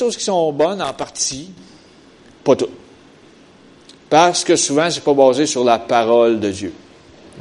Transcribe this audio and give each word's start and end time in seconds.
choses 0.00 0.16
qui 0.16 0.22
sont 0.22 0.52
bonnes 0.52 0.80
en 0.80 0.92
partie, 0.92 1.50
pas 2.44 2.54
toutes. 2.54 2.70
Parce 4.08 4.44
que 4.44 4.54
souvent, 4.54 4.88
c'est 4.88 5.02
pas 5.02 5.12
basé 5.12 5.44
sur 5.44 5.64
la 5.64 5.80
parole 5.80 6.38
de 6.38 6.50
Dieu. 6.50 6.72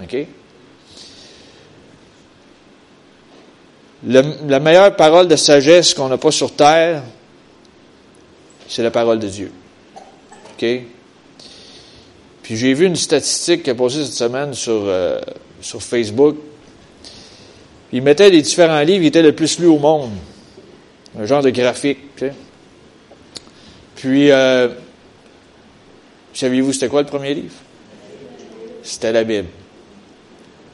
OK? 0.02 0.28
la 4.04 4.60
meilleure 4.60 4.96
parole 4.96 5.28
de 5.28 5.36
sagesse 5.36 5.94
qu'on 5.94 6.08
n'a 6.08 6.18
pas 6.18 6.32
sur 6.32 6.56
terre, 6.56 7.04
c'est 8.68 8.84
la 8.84 8.92
parole 8.92 9.20
de 9.20 9.28
Dieu. 9.28 9.52
OK? 10.54 10.66
Puis 12.44 12.56
j'ai 12.56 12.74
vu 12.74 12.86
une 12.86 12.96
statistique 12.96 13.64
qui 13.64 13.70
a 13.70 13.76
posée 13.76 14.06
cette 14.06 14.14
semaine 14.14 14.54
sur, 14.54 14.84
euh, 14.86 15.20
sur 15.62 15.82
Facebook. 15.82 16.38
Il 17.92 18.02
mettait 18.02 18.30
les 18.30 18.42
différents 18.42 18.82
livres 18.82 19.02
qui 19.02 19.08
étaient 19.08 19.22
le 19.22 19.34
plus 19.34 19.60
lus 19.60 19.68
au 19.68 19.80
monde. 19.80 20.12
Un 21.20 21.26
genre 21.26 21.42
de 21.42 21.50
graphique. 21.50 22.00
Puis, 23.98 24.32
euh, 24.32 24.70
saviez-vous 26.32 26.72
c'était 26.72 26.88
quoi 26.88 27.02
le 27.02 27.08
premier 27.08 27.34
livre? 27.34 27.56
C'était 28.84 29.12
la 29.12 29.24
Bible. 29.24 29.48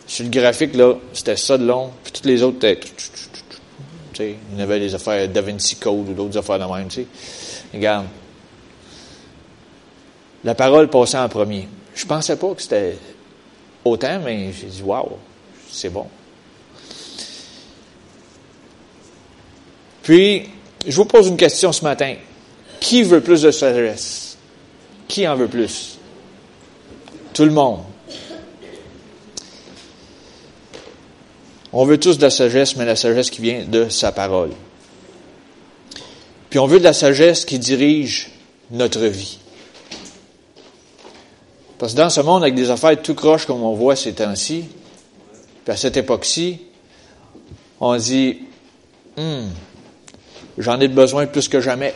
Sur 0.06 0.26
le 0.26 0.30
graphique, 0.30 0.76
là, 0.76 0.96
c'était 1.14 1.38
ça 1.38 1.58
de 1.58 1.66
long, 1.66 1.92
puis 2.04 2.12
toutes 2.12 2.26
les 2.26 2.44
autres 2.44 2.58
étaient. 2.58 2.80
Tu 2.80 4.18
sais, 4.18 4.36
il 4.52 4.60
y 4.60 4.62
avait 4.62 4.80
des 4.80 4.94
affaires 4.94 5.28
Da 5.30 5.42
Vinci 5.42 5.78
Code 5.78 6.10
ou 6.10 6.14
d'autres 6.14 6.38
affaires 6.38 6.60
de 6.60 6.66
même, 6.72 6.90
tu 6.90 7.02
sais. 7.02 7.08
Regarde. 7.74 8.08
La 10.44 10.54
parole 10.54 10.90
passait 10.90 11.18
en 11.18 11.30
premier. 11.30 11.70
Je 11.96 12.06
pensais 12.06 12.36
pas 12.36 12.54
que 12.54 12.62
c'était 12.62 12.98
autant, 13.86 14.20
mais 14.20 14.52
j'ai 14.52 14.68
dit, 14.68 14.84
waouh, 14.84 15.18
c'est 15.72 15.90
bon. 15.90 16.08
Puis, 20.04 20.50
je 20.86 20.96
vous 20.98 21.06
pose 21.06 21.30
une 21.30 21.38
question 21.38 21.72
ce 21.72 21.86
matin. 21.86 22.16
Qui 22.84 23.02
veut 23.02 23.22
plus 23.22 23.42
de 23.42 23.50
sagesse? 23.50 24.36
Qui 25.08 25.26
en 25.26 25.38
veut 25.38 25.48
plus? 25.48 25.98
Tout 27.34 27.46
le 27.46 27.52
monde. 27.52 27.80
On 31.72 31.86
veut 31.86 31.98
tous 31.98 32.18
de 32.18 32.24
la 32.24 32.30
sagesse, 32.30 32.76
mais 32.76 32.84
la 32.84 32.98
sagesse 32.98 33.30
qui 33.30 33.42
vient 33.42 33.64
de 33.66 33.88
sa 33.88 34.12
parole. 34.12 34.52
Puis 36.50 36.60
on 36.60 36.68
veut 36.68 36.80
de 36.80 36.84
la 36.84 36.92
sagesse 36.92 37.46
qui 37.46 37.58
dirige 37.58 38.32
notre 38.70 39.06
vie. 39.06 39.40
Parce 41.80 41.94
que 41.94 41.98
dans 41.98 42.10
ce 42.10 42.20
monde, 42.20 42.44
avec 42.44 42.54
des 42.54 42.70
affaires 42.70 43.02
tout 43.02 43.16
croches 43.16 43.46
comme 43.46 43.64
on 43.64 43.76
voit 43.76 43.96
ces 43.96 44.12
temps-ci, 44.12 44.66
puis 45.64 45.74
à 45.74 45.78
cette 45.78 45.96
époque-ci, 45.96 46.60
on 47.80 47.96
dit, 47.96 48.40
hum, 49.16 49.50
j'en 50.58 50.82
ai 50.82 50.90
besoin 50.90 51.28
plus 51.28 51.48
que 51.48 51.62
jamais. 51.62 51.94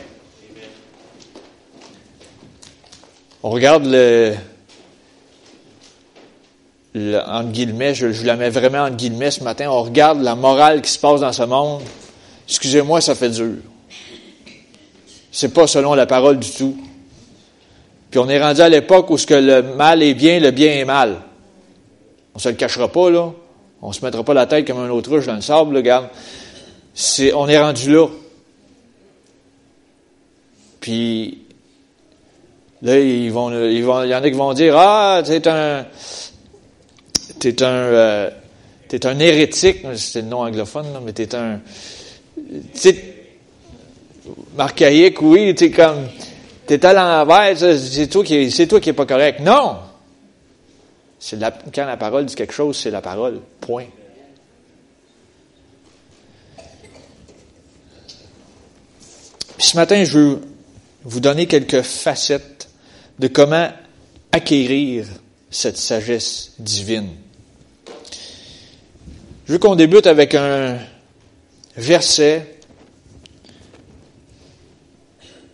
On 3.48 3.50
regarde 3.50 3.86
le, 3.86 4.34
le 6.94 7.18
entre 7.22 7.50
guillemets, 7.50 7.96
je, 7.96 8.12
je, 8.12 8.26
la 8.26 8.36
mets 8.36 8.50
vraiment 8.50 8.80
entre 8.80 8.98
guillemets 8.98 9.32
ce 9.32 9.42
matin, 9.42 9.70
on 9.70 9.84
regarde 9.84 10.22
la 10.22 10.36
morale 10.36 10.82
qui 10.82 10.92
se 10.92 11.00
passe 11.00 11.22
dans 11.22 11.32
ce 11.32 11.44
monde. 11.44 11.82
Excusez-moi, 12.46 13.00
ça 13.00 13.16
fait 13.16 13.30
dur. 13.30 13.56
C'est 15.32 15.54
pas 15.54 15.66
selon 15.66 15.94
la 15.94 16.06
parole 16.06 16.40
du 16.40 16.52
tout. 16.52 16.76
Puis 18.12 18.20
on 18.20 18.28
est 18.28 18.44
rendu 18.44 18.60
à 18.60 18.68
l'époque 18.68 19.10
où 19.12 19.18
ce 19.18 19.26
que 19.26 19.36
le 19.36 19.62
mal 19.62 20.04
est 20.04 20.14
bien, 20.14 20.42
le 20.42 20.52
bien 20.52 20.74
est 20.74 20.84
mal. 20.84 21.22
On 22.36 22.40
se 22.40 22.50
le 22.50 22.56
cachera 22.56 22.90
pas, 22.92 23.10
là. 23.10 23.32
On 23.82 23.94
se 23.94 24.04
mettra 24.04 24.26
pas 24.26 24.34
la 24.34 24.46
tête 24.46 24.68
comme 24.68 24.80
un 24.80 24.90
autruche 24.90 25.26
dans 25.26 25.36
le 25.36 25.42
sable, 25.42 25.72
là, 25.72 25.80
regarde. 25.80 26.10
C'est, 26.94 27.34
on 27.34 27.48
est 27.48 27.58
rendu 27.58 27.94
là. 27.94 28.08
Puis, 30.82 31.47
là, 32.82 33.00
ils 33.00 33.32
vont, 33.32 33.52
ils 33.52 33.84
vont, 33.84 34.04
il 34.04 34.10
y 34.10 34.16
en 34.16 34.24
a 34.24 34.30
qui 34.30 34.38
vont 34.38 34.54
dire, 34.54 34.76
ah, 34.78 35.22
t'es 35.26 35.48
un, 35.48 35.86
t'es 37.40 37.64
un, 37.64 37.68
euh, 37.68 38.30
t'es 38.88 39.06
un 39.06 39.20
hérétique, 39.20 39.86
c'est 39.96 40.22
le 40.22 40.28
nom 40.28 40.40
anglophone, 40.42 40.94
là, 40.94 41.02
mais 41.04 41.14
t'es 41.14 41.34
un, 41.36 41.60
t'sais, 42.74 43.16
archaïque, 44.58 45.22
oui, 45.22 45.56
t'es 45.56 45.72
comme, 45.72 46.08
t'es 46.66 46.86
à 46.86 46.94
l'envers, 46.94 47.58
c'est 47.58 48.08
toi 48.08 48.24
qui, 48.24 48.52
c'est 48.52 48.68
toi 48.68 48.80
qui 48.80 48.90
est 48.90 48.94
pas 48.94 49.06
correct. 49.06 49.40
Non! 49.40 49.78
C'est 51.20 51.38
la, 51.38 51.52
quand 51.52 51.86
la 51.86 51.98
parole 51.98 52.26
dit 52.26 52.36
quelque 52.36 52.54
chose, 52.54 52.78
c'est 52.78 52.92
la 52.92 53.02
parole. 53.02 53.42
Point. 53.60 53.88
Puis 59.58 59.68
ce 59.68 59.76
matin, 59.76 60.04
je 60.04 60.20
veux 60.20 60.42
vous 61.04 61.20
donner 61.20 61.48
quelques 61.48 61.82
facettes 61.82 62.67
de 63.20 63.28
comment 63.28 63.70
acquérir 64.32 65.06
cette 65.50 65.78
sagesse 65.78 66.54
divine. 66.60 67.10
Je 69.46 69.54
veux 69.54 69.60
qu'on 69.60 69.76
débute 69.76 70.08
avec 70.08 70.36
un 70.36 70.78
verset 71.76 72.58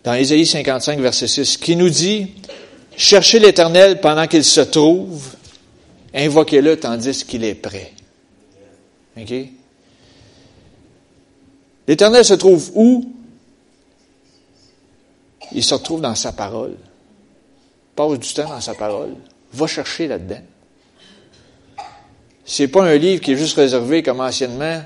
dans 0.02 0.14
Ésaïe 0.14 0.46
55, 0.46 1.00
verset 1.00 1.26
6, 1.26 1.56
qui 1.56 1.76
nous 1.76 1.88
dit, 1.88 2.32
cherchez 2.96 3.38
l'Éternel 3.38 4.00
pendant 4.00 4.26
qu'il 4.26 4.44
se 4.44 4.60
trouve, 4.60 5.34
invoquez-le 6.12 6.78
tandis 6.78 7.24
qu'il 7.24 7.42
est 7.44 7.54
prêt. 7.54 7.92
L'Éternel 11.88 12.24
se 12.24 12.34
trouve 12.34 12.70
où? 12.74 13.10
Il 15.52 15.62
se 15.62 15.74
retrouve 15.74 16.00
dans 16.00 16.14
sa 16.14 16.32
parole. 16.32 16.76
Passe 17.96 18.18
du 18.18 18.34
temps 18.34 18.48
dans 18.48 18.60
sa 18.60 18.74
parole. 18.74 19.14
Va 19.52 19.66
chercher 19.66 20.08
là-dedans. 20.08 20.42
C'est 22.44 22.68
pas 22.68 22.84
un 22.84 22.96
livre 22.96 23.22
qui 23.22 23.32
est 23.32 23.36
juste 23.36 23.56
réservé 23.56 24.02
comme 24.02 24.20
anciennement. 24.20 24.82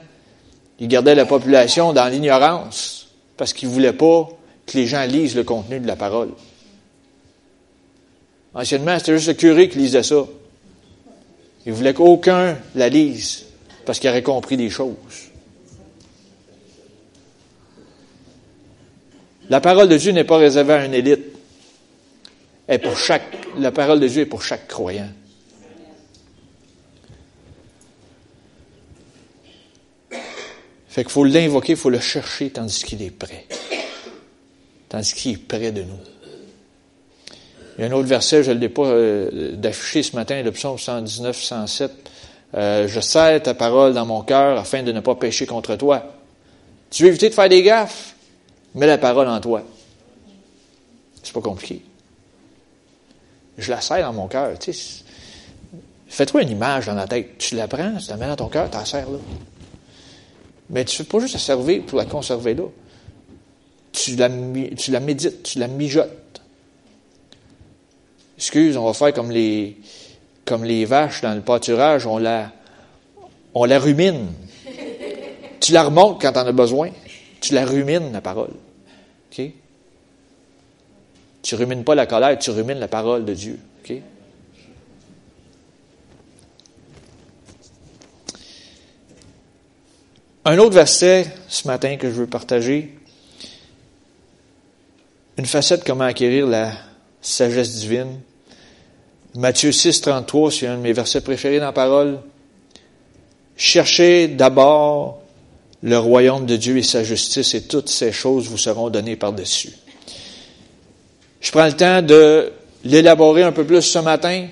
Il 0.79 0.89
gardait 0.89 1.15
la 1.15 1.27
population 1.27 1.93
dans 1.93 2.07
l'ignorance 2.07 3.09
parce 3.37 3.53
qu'il 3.53 3.69
voulait 3.69 3.93
pas 3.93 4.29
que 4.67 4.77
les 4.77 4.87
gens 4.87 5.05
lisent 5.05 5.35
le 5.35 5.45
contenu 5.45 5.81
de 5.81 5.87
la 5.87 5.97
parole. 5.97 6.31
Anciennement, 8.55 8.99
c'était 8.99 9.17
juste 9.17 9.29
le 9.29 9.35
curé 9.35 9.69
qui 9.69 9.79
lisait 9.79 10.03
ça. 10.03 10.25
Il 11.67 11.73
voulait 11.73 11.95
qu'aucun 11.95 12.57
la 12.75 12.89
lise 12.89 13.47
parce 13.85 13.99
qu'il 13.99 14.11
aurait 14.11 14.23
compris 14.23 14.57
des 14.57 14.71
choses. 14.71 14.95
La 19.51 19.61
parole 19.61 19.89
de 19.89 19.97
Dieu 19.97 20.13
n'est 20.13 20.25
pas 20.25 20.37
réservée 20.37 20.75
à 20.75 20.85
une 20.85 20.95
élite. 20.95 21.38
Pour 22.77 22.99
chaque, 22.99 23.25
la 23.57 23.73
parole 23.73 24.01
de 24.01 24.09
Dieu 24.09 24.23
est 24.23 24.27
pour 24.27 24.43
chaque 24.43 24.69
croyant. 24.69 25.09
Fait 30.89 31.03
qu'il 31.03 31.13
faut 31.13 31.25
l'invoquer, 31.25 31.73
il 31.73 31.79
faut 31.79 31.91
le 31.91 32.01
chercher 32.01 32.51
tandis 32.51 32.85
qu'il 32.85 33.03
est 33.03 33.11
prêt 33.11 33.47
tandis 34.89 35.15
qu'il 35.15 35.33
est 35.33 35.37
près 35.37 35.73
de 35.73 35.83
nous. 35.83 35.99
Il 37.77 37.83
y 37.83 37.85
a 37.85 37.91
un 37.91 37.93
autre 37.93 38.09
verset, 38.09 38.43
je 38.43 38.51
ne 38.51 38.59
l'ai 38.59 38.69
pas 38.69 38.87
euh, 38.87 39.53
d'afficher 39.55 40.03
ce 40.03 40.17
matin, 40.17 40.43
le 40.43 40.51
psaume 40.51 40.79
119, 40.79 41.41
107. 41.41 41.93
Euh, 42.55 42.89
je 42.89 43.01
serre 43.01 43.43
ta 43.43 43.55
parole 43.55 43.93
dans 43.93 44.07
mon 44.07 44.23
cœur 44.23 44.59
afin 44.59 44.83
de 44.83 44.91
ne 44.91 45.01
pas 45.01 45.15
pécher 45.15 45.47
contre 45.47 45.77
toi. 45.77 46.03
Tu 46.91 47.03
veux 47.03 47.11
éviter 47.11 47.29
de 47.29 47.35
faire 47.35 47.49
des 47.49 47.63
gaffes? 47.63 48.15
Mets 48.75 48.87
la 48.87 48.99
parole 48.99 49.29
en 49.29 49.41
toi. 49.41 49.63
C'est 51.23 51.33
pas 51.33 51.41
compliqué. 51.41 51.83
Je 53.59 53.71
la 53.71 53.81
serre 53.81 54.03
dans 54.03 54.13
mon 54.13 54.29
cœur. 54.29 54.55
Fais-toi 56.09 56.43
une 56.43 56.51
image 56.51 56.87
dans 56.87 56.95
la 56.95 57.07
tête. 57.07 57.37
Tu 57.39 57.57
la 57.57 57.69
prends, 57.69 57.97
tu 57.97 58.09
la 58.09 58.17
mets 58.17 58.27
dans 58.29 58.37
ton 58.37 58.49
cœur, 58.49 58.71
tu 58.71 58.77
la 58.77 58.85
serres 58.85 59.11
là. 59.11 59.19
Mais 60.71 60.85
tu 60.85 60.95
ne 60.95 61.05
fais 61.05 61.11
pas 61.11 61.19
juste 61.19 61.35
la 61.35 61.41
servir 61.41 61.83
pour 61.85 61.99
la 61.99 62.05
conserver 62.05 62.55
là 62.55 62.65
tu 63.93 64.17
la, 64.17 64.29
médites, 65.01 65.43
tu 65.43 65.59
la 65.59 65.69
mijotes. 65.69 66.41
Excuse, 68.37 68.77
on 68.77 68.85
va 68.85 68.93
faire 68.93 69.13
comme 69.13 69.31
les, 69.31 69.77
comme 70.45 70.65
les 70.65 70.85
vaches 70.85 71.23
dans 71.23 71.35
le 71.35 71.41
pâturage, 71.41 72.07
on 72.07 72.19
la, 72.19 72.53
on 73.55 73.65
la 73.65 73.79
rumine. 73.79 74.29
tu 75.61 75.73
la 75.73 75.85
remontes 75.85 76.21
quand 76.21 76.33
tu 76.33 76.39
en 76.39 76.47
as 76.47 76.53
besoin. 76.53 76.91
Tu 77.41 77.55
la 77.55 77.65
rumines, 77.65 78.13
la 78.13 78.21
parole. 78.21 78.53
OK? 79.33 79.45
Tu 81.49 81.55
rumines 81.55 81.83
pas 81.83 81.95
la 81.95 82.05
colère, 82.05 82.39
tu 82.39 82.51
rumines 82.51 82.79
la 82.79 82.89
parole 82.89 83.25
de 83.25 83.33
Dieu. 83.33 83.59
OK? 83.83 83.97
Un 90.45 90.59
autre 90.59 90.75
verset 90.75 91.33
ce 91.49 91.67
matin 91.67 91.97
que 91.97 92.11
je 92.11 92.17
veux 92.17 92.27
partager, 92.27 92.99
une 95.39 95.47
facette 95.47 95.85
comment 95.85 96.05
acquérir 96.05 96.47
la 96.47 96.71
sagesse 97.23 97.77
divine. 97.77 98.21
Matthieu 99.35 99.73
6, 99.73 100.03
33, 100.03 100.53
c'est 100.53 100.67
un 100.67 100.77
de 100.77 100.83
mes 100.83 100.93
versets 100.93 101.23
préférés 101.23 101.61
dans 101.61 101.65
la 101.65 101.73
parole. 101.73 102.21
Cherchez 103.57 104.29
d'abord 104.29 105.23
le 105.81 105.99
royaume 105.99 106.45
de 106.45 106.57
Dieu 106.57 106.77
et 106.77 106.83
sa 106.83 107.03
justice, 107.05 107.55
et 107.55 107.63
toutes 107.63 107.89
ces 107.89 108.13
choses 108.13 108.49
vous 108.49 108.59
seront 108.59 108.91
données 108.91 109.17
par-dessus. 109.17 109.73
Je 111.41 111.51
prends 111.53 111.67
le 111.67 111.73
temps 111.73 112.03
de 112.03 112.53
l'élaborer 112.85 113.43
un 113.43 113.53
peu 113.53 113.65
plus 113.65 113.83
ce 113.83 113.99
matin. 113.99 114.47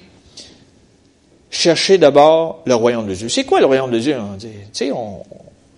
Cherchez 1.51 1.99
d'abord 1.99 2.63
le 2.67 2.75
royaume 2.75 3.07
de 3.07 3.15
Dieu. 3.15 3.29
C'est 3.29 3.45
quoi 3.45 3.61
le 3.61 3.67
royaume 3.67 3.91
de 3.91 3.99
Dieu? 3.99 4.17
On, 4.93 5.23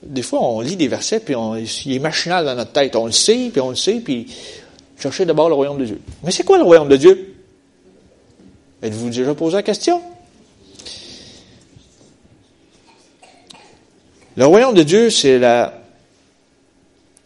des 0.03 0.23
fois, 0.23 0.41
on 0.43 0.61
lit 0.61 0.77
des 0.77 0.89
versets, 0.89 1.21
puis 1.21 1.35
il 1.87 1.93
est 1.95 1.99
machinal 1.99 2.45
dans 2.45 2.55
notre 2.55 2.73
tête. 2.73 2.97
On 2.97 3.07
le 3.07 3.13
sait, 3.13 3.51
puis 3.51 3.61
on 3.61 3.71
le 3.71 3.77
sait, 3.77 4.01
puis 4.01 4.27
cherchez 4.99 5.25
d'abord 5.25 5.49
le 5.49 5.55
royaume 5.55 5.79
de 5.79 5.85
Dieu. 5.85 6.01
Mais 6.25 6.31
c'est 6.31 6.45
quoi 6.45 6.59
le 6.59 6.65
royaume 6.65 6.89
de 6.89 6.97
Dieu? 6.97 7.35
Êtes-vous 8.83 9.11
déjà 9.11 9.35
posé 9.35 9.57
la 9.57 9.63
question? 9.63 10.01
Le 14.37 14.47
royaume 14.47 14.75
de 14.75 14.83
Dieu, 14.85 15.11
c'est 15.11 15.39
la 15.39 15.75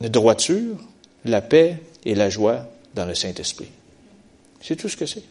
droiture, 0.00 0.76
la 1.24 1.40
paix 1.40 1.76
et 2.04 2.14
la 2.14 2.30
joie 2.30 2.66
dans 2.94 3.04
le 3.04 3.14
Saint-Esprit. 3.14 3.68
C'est 4.60 4.76
tout 4.76 4.88
ce 4.88 4.96
que 4.96 5.06
c'est. 5.06 5.22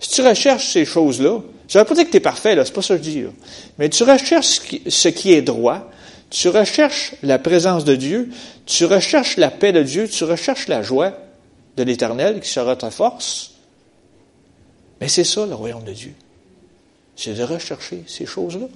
Si 0.00 0.10
tu 0.10 0.22
recherches 0.22 0.68
ces 0.68 0.84
choses-là, 0.84 1.40
ça 1.66 1.78
ne 1.78 1.84
veut 1.84 1.88
pas 1.88 1.94
dire 1.94 2.06
que 2.06 2.10
tu 2.10 2.16
es 2.16 2.20
parfait, 2.20 2.54
là, 2.54 2.64
c'est 2.64 2.72
pas 2.72 2.82
ça 2.82 2.96
que 2.96 3.04
je 3.04 3.10
dis. 3.10 3.24
Mais 3.78 3.88
tu 3.88 4.04
recherches 4.04 4.60
ce 4.86 5.08
qui 5.08 5.32
est 5.32 5.42
droit, 5.42 5.90
tu 6.30 6.48
recherches 6.48 7.14
la 7.22 7.38
présence 7.38 7.84
de 7.84 7.96
Dieu, 7.96 8.30
tu 8.66 8.84
recherches 8.84 9.36
la 9.36 9.50
paix 9.50 9.72
de 9.72 9.82
Dieu, 9.82 10.08
tu 10.08 10.24
recherches 10.24 10.68
la 10.68 10.82
joie 10.82 11.14
de 11.76 11.82
l'Éternel 11.82 12.40
qui 12.40 12.48
sera 12.48 12.76
ta 12.76 12.90
force. 12.90 13.52
Mais 15.00 15.08
c'est 15.08 15.24
ça 15.24 15.46
le 15.46 15.54
royaume 15.54 15.84
de 15.84 15.92
Dieu. 15.92 16.14
C'est 17.16 17.34
de 17.34 17.42
rechercher 17.42 18.04
ces 18.06 18.26
choses-là. 18.26 18.66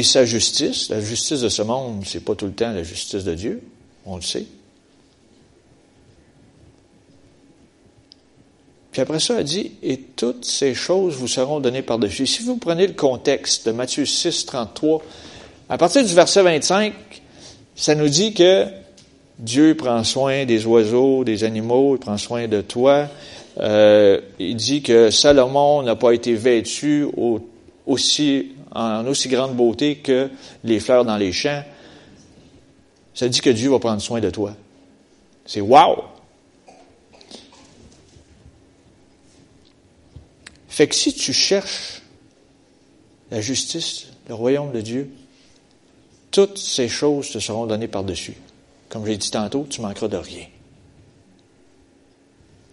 Et 0.00 0.02
sa 0.02 0.24
justice, 0.24 0.88
la 0.88 0.98
justice 0.98 1.42
de 1.42 1.50
ce 1.50 1.60
monde, 1.60 2.04
c'est 2.06 2.24
pas 2.24 2.34
tout 2.34 2.46
le 2.46 2.52
temps 2.52 2.72
la 2.72 2.82
justice 2.82 3.22
de 3.22 3.34
Dieu, 3.34 3.60
on 4.06 4.16
le 4.16 4.22
sait. 4.22 4.46
Puis 8.92 9.02
après 9.02 9.20
ça, 9.20 9.40
elle 9.40 9.44
dit, 9.44 9.72
et 9.82 9.98
toutes 9.98 10.46
ces 10.46 10.72
choses 10.72 11.16
vous 11.16 11.28
seront 11.28 11.60
données 11.60 11.82
par-dessus. 11.82 12.26
Si 12.26 12.42
vous 12.44 12.56
prenez 12.56 12.86
le 12.86 12.94
contexte 12.94 13.66
de 13.66 13.72
Matthieu 13.72 14.06
6, 14.06 14.46
33, 14.46 15.02
à 15.68 15.76
partir 15.76 16.02
du 16.02 16.14
verset 16.14 16.44
25, 16.44 16.94
ça 17.76 17.94
nous 17.94 18.08
dit 18.08 18.32
que 18.32 18.68
Dieu 19.38 19.74
prend 19.76 20.02
soin 20.02 20.46
des 20.46 20.64
oiseaux, 20.64 21.24
des 21.24 21.44
animaux, 21.44 21.96
il 21.96 21.98
prend 21.98 22.16
soin 22.16 22.48
de 22.48 22.62
toi. 22.62 23.06
Euh, 23.58 24.18
il 24.38 24.56
dit 24.56 24.80
que 24.80 25.10
Salomon 25.10 25.82
n'a 25.82 25.94
pas 25.94 26.12
été 26.12 26.32
vêtu 26.32 27.06
aussi 27.84 28.52
en 28.72 29.06
aussi 29.06 29.28
grande 29.28 29.56
beauté 29.56 29.96
que 29.96 30.30
les 30.64 30.80
fleurs 30.80 31.04
dans 31.04 31.16
les 31.16 31.32
champs, 31.32 31.62
ça 33.14 33.28
dit 33.28 33.40
que 33.40 33.50
Dieu 33.50 33.70
va 33.70 33.78
prendre 33.78 34.00
soin 34.00 34.20
de 34.20 34.30
toi. 34.30 34.54
C'est 35.44 35.60
wow! 35.60 36.04
Fait 40.68 40.86
que 40.86 40.94
si 40.94 41.12
tu 41.12 41.32
cherches 41.32 42.02
la 43.30 43.40
justice, 43.40 44.06
le 44.28 44.34
royaume 44.34 44.72
de 44.72 44.80
Dieu, 44.80 45.10
toutes 46.30 46.58
ces 46.58 46.88
choses 46.88 47.30
te 47.30 47.38
seront 47.38 47.66
données 47.66 47.88
par-dessus. 47.88 48.36
Comme 48.88 49.04
j'ai 49.04 49.16
dit 49.16 49.30
tantôt, 49.30 49.66
tu 49.68 49.80
manqueras 49.80 50.08
de 50.08 50.16
rien. 50.16 50.46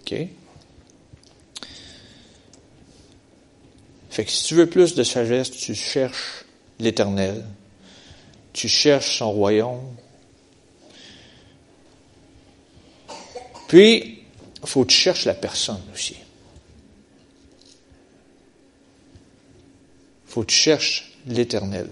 OK? 0.01 0.27
Fait 4.17 4.25
que 4.25 4.31
si 4.31 4.45
tu 4.45 4.55
veux 4.55 4.65
plus 4.65 4.95
de 4.95 5.03
sagesse, 5.03 5.51
tu 5.51 5.75
cherches 5.75 6.43
l'éternel. 6.79 7.45
Tu 8.51 8.67
cherches 8.67 9.19
son 9.19 9.31
royaume. 9.31 9.95
Puis, 13.67 14.23
il 14.59 14.67
faut 14.67 14.85
que 14.85 14.89
tu 14.89 14.97
cherches 14.97 15.25
la 15.25 15.35
personne 15.35 15.83
aussi. 15.93 16.15
Il 20.25 20.31
faut 20.31 20.41
que 20.41 20.47
tu 20.47 20.55
cherches 20.55 21.11
l'éternel. 21.27 21.87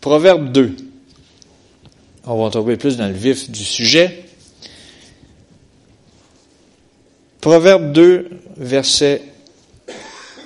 Proverbe 0.00 0.52
2. 0.52 0.74
On 2.24 2.42
va 2.42 2.50
tomber 2.50 2.78
plus 2.78 2.96
dans 2.96 3.08
le 3.08 3.12
vif 3.12 3.50
du 3.50 3.62
sujet. 3.62 4.24
Proverbe 7.42 7.92
2, 7.92 8.30
verset 8.56 9.31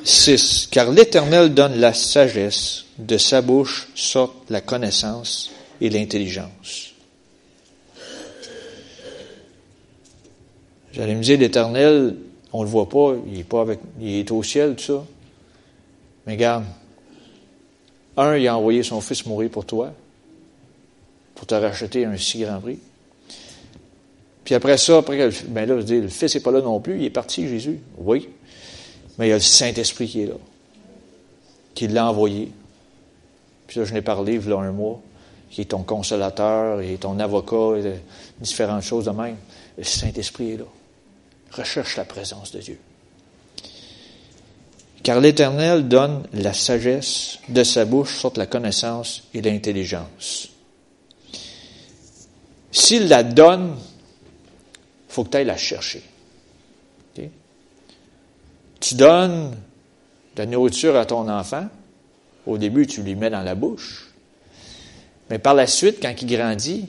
6. 0.06 0.68
Car 0.70 0.90
l'Éternel 0.90 1.52
donne 1.52 1.76
la 1.76 1.92
sagesse, 1.92 2.84
de 2.98 3.18
sa 3.18 3.42
bouche 3.42 3.88
sort 3.94 4.34
la 4.48 4.60
connaissance 4.60 5.50
et 5.80 5.90
l'intelligence. 5.90 6.94
J'allais 10.92 11.14
me 11.14 11.22
dire, 11.22 11.38
l'Éternel, 11.38 12.16
on 12.52 12.62
le 12.62 12.68
voit 12.68 12.88
pas, 12.88 13.14
il 13.26 13.40
est 13.40 13.44
pas 13.44 13.60
avec, 13.60 13.80
il 14.00 14.16
est 14.16 14.30
au 14.30 14.42
ciel, 14.42 14.76
tout 14.76 14.84
ça. 14.84 15.04
Mais 16.26 16.34
regarde, 16.34 16.64
un, 18.16 18.36
il 18.36 18.48
a 18.48 18.56
envoyé 18.56 18.82
son 18.82 19.00
fils 19.00 19.26
mourir 19.26 19.50
pour 19.50 19.66
toi, 19.66 19.92
pour 21.34 21.46
te 21.46 21.54
racheter 21.54 22.06
un 22.06 22.16
si 22.16 22.40
grand 22.40 22.60
prix. 22.60 22.78
Puis 24.44 24.54
après 24.54 24.78
ça, 24.78 24.98
après, 24.98 25.28
ben 25.48 25.68
là, 25.68 25.76
je 25.80 25.84
dis, 25.84 26.00
le 26.00 26.08
fils 26.08 26.34
n'est 26.34 26.40
pas 26.40 26.52
là 26.52 26.62
non 26.62 26.80
plus, 26.80 26.98
il 26.98 27.04
est 27.04 27.10
parti, 27.10 27.46
Jésus. 27.46 27.78
Oui. 27.98 28.28
Mais 29.18 29.26
il 29.26 29.30
y 29.30 29.32
a 29.32 29.36
le 29.36 29.40
Saint-Esprit 29.40 30.08
qui 30.08 30.22
est 30.22 30.26
là, 30.26 30.34
qui 31.74 31.88
l'a 31.88 32.08
envoyé. 32.08 32.50
Puis 33.66 33.80
là, 33.80 33.86
je 33.86 33.94
n'ai 33.94 34.02
parlé, 34.02 34.34
il 34.34 34.48
y 34.48 34.52
a 34.52 34.58
un 34.58 34.72
mois, 34.72 35.00
qui 35.50 35.62
est 35.62 35.66
ton 35.66 35.82
consolateur, 35.82 36.80
et 36.80 36.96
ton 36.96 37.18
avocat, 37.18 37.78
et 37.78 38.00
différentes 38.40 38.82
choses 38.82 39.06
de 39.06 39.10
même. 39.10 39.36
Le 39.78 39.84
Saint-Esprit 39.84 40.52
est 40.52 40.56
là. 40.58 40.64
Recherche 41.52 41.96
la 41.96 42.04
présence 42.04 42.52
de 42.52 42.60
Dieu. 42.60 42.78
Car 45.02 45.20
l'Éternel 45.20 45.86
donne 45.86 46.26
la 46.32 46.52
sagesse, 46.52 47.38
de 47.48 47.62
sa 47.62 47.84
bouche 47.84 48.18
sortent 48.18 48.38
la 48.38 48.46
connaissance 48.46 49.22
et 49.34 49.40
l'intelligence. 49.40 50.48
S'il 52.72 53.08
la 53.08 53.22
donne, 53.22 53.76
il 53.78 55.12
faut 55.12 55.24
que 55.24 55.30
tu 55.30 55.36
ailles 55.36 55.46
la 55.46 55.56
chercher. 55.56 56.02
Tu 58.86 58.94
donnes 58.94 59.50
de 60.36 60.42
la 60.42 60.46
nourriture 60.46 60.94
à 60.94 61.04
ton 61.06 61.28
enfant. 61.28 61.66
Au 62.46 62.56
début, 62.56 62.86
tu 62.86 63.02
lui 63.02 63.16
mets 63.16 63.30
dans 63.30 63.42
la 63.42 63.56
bouche. 63.56 64.06
Mais 65.28 65.40
par 65.40 65.54
la 65.54 65.66
suite, 65.66 65.98
quand 66.00 66.14
il 66.22 66.28
grandit, 66.28 66.88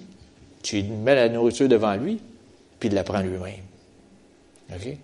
tu 0.62 0.84
mets 0.84 1.16
la 1.16 1.28
nourriture 1.28 1.68
devant 1.68 1.96
lui, 1.96 2.20
puis 2.80 2.90
il 2.90 2.94
la 2.94 3.04
prend 3.04 3.22
lui-même. 3.22 3.64
OK? 4.76 4.98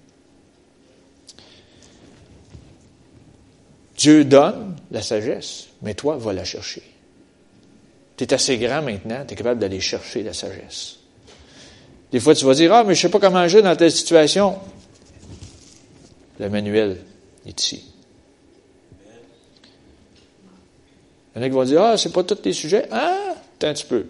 Dieu 3.97 4.23
donne 4.23 4.75
la 4.91 5.01
sagesse, 5.01 5.69
mais 5.81 5.95
toi, 5.95 6.17
va 6.17 6.31
la 6.31 6.43
chercher. 6.43 6.83
Tu 8.17 8.23
es 8.23 8.33
assez 8.35 8.59
grand 8.59 8.83
maintenant, 8.83 9.25
tu 9.25 9.33
es 9.33 9.35
capable 9.35 9.59
d'aller 9.59 9.79
chercher 9.79 10.21
la 10.21 10.33
sagesse. 10.33 10.97
Des 12.11 12.19
fois, 12.19 12.35
tu 12.35 12.45
vas 12.45 12.53
dire, 12.53 12.71
ah, 12.71 12.83
mais 12.83 12.93
je 12.93 12.99
ne 12.99 13.01
sais 13.01 13.09
pas 13.09 13.19
comment 13.19 13.39
agir 13.39 13.63
dans 13.63 13.75
telle 13.75 13.91
situation. 13.91 14.59
Le 16.43 16.49
manuel 16.49 16.97
est 17.45 17.61
ici. 17.61 17.85
Il 21.33 21.37
y 21.37 21.39
en 21.39 21.41
a 21.41 21.47
qui 21.47 21.55
vont 21.55 21.63
dire, 21.63 21.81
ah, 21.81 21.97
c'est 21.97 22.11
pas 22.11 22.21
tous 22.25 22.37
les 22.43 22.51
sujets. 22.51 22.85
Ah, 22.91 23.35
attends 23.55 23.67
un 23.69 23.73
petit 23.73 23.85
peu. 23.85 24.05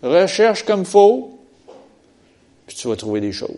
Recherche 0.00 0.64
comme 0.64 0.84
faut, 0.84 1.40
puis 2.68 2.76
tu 2.76 2.86
vas 2.86 2.94
trouver 2.94 3.20
des 3.20 3.32
choses. 3.32 3.50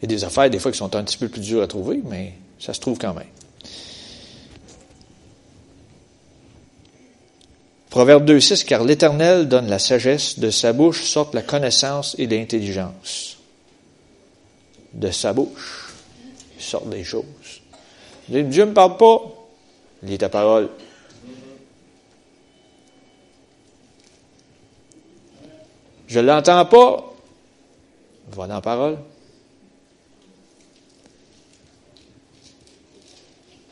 Il 0.00 0.04
y 0.04 0.04
a 0.04 0.06
des 0.06 0.24
affaires, 0.24 0.48
des 0.48 0.58
fois, 0.58 0.72
qui 0.72 0.78
sont 0.78 0.96
un 0.96 1.04
petit 1.04 1.18
peu 1.18 1.28
plus 1.28 1.42
dures 1.42 1.62
à 1.62 1.66
trouver, 1.66 2.00
mais 2.06 2.32
ça 2.58 2.72
se 2.72 2.80
trouve 2.80 2.96
quand 2.96 3.12
même. 3.12 3.28
Proverbe 7.94 8.28
2.6, 8.28 8.64
car 8.64 8.82
l'Éternel 8.82 9.46
donne 9.46 9.68
la 9.68 9.78
sagesse, 9.78 10.40
de 10.40 10.50
sa 10.50 10.72
bouche 10.72 11.04
sortent 11.04 11.32
la 11.32 11.42
connaissance 11.42 12.16
et 12.18 12.26
l'intelligence. 12.26 13.38
De 14.92 15.12
sa 15.12 15.32
bouche 15.32 15.94
sortent 16.58 16.88
des 16.88 17.04
choses. 17.04 17.22
Dieu 18.28 18.64
ne 18.64 18.70
me 18.70 18.74
parle 18.74 18.96
pas, 18.96 19.20
lis 20.02 20.18
ta 20.18 20.28
parole. 20.28 20.70
Je 26.08 26.18
ne 26.18 26.26
l'entends 26.26 26.66
pas, 26.66 27.14
va 28.32 28.46
dans 28.48 28.54
la 28.54 28.60
parole. 28.60 28.98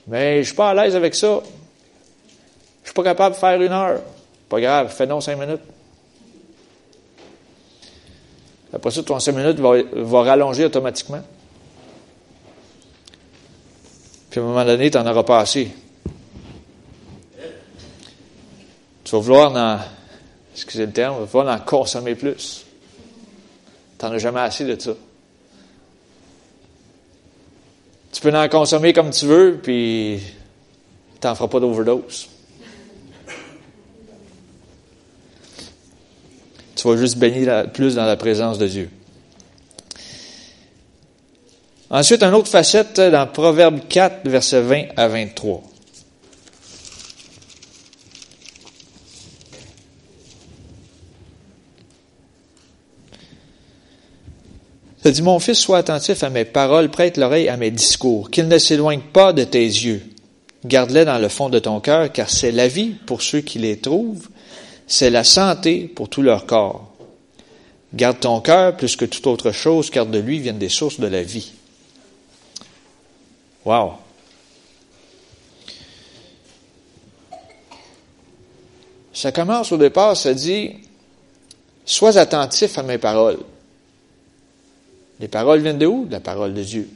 Mais 0.07 0.35
je 0.35 0.39
ne 0.39 0.45
suis 0.45 0.55
pas 0.55 0.71
à 0.71 0.75
l'aise 0.75 0.95
avec 0.95 1.17
ça. 1.17 1.41
Je 1.43 1.49
ne 2.83 2.85
suis 2.85 2.95
pas 2.95 3.03
capable 3.03 3.35
de 3.35 3.41
faire 3.41 3.61
une 3.61 3.73
heure. 3.73 4.01
Pas 4.53 4.61
grave, 4.61 4.95
fais 4.95 5.07
non 5.07 5.23
cinq 5.23 5.39
minutes. 5.39 5.63
Après 8.71 8.91
ça, 8.91 9.03
ton 9.03 9.19
5 9.19 9.33
minutes 9.33 9.59
va 9.59 10.23
rallonger 10.23 10.67
automatiquement. 10.67 11.23
Puis 14.29 14.41
à 14.41 14.43
un 14.43 14.47
moment 14.47 14.63
donné, 14.63 14.91
tu 14.91 14.99
n'en 14.99 15.11
auras 15.11 15.23
pas 15.23 15.39
assez. 15.39 15.71
Tu 19.05 19.13
vas 19.13 19.19
vouloir 19.21 19.57
en, 19.57 19.79
excusez 20.55 20.85
le 20.85 20.93
terme, 20.93 21.15
tu 21.15 21.21
vas 21.21 21.25
vouloir 21.25 21.57
en 21.57 21.65
consommer 21.65 22.15
plus. 22.15 22.67
Tu 23.99 24.05
n'en 24.05 24.13
as 24.13 24.19
jamais 24.19 24.41
assez 24.41 24.67
de 24.67 24.79
ça. 24.79 24.93
Tu 28.13 28.21
peux 28.21 28.37
en 28.37 28.49
consommer 28.51 28.93
comme 28.93 29.13
tu 29.13 29.25
veux, 29.25 29.59
puis 29.63 30.21
tu 31.19 31.27
n'en 31.27 31.35
feras 31.35 31.49
pas 31.49 31.59
d'overdose. 31.59 32.29
Tu 36.83 36.89
vas 36.89 36.97
juste 36.97 37.17
baigner 37.17 37.47
plus 37.73 37.95
dans 37.95 38.07
la 38.07 38.17
présence 38.17 38.59
de 38.59 38.67
Dieu. 38.67 38.91
Ensuite, 41.89 42.25
une 42.25 42.35
autre 42.35 42.49
facette 42.49 42.99
dans 42.99 43.25
Proverbe 43.29 43.79
4, 43.89 44.29
versets 44.29 44.63
20 44.63 44.87
à 44.97 45.07
23. 45.07 45.63
Ça 55.05 55.11
dit, 55.13 55.23
mon 55.23 55.39
fils, 55.39 55.61
sois 55.61 55.79
attentif 55.79 56.25
à 56.25 56.31
mes 56.31 56.45
paroles, 56.45 56.91
prête 56.91 57.17
l'oreille 57.17 57.49
à 57.49 57.57
mes 57.57 57.71
discours, 57.71 58.29
qu'ils 58.29 58.49
ne 58.49 58.59
s'éloignent 58.59 59.05
pas 59.13 59.33
de 59.33 59.45
tes 59.45 59.63
yeux. 59.63 60.03
Garde-les 60.65 61.05
dans 61.05 61.19
le 61.19 61.29
fond 61.29 61.49
de 61.49 61.61
ton 61.61 61.79
cœur, 61.79 62.11
car 62.11 62.29
c'est 62.29 62.51
la 62.51 62.67
vie 62.67 62.91
pour 63.07 63.23
ceux 63.23 63.41
qui 63.41 63.61
les 63.61 63.79
trouvent, 63.79 64.29
c'est 64.87 65.11
la 65.11 65.25
santé 65.25 65.89
pour 65.89 66.09
tout 66.09 66.23
leur 66.23 66.47
corps. 66.47 66.93
Garde 67.95 68.21
ton 68.21 68.41
cœur 68.41 68.77
plus 68.77 68.97
que 68.97 69.05
toute 69.05 69.27
autre 69.27 69.53
chose, 69.53 69.91
car 69.91 70.07
de 70.07 70.19
lui 70.19 70.39
viennent 70.39 70.59
des 70.59 70.69
sources 70.69 70.99
de 70.99 71.07
la 71.07 71.23
vie. 71.23 71.53
Wow. 73.65 73.93
Ça 79.13 79.31
commence 79.31 79.71
au 79.73 79.77
départ, 79.77 80.17
ça 80.17 80.33
dit, 80.33 80.73
sois 81.85 82.17
attentif 82.17 82.79
à 82.79 82.83
mes 82.83 82.99
paroles. 82.99 83.41
Les 85.21 85.29
paroles 85.29 85.61
viennent 85.61 85.79
de 85.79 85.87
où? 85.87 86.07
De 86.07 86.13
la 86.13 86.21
parole 86.21 86.55
de 86.55 86.63
Dieu. 86.63 86.89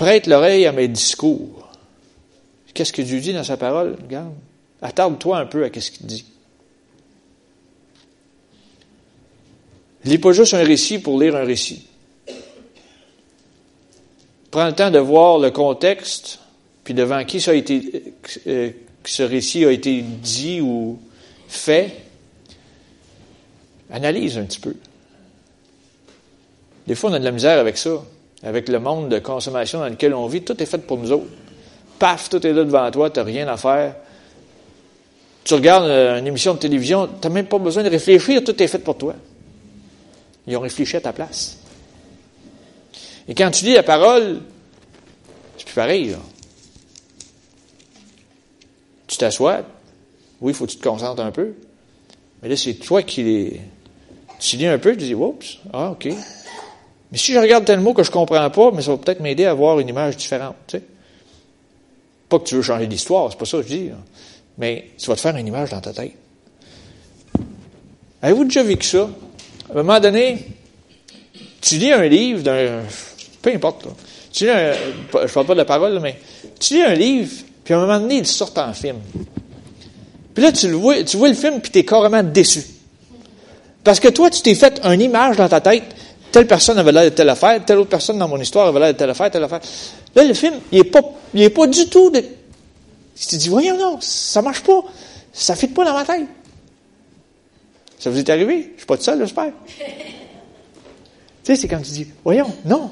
Prête 0.00 0.26
l'oreille 0.26 0.64
à 0.64 0.72
mes 0.72 0.88
discours. 0.88 1.68
Qu'est-ce 2.72 2.90
que 2.90 3.02
Dieu 3.02 3.20
dit 3.20 3.34
dans 3.34 3.44
sa 3.44 3.58
parole? 3.58 3.98
Regarde. 4.02 4.32
Attarde-toi 4.80 5.36
un 5.36 5.44
peu 5.44 5.62
à 5.62 5.68
ce 5.78 5.90
qu'il 5.90 6.06
dit. 6.06 6.24
Lis 10.06 10.16
pas 10.16 10.32
juste 10.32 10.54
un 10.54 10.64
récit 10.64 11.00
pour 11.00 11.20
lire 11.20 11.36
un 11.36 11.44
récit. 11.44 11.86
Prends 14.50 14.68
le 14.68 14.72
temps 14.72 14.90
de 14.90 14.98
voir 14.98 15.38
le 15.38 15.50
contexte, 15.50 16.38
puis 16.82 16.94
devant 16.94 17.22
qui 17.26 17.38
ça 17.38 17.50
a 17.50 17.54
été, 17.54 18.14
euh, 18.46 18.70
ce 19.04 19.22
récit 19.22 19.66
a 19.66 19.70
été 19.70 20.00
dit 20.00 20.62
ou 20.62 20.98
fait. 21.46 21.94
Analyse 23.90 24.38
un 24.38 24.44
petit 24.44 24.60
peu. 24.60 24.74
Des 26.86 26.94
fois, 26.94 27.10
on 27.10 27.12
a 27.12 27.18
de 27.18 27.24
la 27.24 27.32
misère 27.32 27.58
avec 27.58 27.76
ça, 27.76 28.02
avec 28.42 28.68
le 28.68 28.78
monde 28.78 29.08
de 29.08 29.18
consommation 29.18 29.80
dans 29.80 29.88
lequel 29.88 30.14
on 30.14 30.26
vit. 30.26 30.42
Tout 30.42 30.60
est 30.62 30.66
fait 30.66 30.78
pour 30.78 30.98
nous 30.98 31.12
autres. 31.12 31.26
Paf, 31.98 32.30
tout 32.30 32.44
est 32.46 32.52
là 32.52 32.64
devant 32.64 32.90
toi, 32.90 33.10
tu 33.10 33.20
n'as 33.20 33.24
rien 33.24 33.48
à 33.48 33.56
faire. 33.56 33.94
Tu 35.44 35.54
regardes 35.54 35.84
euh, 35.84 36.18
une 36.18 36.26
émission 36.26 36.54
de 36.54 36.58
télévision, 36.58 37.06
tu 37.06 37.26
n'as 37.26 37.34
même 37.34 37.46
pas 37.46 37.58
besoin 37.58 37.82
de 37.82 37.90
réfléchir, 37.90 38.42
tout 38.44 38.62
est 38.62 38.66
fait 38.66 38.78
pour 38.78 38.96
toi. 38.96 39.14
Ils 40.46 40.56
ont 40.56 40.60
réfléchi 40.60 40.96
à 40.96 41.00
ta 41.00 41.12
place. 41.12 41.58
Et 43.28 43.34
quand 43.34 43.50
tu 43.50 43.64
lis 43.64 43.74
la 43.74 43.82
parole, 43.82 44.40
c'est 45.56 45.66
plus 45.66 45.74
pareil. 45.74 46.16
Tu 49.06 49.16
t'assois. 49.16 49.62
Oui, 50.40 50.52
il 50.52 50.54
faut 50.54 50.66
que 50.66 50.70
tu 50.70 50.78
te 50.78 50.82
concentres 50.82 51.22
un 51.22 51.30
peu. 51.30 51.52
Mais 52.42 52.48
là, 52.48 52.56
c'est 52.56 52.74
toi 52.74 53.02
qui 53.02 53.22
les. 53.22 53.60
Tu 54.38 54.56
lis 54.56 54.66
un 54.66 54.78
peu, 54.78 54.92
tu 54.92 55.04
dis, 55.04 55.14
oups, 55.14 55.58
ah, 55.72 55.90
OK. 55.90 56.08
Mais 57.12 57.18
si 57.18 57.32
je 57.32 57.38
regarde 57.38 57.64
tel 57.64 57.80
mot 57.80 57.92
que 57.92 58.02
je 58.02 58.08
ne 58.08 58.12
comprends 58.12 58.50
pas, 58.50 58.70
mais 58.72 58.82
ça 58.82 58.92
va 58.92 58.98
peut-être 58.98 59.20
m'aider 59.20 59.44
à 59.44 59.50
avoir 59.50 59.80
une 59.80 59.88
image 59.88 60.16
différente. 60.16 60.56
Tu 60.66 60.78
sais. 60.78 60.84
Pas 62.28 62.38
que 62.38 62.44
tu 62.44 62.54
veux 62.54 62.62
changer 62.62 62.86
d'histoire, 62.86 63.30
c'est 63.30 63.38
pas 63.38 63.44
ça 63.44 63.56
que 63.58 63.64
je 63.64 63.68
dis. 63.68 63.90
Mais 64.58 64.90
tu 64.98 65.08
vas 65.08 65.16
te 65.16 65.20
faire 65.20 65.36
une 65.36 65.46
image 65.46 65.70
dans 65.70 65.80
ta 65.80 65.92
tête. 65.92 66.12
Avez-vous 68.22 68.44
déjà 68.44 68.62
vécu 68.62 68.86
ça? 68.86 69.08
à 69.68 69.78
un 69.78 69.82
moment 69.82 70.00
donné, 70.00 70.46
tu 71.60 71.76
lis 71.76 71.92
un 71.92 72.06
livre 72.06 72.42
d'un. 72.42 72.82
Peu 73.40 73.50
importe. 73.54 73.86
Tu 74.32 74.44
lis 74.44 74.50
un, 74.50 74.72
je 74.72 75.32
parle 75.32 75.46
pas 75.46 75.54
de 75.54 75.58
la 75.58 75.64
parole, 75.64 75.98
mais 76.00 76.16
tu 76.58 76.74
lis 76.74 76.82
un 76.82 76.94
livre, 76.94 77.32
puis 77.64 77.74
à 77.74 77.78
un 77.78 77.80
moment 77.80 78.00
donné, 78.00 78.16
il 78.18 78.26
sort 78.26 78.52
en 78.56 78.72
film. 78.72 78.98
Puis 80.34 80.42
là, 80.42 80.52
tu, 80.52 80.68
le 80.68 80.74
vois, 80.74 81.02
tu 81.02 81.16
vois 81.16 81.28
le 81.28 81.34
film, 81.34 81.60
puis 81.60 81.70
tu 81.70 81.78
es 81.78 81.84
carrément 81.84 82.22
déçu. 82.22 82.64
Parce 83.82 83.98
que 83.98 84.08
toi, 84.08 84.30
tu 84.30 84.42
t'es 84.42 84.54
fait 84.54 84.80
une 84.84 85.00
image 85.00 85.36
dans 85.36 85.48
ta 85.48 85.60
tête. 85.60 85.84
Telle 86.32 86.46
personne 86.46 86.78
avait 86.78 86.92
l'air 86.92 87.04
de 87.04 87.08
telle 87.10 87.28
affaire, 87.28 87.64
telle 87.64 87.78
autre 87.78 87.90
personne 87.90 88.18
dans 88.18 88.28
mon 88.28 88.40
histoire 88.40 88.68
avait 88.68 88.78
l'air 88.78 88.92
de 88.92 88.98
telle 88.98 89.10
affaire, 89.10 89.30
telle 89.30 89.44
affaire. 89.44 89.60
Là, 90.14 90.24
le 90.24 90.34
film, 90.34 90.54
il 90.70 90.78
n'est 90.78 90.84
pas, 90.84 91.00
il 91.34 91.42
est 91.42 91.50
pas 91.50 91.66
du 91.66 91.88
tout 91.88 92.10
de. 92.10 92.20
Tu 92.20 93.26
te 93.26 93.36
dis, 93.36 93.48
voyons, 93.48 93.76
non, 93.76 93.98
ça 94.00 94.40
marche 94.40 94.62
pas. 94.62 94.82
Ça 95.32 95.54
ne 95.54 95.58
fit 95.58 95.68
pas 95.68 95.84
dans 95.84 95.92
ma 95.92 96.04
tête. 96.04 96.26
Ça 97.98 98.10
vous 98.10 98.18
est 98.18 98.30
arrivé? 98.30 98.62
Je 98.62 98.72
ne 98.72 98.76
suis 98.78 98.86
pas 98.86 98.96
tout 98.96 99.02
seul, 99.02 99.18
j'espère. 99.18 99.52
tu 99.66 99.82
sais, 101.42 101.56
c'est 101.56 101.68
quand 101.68 101.82
tu 101.82 101.90
dis, 101.90 102.06
voyons, 102.24 102.52
non, 102.64 102.90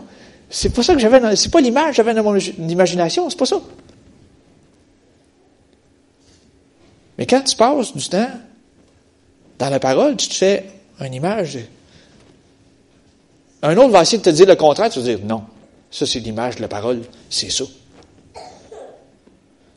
c'est 0.50 0.74
pas 0.74 0.82
ça 0.82 0.94
que 0.94 1.00
j'avais, 1.00 1.36
c'est 1.36 1.50
pas 1.50 1.60
l'image 1.60 1.90
que 1.90 1.96
j'avais 1.96 2.14
dans 2.14 2.22
mon 2.22 2.36
imagination, 2.36 3.30
c'est 3.30 3.38
pas 3.38 3.46
ça. 3.46 3.60
Mais 7.16 7.26
quand 7.26 7.42
tu 7.42 7.56
passes 7.56 7.94
du 7.94 8.08
temps 8.08 8.30
dans 9.58 9.70
la 9.70 9.80
parole, 9.80 10.16
tu 10.16 10.28
te 10.28 10.34
fais 10.34 10.66
une 11.00 11.14
image. 11.14 11.58
Un 13.62 13.76
autre 13.76 13.90
va 13.90 14.02
essayer 14.02 14.18
de 14.18 14.22
te 14.22 14.30
dire 14.30 14.46
le 14.46 14.56
contraire, 14.56 14.90
tu 14.90 15.00
vas 15.00 15.04
dire, 15.04 15.20
non, 15.24 15.42
ça 15.90 16.06
c'est 16.06 16.20
l'image 16.20 16.56
de 16.56 16.62
la 16.62 16.68
parole, 16.68 17.02
c'est 17.28 17.50
ça. 17.50 17.64
Tu 18.34 18.40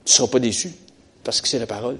ne 0.06 0.12
seras 0.12 0.28
pas 0.28 0.40
déçu, 0.40 0.72
parce 1.24 1.42
que 1.42 1.48
c'est 1.48 1.60
la 1.60 1.68
parole. 1.68 1.98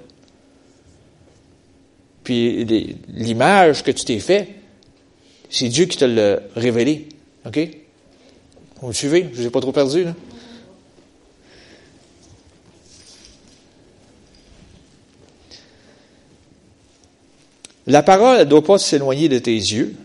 Puis 2.24 2.64
l'image 3.08 3.82
que 3.82 3.90
tu 3.90 4.04
t'es 4.04 4.20
fait, 4.20 4.48
c'est 5.50 5.68
Dieu 5.68 5.86
qui 5.86 5.96
te 5.96 6.04
l'a 6.04 6.40
révélé. 6.54 7.08
OK? 7.46 7.58
Vous 8.80 8.88
me 8.88 8.92
suivez? 8.92 9.22
Je 9.22 9.28
ne 9.28 9.34
vous 9.34 9.46
ai 9.46 9.50
pas 9.50 9.60
trop 9.60 9.72
perdu, 9.72 10.04
là? 10.04 10.14
La 17.88 18.04
parole, 18.04 18.38
ne 18.38 18.44
doit 18.44 18.62
pas 18.62 18.78
s'éloigner 18.78 19.28
de 19.28 19.40
tes 19.40 19.54
yeux. 19.54 19.96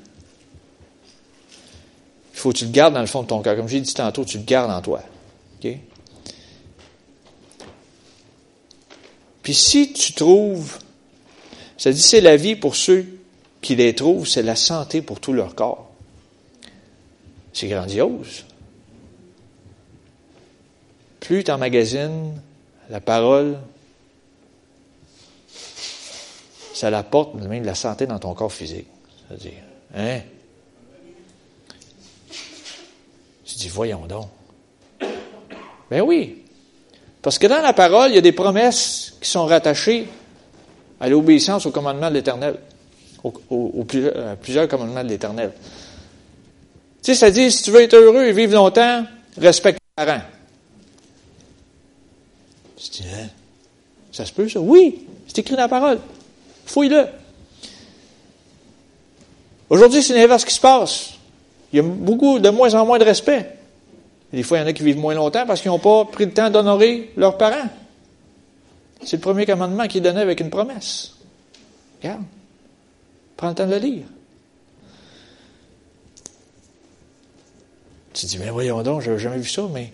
Tu 2.53 2.65
le 2.65 2.71
gardes 2.71 2.93
dans 2.93 3.01
le 3.01 3.07
fond 3.07 3.23
de 3.23 3.27
ton 3.27 3.41
cœur. 3.41 3.55
Comme 3.55 3.67
j'ai 3.67 3.81
dit 3.81 3.93
tantôt, 3.93 4.25
tu 4.25 4.37
le 4.37 4.43
gardes 4.43 4.71
en 4.71 4.81
toi. 4.81 5.01
Puis 9.43 9.53
si 9.53 9.93
tu 9.93 10.13
trouves 10.13 10.79
ça 11.77 11.91
dit, 11.91 12.01
c'est 12.01 12.21
la 12.21 12.35
vie 12.35 12.55
pour 12.55 12.75
ceux 12.75 13.05
qui 13.61 13.75
les 13.75 13.93
trouvent, 13.93 14.27
c'est 14.27 14.41
la 14.41 14.55
santé 14.55 15.01
pour 15.01 15.19
tout 15.19 15.33
leur 15.33 15.53
corps. 15.53 15.89
C'est 17.53 17.67
grandiose. 17.67 18.45
Plus 21.19 21.43
tu 21.43 21.51
emmagasines 21.51 22.33
la 22.89 22.99
parole, 22.99 23.57
ça 26.73 26.87
apporte 26.97 27.35
même 27.35 27.61
de 27.61 27.65
la 27.65 27.75
santé 27.75 28.07
dans 28.07 28.19
ton 28.19 28.33
corps 28.33 28.53
physique. 28.53 28.87
C'est-à-dire, 29.27 29.63
hein? 29.95 30.21
Tu 33.45 33.46
dis, 33.57 33.69
voyons 33.69 34.05
donc. 34.05 34.27
Ben 35.89 36.01
oui. 36.01 36.43
Parce 37.21 37.39
que 37.39 37.47
dans 37.47 37.61
la 37.61 37.73
parole, 37.73 38.11
il 38.11 38.15
y 38.15 38.17
a 38.17 38.21
des 38.21 38.31
promesses 38.31 39.15
qui 39.19 39.29
sont 39.29 39.45
rattachées 39.45 40.07
à 40.99 41.09
l'obéissance 41.09 41.65
au 41.65 41.71
commandement 41.71 42.09
de 42.09 42.15
l'Éternel, 42.15 42.57
au, 43.23 43.85
plusieurs, 44.39 44.67
commandements 44.67 45.03
de 45.03 45.09
l'Éternel. 45.09 45.51
Tu 47.01 47.13
sais, 47.13 47.15
ça 47.15 47.31
dit, 47.31 47.51
si 47.51 47.63
tu 47.63 47.71
veux 47.71 47.81
être 47.81 47.95
heureux 47.95 48.25
et 48.25 48.33
vivre 48.33 48.53
longtemps, 48.55 49.05
respecte 49.37 49.79
tes 49.79 50.05
parents. 50.05 50.21
Tu 52.77 52.89
dis, 52.89 53.03
hein? 53.13 53.27
Ça 54.11 54.25
se 54.25 54.33
peut, 54.33 54.49
ça? 54.49 54.59
Oui, 54.59 55.05
c'est 55.27 55.39
écrit 55.39 55.55
dans 55.55 55.61
la 55.61 55.67
parole. 55.67 55.99
Fouille-le. 56.65 57.05
Aujourd'hui, 59.69 60.01
c'est 60.01 60.13
l'inverse 60.13 60.45
qui 60.45 60.53
se 60.53 60.59
passe. 60.59 61.16
Il 61.71 61.77
y 61.77 61.79
a 61.79 61.83
beaucoup, 61.83 62.39
de 62.39 62.49
moins 62.49 62.73
en 62.73 62.85
moins 62.85 62.97
de 62.97 63.03
respect. 63.03 63.49
des 64.31 64.43
fois, 64.43 64.57
il 64.57 64.61
y 64.61 64.63
en 64.63 64.67
a 64.67 64.73
qui 64.73 64.83
vivent 64.83 64.97
moins 64.97 65.13
longtemps 65.13 65.45
parce 65.45 65.61
qu'ils 65.61 65.71
n'ont 65.71 65.79
pas 65.79 66.05
pris 66.05 66.25
le 66.25 66.33
temps 66.33 66.49
d'honorer 66.49 67.11
leurs 67.17 67.37
parents. 67.37 67.69
C'est 69.03 69.17
le 69.17 69.21
premier 69.21 69.45
commandement 69.45 69.87
qui 69.87 69.99
est 69.99 70.01
donné 70.01 70.21
avec 70.21 70.39
une 70.39 70.49
promesse. 70.49 71.15
Regarde. 72.01 72.23
Prends 73.35 73.49
le 73.49 73.55
temps 73.55 73.67
de 73.67 73.71
le 73.71 73.77
lire. 73.77 74.05
Tu 78.13 78.25
dis, 78.25 78.39
mais 78.39 78.49
voyons 78.49 78.81
donc, 78.81 79.01
j'avais 79.01 79.19
jamais 79.19 79.37
vu 79.37 79.47
ça, 79.47 79.63
mais. 79.71 79.91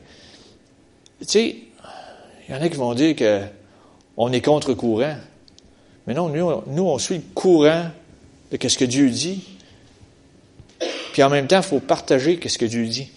Tu 1.19 1.25
sais, 1.27 1.57
il 2.47 2.55
y 2.55 2.57
en 2.57 2.61
a 2.61 2.69
qui 2.69 2.77
vont 2.77 2.93
dire 2.93 3.15
que 3.15 3.41
on 4.15 4.31
est 4.31 4.41
contre-courant. 4.41 5.15
Mais 6.07 6.13
non, 6.13 6.29
nous, 6.29 6.61
nous, 6.67 6.83
on 6.83 6.97
suit 6.97 7.17
le 7.17 7.23
courant 7.33 7.85
de 8.51 8.67
ce 8.67 8.77
que 8.77 8.85
Dieu 8.85 9.09
dit. 9.09 9.52
Puis 11.13 11.21
en 11.21 11.29
même 11.29 11.45
temps, 11.45 11.57
il 11.57 11.63
faut 11.63 11.79
partager 11.79 12.39
ce 12.45 12.57
que 12.57 12.65
Dieu 12.65 12.85
dit. 12.87 13.07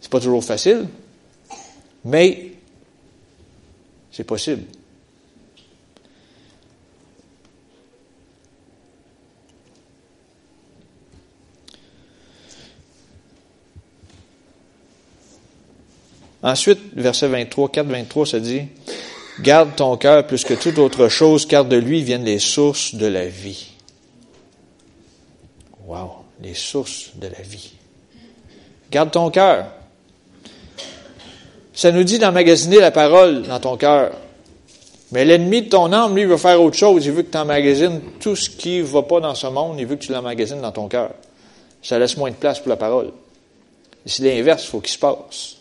C'est 0.00 0.10
pas 0.10 0.18
toujours 0.18 0.44
facile, 0.44 0.88
mais 2.04 2.52
c'est 4.10 4.24
possible. 4.24 4.64
Ensuite, 16.42 16.80
verset 16.94 17.28
23, 17.28 17.70
4, 17.70 17.86
23, 17.86 18.26
ça 18.26 18.40
dit, 18.40 18.62
Garde 19.40 19.76
ton 19.76 19.96
cœur 19.96 20.26
plus 20.26 20.44
que 20.44 20.54
toute 20.54 20.78
autre 20.78 21.08
chose, 21.08 21.46
car 21.46 21.64
de 21.64 21.76
lui 21.76 22.02
viennent 22.02 22.24
les 22.24 22.40
sources 22.40 22.96
de 22.96 23.06
la 23.06 23.28
vie. 23.28 23.72
Wow, 25.86 26.17
les 26.42 26.54
sources 26.54 27.10
de 27.16 27.26
la 27.26 27.42
vie. 27.42 27.72
Garde 28.90 29.10
ton 29.10 29.30
cœur. 29.30 29.66
Ça 31.74 31.92
nous 31.92 32.04
dit 32.04 32.18
d'emmagasiner 32.18 32.80
la 32.80 32.90
parole 32.90 33.42
dans 33.42 33.60
ton 33.60 33.76
cœur. 33.76 34.12
Mais 35.12 35.24
l'ennemi 35.24 35.62
de 35.62 35.68
ton 35.68 35.92
âme, 35.92 36.14
lui, 36.14 36.24
veut 36.24 36.36
faire 36.36 36.60
autre 36.60 36.76
chose. 36.76 37.06
Il 37.06 37.12
veut 37.12 37.22
que 37.22 37.30
tu 37.30 37.38
emmagasines 37.38 38.00
tout 38.20 38.36
ce 38.36 38.50
qui 38.50 38.78
ne 38.78 38.84
va 38.84 39.02
pas 39.02 39.20
dans 39.20 39.34
ce 39.34 39.46
monde. 39.46 39.76
Il 39.78 39.86
veut 39.86 39.96
que 39.96 40.04
tu 40.04 40.12
l'emmagasines 40.12 40.60
dans 40.60 40.72
ton 40.72 40.88
cœur. 40.88 41.10
Ça 41.82 41.98
laisse 41.98 42.16
moins 42.16 42.30
de 42.30 42.36
place 42.36 42.58
pour 42.58 42.68
la 42.68 42.76
parole. 42.76 43.12
Et 44.04 44.08
c'est 44.08 44.22
l'inverse, 44.22 44.64
il 44.64 44.68
faut 44.68 44.80
qu'il 44.80 44.92
se 44.92 44.98
passe 44.98 45.58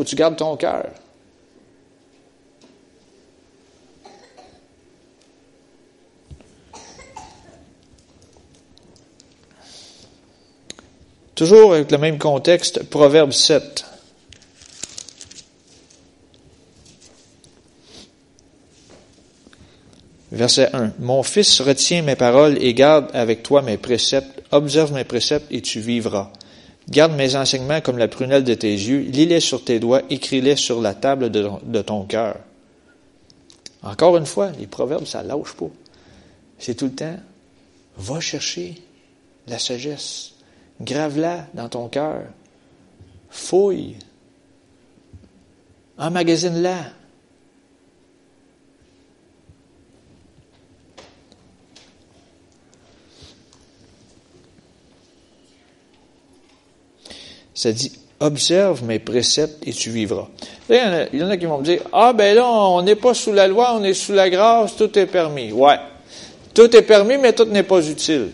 faut 0.00 0.04
que 0.04 0.08
tu 0.08 0.16
gardes 0.16 0.36
ton 0.36 0.56
cœur. 0.56 0.88
Toujours 11.40 11.72
avec 11.72 11.90
le 11.90 11.96
même 11.96 12.18
contexte, 12.18 12.82
Proverbe 12.82 13.32
7. 13.32 13.86
Verset 20.32 20.68
1. 20.74 20.92
Mon 20.98 21.22
fils, 21.22 21.62
retiens 21.62 22.02
mes 22.02 22.14
paroles 22.14 22.62
et 22.62 22.74
garde 22.74 23.08
avec 23.14 23.42
toi 23.42 23.62
mes 23.62 23.78
préceptes. 23.78 24.42
Observe 24.52 24.92
mes 24.92 25.04
préceptes 25.04 25.46
et 25.50 25.62
tu 25.62 25.80
vivras. 25.80 26.30
Garde 26.90 27.14
mes 27.14 27.34
enseignements 27.36 27.80
comme 27.80 27.96
la 27.96 28.08
prunelle 28.08 28.44
de 28.44 28.52
tes 28.52 28.74
yeux, 28.74 28.98
lis-les 28.98 29.40
sur 29.40 29.64
tes 29.64 29.80
doigts, 29.80 30.02
écris-les 30.10 30.56
sur 30.56 30.82
la 30.82 30.92
table 30.92 31.30
de, 31.30 31.80
ton 31.80 32.04
cœur. 32.04 32.36
Encore 33.82 34.18
une 34.18 34.26
fois, 34.26 34.50
les 34.58 34.66
proverbes, 34.66 35.06
ça 35.06 35.22
lâche 35.22 35.54
pas. 35.54 35.70
C'est 36.58 36.74
tout 36.74 36.84
le 36.84 36.94
temps, 36.94 37.16
va 37.96 38.20
chercher 38.20 38.74
la 39.48 39.58
sagesse, 39.58 40.34
grave-la 40.80 41.46
dans 41.54 41.68
ton 41.68 41.88
cœur, 41.88 42.22
fouille, 43.28 43.96
emmagasine-la. 45.98 46.76
Ça 57.54 57.72
dit, 57.72 57.92
observe 58.20 58.84
mes 58.84 58.98
préceptes 58.98 59.66
et 59.66 59.72
tu 59.72 59.90
vivras. 59.90 60.28
il, 60.70 60.76
y 61.12 61.22
en 61.22 61.28
a, 61.28 61.36
qui 61.36 61.44
vont 61.44 61.58
me 61.58 61.64
dire, 61.64 61.82
ah 61.92 62.14
ben 62.14 62.34
là, 62.34 62.46
on 62.46 62.80
n'est 62.80 62.94
pas 62.94 63.12
sous 63.12 63.32
la 63.32 63.46
loi, 63.48 63.74
on 63.74 63.84
est 63.84 63.92
sous 63.92 64.14
la 64.14 64.30
grâce, 64.30 64.76
tout 64.76 64.98
est 64.98 65.04
permis. 65.04 65.52
Ouais. 65.52 65.76
Tout 66.54 66.74
est 66.74 66.82
permis, 66.82 67.18
mais 67.18 67.34
tout 67.34 67.44
n'est 67.44 67.62
pas 67.62 67.86
utile. 67.86 68.30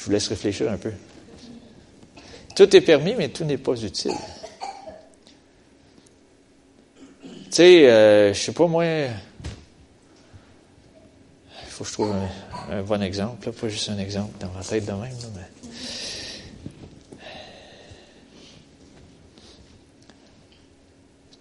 Je 0.00 0.06
vous 0.06 0.12
laisse 0.12 0.28
réfléchir 0.28 0.72
un 0.72 0.78
peu. 0.78 0.92
Tout 2.56 2.74
est 2.74 2.80
permis, 2.80 3.14
mais 3.14 3.28
tout 3.28 3.44
n'est 3.44 3.58
pas 3.58 3.74
utile. 3.74 4.14
Tu 7.22 7.28
sais, 7.50 7.86
euh, 7.86 8.32
je 8.32 8.40
sais 8.40 8.52
pas 8.52 8.66
moi, 8.66 8.84
faut 11.68 11.84
que 11.84 11.90
je 11.90 11.92
trouve 11.92 12.14
un, 12.70 12.82
bon 12.82 13.02
exemple, 13.02 13.52
pas 13.52 13.68
juste 13.68 13.90
un 13.90 13.98
exemple 13.98 14.32
dans 14.40 14.50
ma 14.52 14.62
tête 14.62 14.86
de 14.86 14.92
même. 14.92 15.12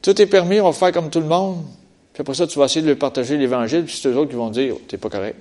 Tout 0.01 0.21
est 0.21 0.27
permis, 0.27 0.59
on 0.59 0.69
va 0.69 0.73
faire 0.73 0.91
comme 0.91 1.09
tout 1.09 1.21
le 1.21 1.27
monde. 1.27 1.63
Puis 2.11 2.19
après 2.19 2.33
ça, 2.33 2.45
tu 2.45 2.59
vas 2.59 2.65
essayer 2.65 2.81
de 2.81 2.87
leur 2.87 2.97
partager 2.97 3.37
l'Évangile, 3.37 3.85
puis 3.85 3.97
c'est 3.97 4.09
eux 4.09 4.17
autres 4.17 4.31
qui 4.31 4.35
vont 4.35 4.49
dire 4.49 4.75
T'es 4.89 4.97
pas 4.97 5.09
correct. 5.09 5.37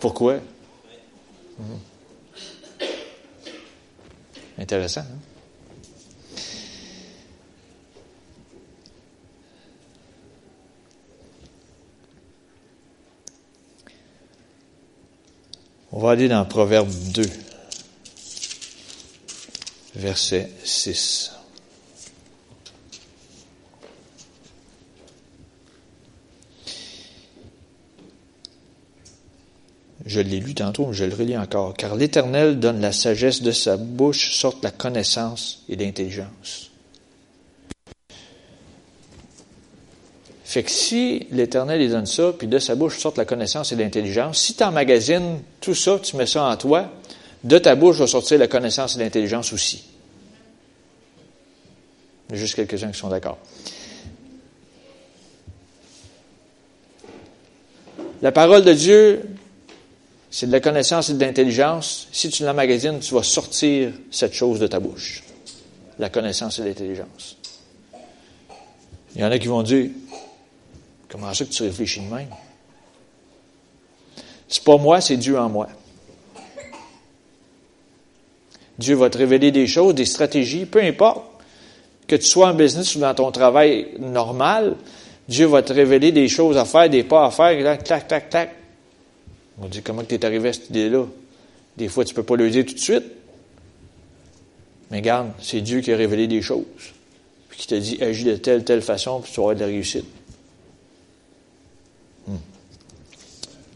Pourquoi? 0.00 0.38
Hmm. 1.58 1.78
Intéressant, 4.58 5.00
hein? 5.00 5.18
On 15.94 16.00
va 16.00 16.12
aller 16.12 16.26
dans 16.26 16.44
Proverbe 16.46 16.88
2, 16.88 17.22
verset 19.96 20.50
6. 20.64 21.32
Je 30.12 30.20
l'ai 30.20 30.40
lu 30.40 30.54
tantôt, 30.54 30.88
mais 30.88 30.92
je 30.92 31.04
le 31.04 31.14
relis 31.14 31.38
encore. 31.38 31.72
Car 31.72 31.96
l'Éternel 31.96 32.60
donne 32.60 32.82
la 32.82 32.92
sagesse 32.92 33.40
de 33.40 33.50
sa 33.50 33.78
bouche, 33.78 34.34
sorte 34.34 34.62
la 34.62 34.70
connaissance 34.70 35.62
et 35.70 35.76
l'intelligence. 35.76 36.70
Fait 40.44 40.64
que 40.64 40.70
si 40.70 41.26
l'Éternel 41.30 41.80
lui 41.80 41.88
donne 41.88 42.04
ça, 42.04 42.34
puis 42.36 42.46
de 42.46 42.58
sa 42.58 42.74
bouche 42.74 42.98
sortent 42.98 43.16
la 43.16 43.24
connaissance 43.24 43.72
et 43.72 43.76
l'intelligence, 43.76 44.38
si 44.38 44.54
tu 44.54 44.62
emmagasines 44.62 45.38
tout 45.62 45.74
ça, 45.74 45.98
tu 45.98 46.14
mets 46.18 46.26
ça 46.26 46.44
en 46.44 46.54
toi, 46.58 46.90
de 47.42 47.56
ta 47.56 47.74
bouche 47.74 47.96
va 47.96 48.06
sortir 48.06 48.38
la 48.38 48.48
connaissance 48.48 48.96
et 48.96 48.98
l'intelligence 48.98 49.50
aussi. 49.54 49.82
Il 52.28 52.34
y 52.34 52.38
a 52.38 52.38
juste 52.38 52.54
quelques-uns 52.54 52.92
qui 52.92 52.98
sont 52.98 53.08
d'accord. 53.08 53.38
La 58.20 58.30
parole 58.30 58.62
de 58.62 58.74
Dieu, 58.74 59.22
c'est 60.32 60.46
de 60.46 60.52
la 60.52 60.60
connaissance 60.60 61.10
et 61.10 61.14
de 61.14 61.20
l'intelligence. 61.20 62.08
Si 62.10 62.28
tu 62.30 62.42
l'emmagasines, 62.42 62.98
tu 62.98 63.14
vas 63.14 63.22
sortir 63.22 63.92
cette 64.10 64.34
chose 64.34 64.58
de 64.58 64.66
ta 64.66 64.80
bouche. 64.80 65.22
La 66.00 66.08
connaissance 66.08 66.58
et 66.58 66.64
l'intelligence. 66.64 67.36
Il 69.14 69.20
y 69.20 69.24
en 69.24 69.30
a 69.30 69.38
qui 69.38 69.46
vont 69.46 69.62
dire, 69.62 69.90
Comment 71.12 71.34
ça 71.34 71.44
que 71.44 71.50
tu 71.50 71.62
réfléchis 71.62 72.00
de 72.00 72.06
même? 72.06 72.28
C'est 74.48 74.64
pas 74.64 74.78
moi, 74.78 75.02
c'est 75.02 75.18
Dieu 75.18 75.38
en 75.38 75.50
moi. 75.50 75.68
Dieu 78.78 78.94
va 78.94 79.10
te 79.10 79.18
révéler 79.18 79.50
des 79.50 79.66
choses, 79.66 79.94
des 79.94 80.06
stratégies, 80.06 80.64
peu 80.64 80.82
importe. 80.82 81.26
Que 82.06 82.16
tu 82.16 82.24
sois 82.24 82.48
en 82.48 82.54
business 82.54 82.96
ou 82.96 83.00
dans 83.00 83.14
ton 83.14 83.30
travail 83.30 83.88
normal, 83.98 84.76
Dieu 85.28 85.44
va 85.44 85.62
te 85.62 85.74
révéler 85.74 86.12
des 86.12 86.28
choses 86.28 86.56
à 86.56 86.64
faire, 86.64 86.88
des 86.88 87.04
pas 87.04 87.26
à 87.26 87.30
faire, 87.30 87.78
tac, 87.84 88.08
tac, 88.08 88.30
tac. 88.30 88.56
On 89.60 89.66
dit 89.66 89.82
comment 89.82 90.04
tu 90.04 90.14
es 90.14 90.24
arrivé 90.24 90.48
à 90.48 90.52
cette 90.52 90.70
idée-là? 90.70 91.06
Des 91.76 91.88
fois, 91.88 92.04
tu 92.04 92.12
ne 92.12 92.16
peux 92.16 92.22
pas 92.22 92.36
le 92.36 92.50
dire 92.50 92.64
tout 92.66 92.74
de 92.74 92.78
suite. 92.78 93.04
Mais 94.90 95.00
garde, 95.00 95.32
c'est 95.40 95.60
Dieu 95.60 95.80
qui 95.80 95.92
a 95.92 95.96
révélé 95.96 96.26
des 96.26 96.42
choses. 96.42 96.64
Puis 97.48 97.60
qui 97.60 97.66
t'a 97.66 97.78
dit, 97.78 98.02
agis 98.02 98.24
de 98.24 98.36
telle, 98.36 98.64
telle 98.64 98.82
façon, 98.82 99.20
puis 99.20 99.32
tu 99.32 99.40
auras 99.40 99.54
de 99.54 99.60
la 99.60 99.66
réussite. 99.66 100.06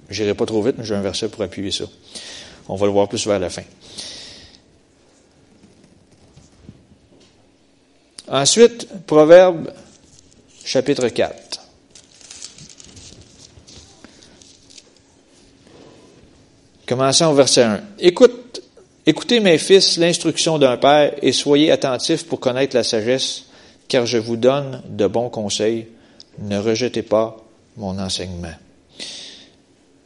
Je 0.09 0.23
n'irai 0.23 0.35
pas 0.35 0.47
trop 0.47 0.63
vite, 0.63 0.77
mais 0.79 0.85
j'ai 0.85 0.95
un 0.95 1.03
verset 1.03 1.29
pour 1.29 1.43
appuyer 1.43 1.71
ça. 1.71 1.85
On 2.69 2.77
va 2.77 2.87
le 2.87 2.93
voir 2.93 3.09
plus 3.09 3.27
vers 3.27 3.39
la 3.39 3.51
fin. 3.51 3.63
Ensuite, 8.29 8.89
Proverbe 9.07 9.73
chapitre 10.65 11.09
4. 11.09 11.56
Commençons 16.87 17.27
au 17.27 17.35
verset 17.35 17.65
1. 17.65 17.81
Écoute, 17.99 18.63
écoutez 19.07 19.41
mes 19.41 19.59
fils 19.59 19.99
l'instruction 19.99 20.57
d'un 20.57 20.77
père 20.77 21.15
et 21.21 21.33
soyez 21.33 21.73
attentifs 21.73 22.25
pour 22.27 22.39
connaître 22.39 22.77
la 22.77 22.85
sagesse, 22.85 23.47
car 23.89 24.07
je 24.07 24.19
vous 24.19 24.37
donne 24.37 24.83
de 24.89 25.09
bons 25.09 25.29
conseils. 25.29 25.89
Ne 26.39 26.59
rejetez 26.59 27.03
pas 27.03 27.39
mon 27.77 27.99
enseignement. 27.99 28.55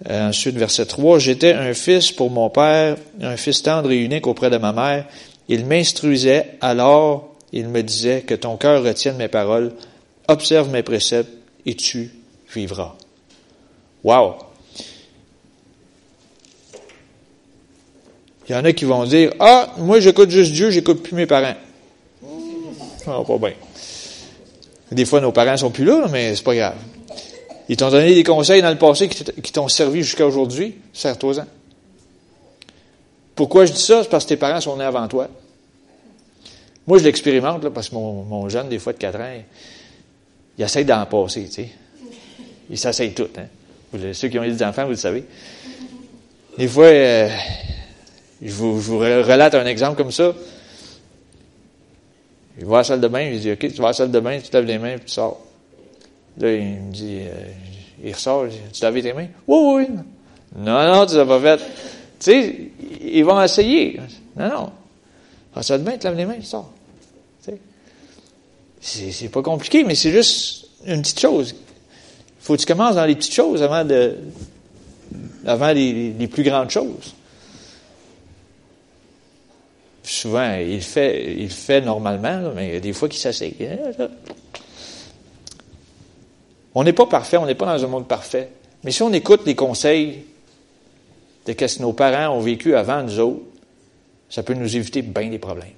Euh, 0.09 0.29
ensuite, 0.31 0.57
verset 0.57 0.87
3, 0.87 1.19
J'étais 1.19 1.53
un 1.53 1.75
fils 1.75 2.13
pour 2.13 2.31
mon 2.31 2.49
père, 2.49 2.97
un 3.21 3.37
fils 3.37 3.63
tendre 3.63 3.91
et 3.91 3.99
unique 3.99 4.27
auprès 4.27 4.49
de 4.49 4.57
ma 4.57 4.73
mère. 4.73 5.05
Il 5.49 5.67
m'instruisait, 5.67 6.57
alors 6.63 7.35
il 7.53 7.69
me 7.69 7.83
disait 7.83 8.23
que 8.23 8.35
ton 8.35 8.57
cœur 8.57 8.83
retienne 8.83 9.17
mes 9.17 9.29
paroles, 9.29 9.73
observe 10.29 10.71
mes 10.71 10.83
préceptes 10.83 11.33
et 11.67 11.75
tu 11.75 12.11
vivras. 12.55 12.95
Wow! 14.03 14.50
Il 18.51 18.55
y 18.55 18.57
en 18.57 18.65
a 18.65 18.73
qui 18.73 18.85
vont 18.85 19.05
dire, 19.05 19.33
ah, 19.39 19.73
moi 19.79 20.01
j'écoute 20.01 20.29
juste 20.29 20.51
Dieu, 20.51 20.73
j'écoute 20.73 21.05
plus 21.05 21.15
mes 21.15 21.27
parents. 21.27 21.55
Ah, 23.07 23.23
pas 23.25 23.39
bien. 23.39 23.53
Des 24.91 25.05
fois, 25.05 25.21
nos 25.21 25.31
parents 25.31 25.57
sont 25.57 25.71
plus 25.71 25.85
là, 25.85 26.09
mais 26.11 26.35
c'est 26.35 26.43
pas 26.43 26.57
grave. 26.57 26.75
Ils 27.69 27.77
t'ont 27.77 27.91
donné 27.91 28.13
des 28.13 28.25
conseils 28.25 28.61
dans 28.61 28.71
le 28.71 28.77
passé 28.77 29.09
qui 29.09 29.53
t'ont 29.53 29.69
servi 29.69 30.03
jusqu'à 30.03 30.27
aujourd'hui. 30.27 30.75
Serre-toi-en. 30.93 31.45
Pourquoi 33.37 33.67
je 33.67 33.73
dis 33.73 33.81
ça? 33.81 34.03
C'est 34.03 34.09
parce 34.09 34.25
que 34.25 34.31
tes 34.31 34.37
parents 34.37 34.61
sont 34.61 34.77
nés 34.77 34.85
avant 34.85 35.07
toi. 35.07 35.29
Moi, 36.89 36.99
je 36.99 37.05
l'expérimente, 37.05 37.69
parce 37.69 37.89
que 37.89 37.95
mon, 37.95 38.49
jeune, 38.49 38.69
des 38.69 38.81
fois 38.81 38.93
de 38.93 38.99
4 38.99 39.21
ans, 39.21 39.33
il 40.59 40.65
essaie 40.65 40.83
d'en 40.83 41.07
passer, 41.07 41.45
tu 41.45 41.53
sais. 41.53 41.69
Il 42.69 42.77
s'essaye 42.77 43.13
tout, 43.13 43.29
hein. 43.39 43.47
ceux 44.13 44.27
qui 44.27 44.41
ont 44.41 44.45
eu 44.45 44.51
des 44.51 44.63
enfants, 44.65 44.87
vous 44.87 44.91
le 44.91 44.97
savez. 44.97 45.23
Des 46.59 46.67
fois, 46.67 46.87
euh, 46.87 47.29
je, 48.43 48.53
vous, 48.53 48.99
relate 48.99 49.55
un 49.55 49.67
exemple 49.67 49.97
comme 49.97 50.11
ça. 50.13 50.33
Il 52.59 52.67
va 52.67 52.77
à 52.77 52.81
la 52.81 52.85
salle 52.85 53.01
de 53.01 53.09
bain, 53.09 53.23
il 53.23 53.41
dit, 53.41 53.53
OK, 53.53 53.59
tu 53.59 53.81
vas 53.81 53.89
à 53.89 53.91
la 53.91 53.93
salle 53.93 54.11
de 54.11 54.21
bain, 54.21 54.39
tu 54.41 54.49
te 54.49 54.57
lèves 54.57 54.67
les 54.67 54.79
mains, 54.79 54.97
puis 54.97 55.07
tu 55.07 55.13
sors. 55.13 55.41
Là, 56.39 56.53
il 56.53 56.65
me 56.65 56.93
dit, 56.93 57.21
euh, 57.21 57.53
il 58.03 58.13
ressort, 58.13 58.47
il 58.47 58.53
dit, 58.53 58.59
tu 58.73 58.83
laves 58.83 59.01
tes 59.01 59.13
mains? 59.13 59.29
Oui, 59.47 59.59
oui. 59.75 59.87
Non, 60.57 60.95
non, 60.95 61.07
tu 61.07 61.17
l'as 61.17 61.27
pas 61.27 61.41
fait. 61.41 61.57
Tu 61.59 61.65
sais, 62.21 62.71
ils 63.03 63.25
vont 63.25 63.41
essayer. 63.43 64.01
Non, 64.37 64.49
non. 64.49 64.73
Ah, 65.55 65.63
ça 65.63 65.79
te 65.79 65.91
tu 65.91 66.05
laves 66.05 66.17
les 66.17 66.27
mains, 66.27 66.39
tu 66.39 66.47
sors. 66.47 66.71
C'est 68.83 69.29
pas 69.29 69.43
compliqué, 69.43 69.85
mais 69.85 69.95
c'est 69.95 70.11
juste 70.11 70.67
une 70.87 71.03
petite 71.03 71.21
chose. 71.21 71.55
Il 71.55 72.45
faut 72.45 72.55
que 72.57 72.61
tu 72.61 72.67
commences 72.67 72.95
dans 72.95 73.05
les 73.05 73.15
petites 73.15 73.35
choses 73.35 73.63
avant 73.63 73.85
de 73.85 74.17
avant 75.45 75.73
les 75.73 76.29
plus 76.33 76.43
grandes 76.43 76.71
choses. 76.71 77.15
Souvent, 80.11 80.57
il 80.57 80.83
fait, 80.83 81.35
il 81.39 81.51
fait 81.51 81.81
normalement, 81.83 82.51
mais 82.53 82.67
il 82.67 82.75
y 82.75 82.77
a 82.79 82.81
des 82.81 82.93
fois 82.93 83.09
qu'il 83.09 83.21
s'assied. 83.21 83.55
Hein, 83.63 84.09
on 86.75 86.83
n'est 86.83 86.93
pas 86.93 87.07
parfait, 87.07 87.37
on 87.37 87.47
n'est 87.47 87.55
pas 87.55 87.67
dans 87.67 87.85
un 87.85 87.87
monde 87.87 88.09
parfait. 88.09 88.51
Mais 88.83 88.91
si 88.91 89.03
on 89.05 89.13
écoute 89.13 89.43
les 89.47 89.55
conseils 89.55 90.25
de 91.47 91.53
ce 91.53 91.77
que 91.79 91.83
nos 91.83 91.93
parents 91.93 92.37
ont 92.37 92.41
vécu 92.41 92.75
avant 92.75 93.05
nous 93.05 93.21
autres, 93.21 93.43
ça 94.29 94.43
peut 94.43 94.55
nous 94.55 94.75
éviter 94.77 95.03
bien 95.03 95.29
des 95.29 95.39
problèmes. 95.39 95.69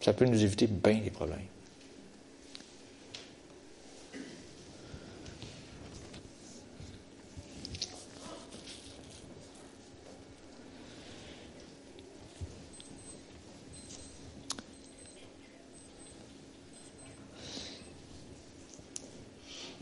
Ça 0.00 0.14
peut 0.14 0.24
nous 0.24 0.42
éviter 0.42 0.66
bien 0.66 0.96
des 1.04 1.10
problèmes. 1.10 1.53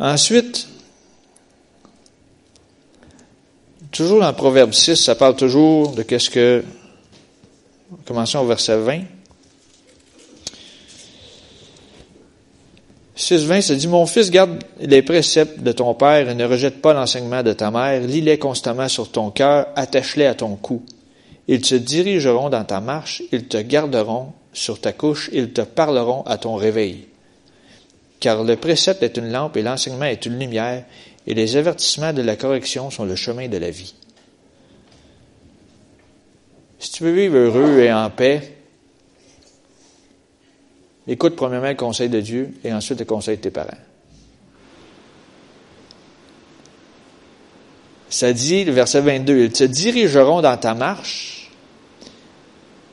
Ensuite, 0.03 0.67
toujours 3.93 4.19
dans 4.19 4.33
Proverbe 4.33 4.73
6, 4.73 4.97
ça 4.97 5.15
parle 5.15 5.37
toujours 5.37 5.93
de 5.93 6.03
qu'est-ce 6.03 6.29
que. 6.29 6.65
Commençons 8.05 8.41
au 8.41 8.47
verset 8.47 8.79
20. 8.79 9.03
6.20, 13.17 13.61
ça 13.61 13.75
dit, 13.77 13.87
Mon 13.87 14.05
fils, 14.07 14.33
garde 14.33 14.65
les 14.81 15.03
préceptes 15.03 15.61
de 15.61 15.71
ton 15.71 15.95
père 15.95 16.29
et 16.29 16.35
ne 16.35 16.47
rejette 16.47 16.83
pas 16.83 16.95
l'enseignement 16.95 17.45
de 17.45 17.53
ta 17.53 17.71
mère. 17.71 18.01
Lis-les 18.01 18.41
constamment 18.41 18.89
sur 18.89 19.09
ton 19.09 19.31
cœur, 19.31 19.69
attache-les 19.77 20.27
à 20.27 20.35
ton 20.35 20.57
cou. 20.57 20.83
Ils 21.47 21.61
te 21.61 21.77
dirigeront 21.77 22.49
dans 22.49 22.65
ta 22.65 22.81
marche, 22.81 23.23
ils 23.31 23.47
te 23.47 23.59
garderont 23.59 24.33
sur 24.53 24.81
ta 24.81 24.93
couche, 24.93 25.31
ils 25.33 25.53
te 25.53 25.61
parleront 25.61 26.23
à 26.23 26.39
ton 26.39 26.57
réveil 26.57 27.07
car 28.23 28.45
le 28.45 28.55
précepte 28.55 29.03
est 29.03 29.17
une 29.17 29.33
lampe 29.33 29.57
et 29.57 29.63
l'enseignement 29.63 30.05
est 30.05 30.25
une 30.27 30.39
lumière, 30.39 30.85
et 31.27 31.35
les 31.35 31.57
avertissements 31.57 32.13
de 32.13 32.23
la 32.23 32.37
correction 32.37 32.89
sont 32.89 33.05
le 33.05 33.17
chemin 33.17 33.49
de 33.49 33.57
la 33.57 33.71
vie. 33.71 33.95
Si 36.79 36.93
tu 36.93 37.03
veux 37.03 37.13
vivre 37.13 37.37
heureux 37.37 37.81
et 37.81 37.93
en 37.93 38.09
paix, 38.11 38.59
écoute 41.09 41.35
premièrement 41.35 41.71
le 41.71 41.75
conseil 41.75 42.09
de 42.09 42.21
Dieu 42.21 42.55
et 42.63 42.73
ensuite 42.73 43.01
le 43.01 43.05
conseil 43.07 43.39
de 43.39 43.43
tes 43.43 43.51
parents. 43.51 43.71
Ça 48.09 48.33
dit, 48.33 48.65
le 48.65 48.73
verset 48.73 49.01
22, 49.01 49.37
ils 49.47 49.53
te 49.53 49.65
dirigeront 49.65 50.43
dans 50.43 50.57
ta 50.57 50.75
marche, 50.75 51.51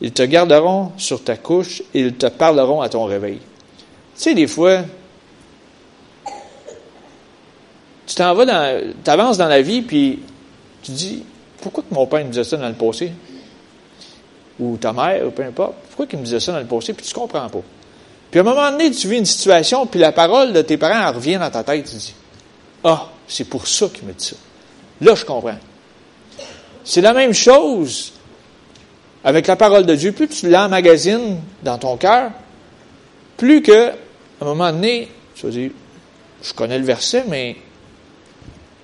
ils 0.01 0.11
te 0.11 0.23
garderont 0.23 0.91
sur 0.97 1.23
ta 1.23 1.37
couche, 1.37 1.83
et 1.93 1.99
ils 1.99 2.15
te 2.15 2.25
parleront 2.25 2.81
à 2.81 2.89
ton 2.89 3.05
réveil. 3.05 3.37
Tu 3.37 4.23
sais, 4.23 4.33
des 4.33 4.47
fois, 4.47 4.85
tu 8.09 8.15
t'en 8.15 8.33
vas 8.33 8.45
dans, 8.45 8.93
avances 9.05 9.37
dans 9.37 9.47
la 9.47 9.61
vie, 9.61 9.83
puis 9.83 10.19
tu 10.81 10.91
dis, 10.91 11.23
pourquoi 11.61 11.83
que 11.87 11.93
mon 11.93 12.07
père 12.07 12.25
me 12.25 12.31
disait 12.31 12.43
ça 12.43 12.57
dans 12.57 12.67
le 12.67 12.73
passé? 12.73 13.11
Ou 14.59 14.77
ta 14.77 14.91
mère, 14.93 15.27
ou 15.27 15.29
peu 15.29 15.43
importe. 15.43 15.75
Pourquoi 15.89 16.07
qu'il 16.07 16.17
me 16.17 16.23
disait 16.23 16.39
ça 16.39 16.51
dans 16.51 16.59
le 16.59 16.65
passé? 16.65 16.93
Puis 16.93 17.05
tu 17.05 17.13
comprends 17.13 17.47
pas? 17.47 17.61
Puis 18.31 18.39
à 18.39 18.41
un 18.41 18.45
moment 18.45 18.71
donné, 18.71 18.89
tu 18.89 19.07
vis 19.07 19.19
une 19.19 19.25
situation, 19.25 19.85
puis 19.85 19.99
la 19.99 20.11
parole 20.11 20.53
de 20.53 20.61
tes 20.63 20.77
parents 20.77 21.13
revient 21.13 21.37
dans 21.37 21.51
ta 21.51 21.63
tête. 21.63 21.85
Tu 21.85 21.97
dis, 21.97 22.15
ah, 22.83 23.09
c'est 23.27 23.43
pour 23.43 23.67
ça 23.67 23.87
qu'il 23.93 24.07
me 24.07 24.13
dit 24.13 24.25
ça. 24.25 24.35
Là, 25.01 25.13
je 25.13 25.23
comprends. 25.23 25.59
C'est 26.83 27.01
la 27.01 27.13
même 27.13 27.33
chose 27.33 28.13
avec 29.23 29.45
la 29.45 29.55
parole 29.55 29.85
de 29.85 29.93
Dieu. 29.93 30.13
Plus 30.13 30.29
tu 30.29 30.49
l'emmagasines 30.49 31.37
dans 31.61 31.77
ton 31.77 31.95
cœur, 31.95 32.31
plus 33.37 33.61
que, 33.61 33.89
à 33.89 33.93
un 34.41 34.45
moment 34.45 34.71
donné, 34.71 35.11
tu 35.35 35.45
vas 35.45 35.51
dire, 35.51 35.71
je 36.41 36.53
connais 36.53 36.79
le 36.79 36.85
verset, 36.85 37.25
mais 37.27 37.55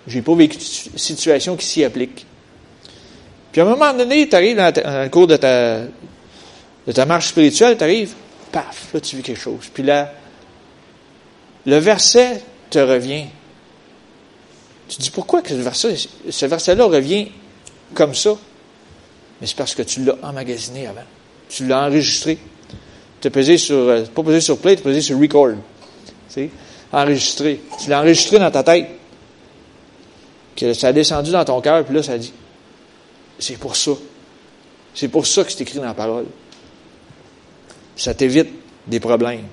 j'ai 0.07 0.21
pas 0.21 0.35
vécu 0.35 0.57
de 0.57 0.97
situation 0.97 1.55
qui 1.55 1.65
s'y 1.65 1.83
applique. 1.83 2.25
Puis 3.51 3.61
à 3.61 3.65
un 3.65 3.69
moment 3.69 3.93
donné, 3.93 4.27
tu 4.27 4.35
arrives 4.35 4.57
dans, 4.57 4.73
le 4.75 5.09
cours 5.09 5.27
de 5.27 5.37
ta, 5.37 5.79
de 5.79 6.91
ta 6.91 7.05
marche 7.05 7.29
spirituelle, 7.29 7.77
tu 7.77 7.83
arrives, 7.83 8.13
paf, 8.51 8.93
là 8.93 8.99
tu 8.99 9.15
vis 9.15 9.23
quelque 9.23 9.39
chose. 9.39 9.69
Puis 9.73 9.83
là, 9.83 10.11
le 11.65 11.77
verset 11.77 12.41
te 12.69 12.79
revient. 12.79 13.25
Tu 14.87 14.97
dis 14.99 15.09
pourquoi 15.09 15.41
que 15.41 15.49
ce 15.49 15.55
verset, 15.55 15.95
ce 16.29 16.45
verset-là 16.45 16.85
revient 16.85 17.29
comme 17.93 18.13
ça? 18.13 18.37
Mais 19.41 19.47
c'est 19.47 19.57
parce 19.57 19.73
que 19.73 19.81
tu 19.81 20.03
l'as 20.03 20.15
emmagasiné 20.21 20.87
avant. 20.87 21.01
Tu 21.49 21.65
l'as 21.65 21.87
enregistré. 21.87 22.37
Tu 23.21 23.27
as 23.27 23.31
pesé 23.31 23.57
sur, 23.57 23.75
euh, 23.75 24.03
pas 24.03 24.21
pesé 24.21 24.41
sur 24.41 24.59
play, 24.59 24.75
tu 24.75 24.81
as 24.81 24.83
pesé 24.83 25.01
sur 25.01 25.19
record. 25.19 25.55
Tu 26.31 26.49
enregistré. 26.91 27.61
Tu 27.81 27.89
l'as 27.89 28.01
enregistré 28.01 28.37
dans 28.37 28.51
ta 28.51 28.63
tête 28.63 28.87
que 30.55 30.73
ça 30.73 30.87
a 30.87 30.93
descendu 30.93 31.31
dans 31.31 31.45
ton 31.45 31.61
cœur, 31.61 31.83
puis 31.83 31.95
là, 31.95 32.03
ça 32.03 32.17
dit, 32.17 32.33
c'est 33.39 33.57
pour 33.57 33.75
ça. 33.75 33.91
C'est 34.93 35.09
pour 35.09 35.27
ça 35.27 35.43
que 35.43 35.51
c'est 35.51 35.61
écrit 35.61 35.77
dans 35.77 35.85
la 35.85 35.93
parole. 35.93 36.25
Ça 37.95 38.13
t'évite 38.13 38.49
des 38.87 38.99
problèmes. 38.99 39.47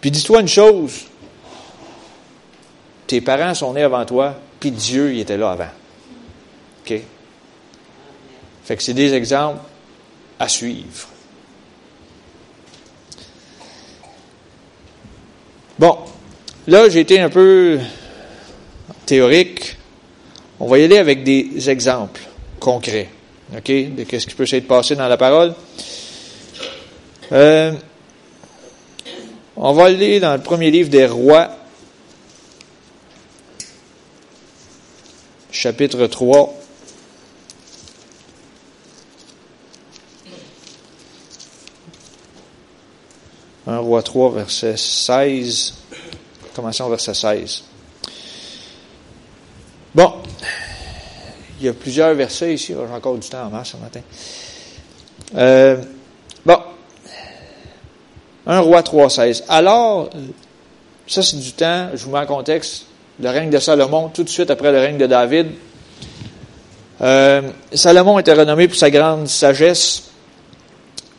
Puis 0.00 0.10
dis-toi 0.10 0.40
une 0.40 0.48
chose, 0.48 1.02
tes 3.06 3.20
parents 3.20 3.54
sont 3.54 3.72
nés 3.72 3.82
avant 3.82 4.04
toi, 4.04 4.36
puis 4.58 4.70
Dieu, 4.70 5.14
il 5.14 5.20
était 5.20 5.36
là 5.36 5.52
avant. 5.52 5.70
OK? 6.84 7.02
Fait 8.64 8.76
que 8.76 8.82
c'est 8.82 8.94
des 8.94 9.14
exemples 9.14 9.60
à 10.38 10.48
suivre. 10.48 11.08
Bon, 15.78 15.98
Là, 16.68 16.88
j'ai 16.88 17.00
été 17.00 17.18
un 17.18 17.28
peu 17.28 17.80
théorique. 19.04 19.76
On 20.60 20.68
va 20.68 20.78
y 20.78 20.84
aller 20.84 20.98
avec 20.98 21.24
des 21.24 21.68
exemples 21.68 22.20
concrets, 22.60 23.08
OK, 23.52 23.66
de 23.66 24.04
ce 24.18 24.26
qui 24.28 24.34
peut 24.36 24.46
s'être 24.46 24.68
passé 24.68 24.94
dans 24.94 25.08
la 25.08 25.16
parole. 25.16 25.56
Euh, 27.32 27.72
on 29.56 29.72
va 29.72 29.86
aller 29.86 30.20
dans 30.20 30.34
le 30.34 30.40
premier 30.40 30.70
livre 30.70 30.88
des 30.88 31.06
rois, 31.06 31.50
chapitre 35.50 36.06
3. 36.06 36.54
Un 43.66 43.78
roi 43.78 44.02
3, 44.02 44.30
verset 44.30 44.76
16. 44.76 45.81
Commençons 46.54 46.88
verset 46.88 47.14
16. 47.14 47.62
Bon, 49.94 50.12
il 51.60 51.66
y 51.66 51.68
a 51.68 51.72
plusieurs 51.72 52.14
versets 52.14 52.54
ici. 52.54 52.74
J'ai 52.74 52.94
encore 52.94 53.16
du 53.16 53.28
temps 53.28 53.44
en 53.44 53.50
masse 53.50 53.70
ce 53.70 53.76
matin. 53.76 54.00
Euh, 55.34 55.82
bon, 56.44 56.58
un 58.46 58.60
roi 58.60 58.82
3, 58.82 59.08
16. 59.08 59.44
Alors, 59.48 60.10
ça 61.06 61.22
c'est 61.22 61.38
du 61.38 61.52
temps, 61.52 61.88
je 61.94 62.04
vous 62.04 62.10
mets 62.10 62.18
en 62.18 62.26
contexte, 62.26 62.86
le 63.20 63.30
règne 63.30 63.50
de 63.50 63.58
Salomon, 63.58 64.08
tout 64.08 64.24
de 64.24 64.28
suite 64.28 64.50
après 64.50 64.72
le 64.72 64.78
règne 64.78 64.98
de 64.98 65.06
David. 65.06 65.48
Euh, 67.00 67.42
Salomon 67.72 68.18
était 68.18 68.34
renommé 68.34 68.68
pour 68.68 68.76
sa 68.76 68.90
grande 68.90 69.26
sagesse. 69.26 70.10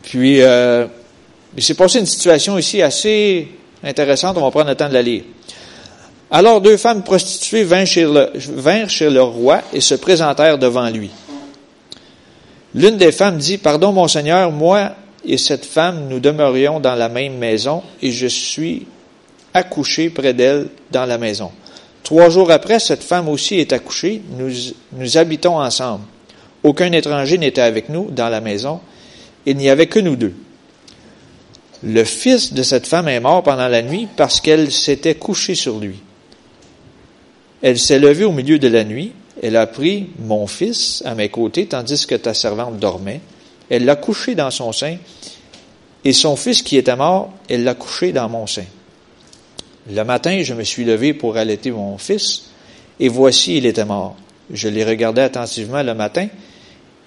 Puis, 0.02 0.42
euh, 0.42 0.86
il 1.56 1.62
s'est 1.62 1.74
passé 1.74 1.98
une 1.98 2.06
situation 2.06 2.58
ici 2.58 2.82
assez 2.82 3.48
intéressante, 3.84 4.36
on 4.36 4.42
va 4.42 4.50
prendre 4.50 4.70
le 4.70 4.74
temps 4.74 4.88
de 4.88 4.94
la 4.94 5.02
lire. 5.02 5.22
Alors 6.30 6.60
deux 6.60 6.76
femmes 6.76 7.02
prostituées 7.02 7.64
vinrent 7.64 7.86
chez, 7.86 8.04
le, 8.04 9.22
roi 9.22 9.62
et 9.72 9.80
se 9.80 9.94
présentèrent 9.94 10.58
devant 10.58 10.88
lui. 10.90 11.10
L'une 12.74 12.96
des 12.96 13.12
femmes 13.12 13.38
dit, 13.38 13.58
Pardon 13.58 13.92
mon 13.92 14.08
Seigneur, 14.08 14.50
moi 14.50 14.92
et 15.24 15.38
cette 15.38 15.64
femme, 15.64 16.08
nous 16.08 16.20
demeurions 16.20 16.80
dans 16.80 16.94
la 16.94 17.08
même 17.08 17.38
maison 17.38 17.82
et 18.02 18.10
je 18.10 18.26
suis 18.26 18.86
accouché 19.54 20.10
près 20.10 20.34
d'elle 20.34 20.66
dans 20.90 21.06
la 21.06 21.18
maison. 21.18 21.50
Trois 22.02 22.28
jours 22.28 22.50
après, 22.50 22.80
cette 22.80 23.02
femme 23.02 23.28
aussi 23.28 23.54
est 23.54 23.72
accouchée, 23.72 24.20
nous 24.92 25.16
habitons 25.16 25.58
ensemble. 25.58 26.04
Aucun 26.62 26.90
étranger 26.92 27.38
n'était 27.38 27.60
avec 27.60 27.88
nous 27.88 28.10
dans 28.10 28.28
la 28.28 28.40
maison, 28.40 28.80
il 29.46 29.56
n'y 29.56 29.70
avait 29.70 29.86
que 29.86 30.00
nous 30.00 30.16
deux. 30.16 30.34
Le 31.86 32.04
fils 32.04 32.54
de 32.54 32.62
cette 32.62 32.86
femme 32.86 33.08
est 33.08 33.20
mort 33.20 33.42
pendant 33.42 33.68
la 33.68 33.82
nuit 33.82 34.08
parce 34.16 34.40
qu'elle 34.40 34.72
s'était 34.72 35.16
couchée 35.16 35.54
sur 35.54 35.78
lui. 35.78 35.96
Elle 37.60 37.78
s'est 37.78 37.98
levée 37.98 38.24
au 38.24 38.32
milieu 38.32 38.58
de 38.58 38.68
la 38.68 38.84
nuit, 38.84 39.12
elle 39.42 39.56
a 39.56 39.66
pris 39.66 40.08
mon 40.18 40.46
fils 40.46 41.02
à 41.04 41.14
mes 41.14 41.28
côtés 41.28 41.66
tandis 41.66 42.06
que 42.06 42.14
ta 42.14 42.32
servante 42.32 42.78
dormait, 42.78 43.20
elle 43.68 43.84
l'a 43.84 43.96
couché 43.96 44.34
dans 44.34 44.50
son 44.50 44.72
sein, 44.72 44.96
et 46.04 46.14
son 46.14 46.36
fils 46.36 46.62
qui 46.62 46.78
était 46.78 46.96
mort, 46.96 47.32
elle 47.50 47.64
l'a 47.64 47.74
couché 47.74 48.12
dans 48.12 48.30
mon 48.30 48.46
sein. 48.46 48.64
Le 49.90 50.02
matin, 50.04 50.42
je 50.42 50.54
me 50.54 50.64
suis 50.64 50.84
levé 50.84 51.12
pour 51.12 51.36
allaiter 51.36 51.70
mon 51.70 51.98
fils, 51.98 52.44
et 52.98 53.08
voici, 53.08 53.58
il 53.58 53.66
était 53.66 53.84
mort. 53.84 54.16
Je 54.50 54.68
l'ai 54.68 54.84
regardé 54.84 55.20
attentivement 55.20 55.82
le 55.82 55.94
matin, 55.94 56.28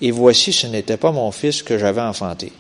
et 0.02 0.12
voici, 0.12 0.54
ce 0.54 0.68
n'était 0.68 0.98
pas 0.98 1.12
mon 1.12 1.32
fils 1.32 1.64
que 1.64 1.80
j'avais 1.80 2.02
enfanté. 2.02 2.52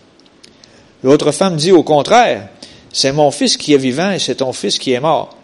L'autre 1.03 1.31
femme 1.31 1.55
dit 1.55 1.71
au 1.71 1.83
contraire, 1.83 2.49
c'est 2.91 3.11
mon 3.11 3.31
fils 3.31 3.57
qui 3.57 3.73
est 3.73 3.77
vivant 3.77 4.11
et 4.11 4.19
c'est 4.19 4.35
ton 4.35 4.53
fils 4.53 4.79
qui 4.79 4.93
est 4.93 4.99
mort. 4.99 5.35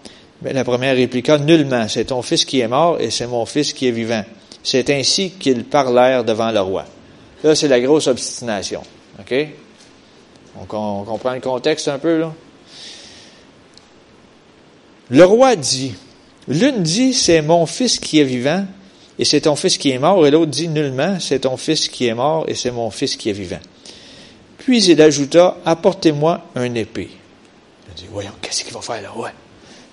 Mais 0.41 0.53
la 0.53 0.63
première 0.63 0.95
répliqua, 0.95 1.37
nullement, 1.37 1.87
c'est 1.87 2.05
ton 2.05 2.21
fils 2.21 2.45
qui 2.45 2.59
est 2.59 2.67
mort 2.67 2.99
et 2.99 3.11
c'est 3.11 3.27
mon 3.27 3.45
fils 3.45 3.73
qui 3.73 3.87
est 3.87 3.91
vivant. 3.91 4.23
C'est 4.63 4.89
ainsi 4.89 5.31
qu'ils 5.31 5.63
parlèrent 5.63 6.23
devant 6.23 6.51
le 6.51 6.59
roi. 6.61 6.85
Là, 7.43 7.55
c'est 7.55 7.67
la 7.67 7.79
grosse 7.79 8.07
obstination. 8.07 8.81
OK? 9.19 9.33
On, 10.57 10.75
on 10.75 11.03
comprend 11.03 11.33
le 11.33 11.41
contexte 11.41 11.87
un 11.87 11.99
peu, 11.99 12.19
là? 12.19 12.33
Le 15.09 15.25
roi 15.25 15.55
dit, 15.55 15.93
l'une 16.47 16.81
dit, 16.81 17.13
c'est 17.13 17.41
mon 17.41 17.65
fils 17.65 17.99
qui 17.99 18.19
est 18.19 18.23
vivant 18.23 18.65
et 19.19 19.25
c'est 19.25 19.41
ton 19.41 19.55
fils 19.55 19.77
qui 19.77 19.91
est 19.91 19.99
mort, 19.99 20.25
et 20.25 20.31
l'autre 20.31 20.49
dit, 20.49 20.67
nullement, 20.67 21.19
c'est 21.19 21.39
ton 21.39 21.55
fils 21.55 21.87
qui 21.87 22.07
est 22.07 22.15
mort 22.15 22.45
et 22.47 22.55
c'est 22.55 22.71
mon 22.71 22.89
fils 22.89 23.15
qui 23.15 23.29
est 23.29 23.33
vivant. 23.33 23.59
Puis 24.63 24.85
il 24.85 25.01
ajouta, 25.01 25.57
apportez-moi 25.65 26.41
un 26.55 26.73
épée. 26.75 27.09
Il 27.89 27.93
dit, 27.95 28.07
voyons, 28.09 28.31
qu'est-ce 28.41 28.63
qu'il 28.63 28.73
va 28.73 28.81
faire 28.81 29.01
le 29.01 29.09
roi? 29.09 29.31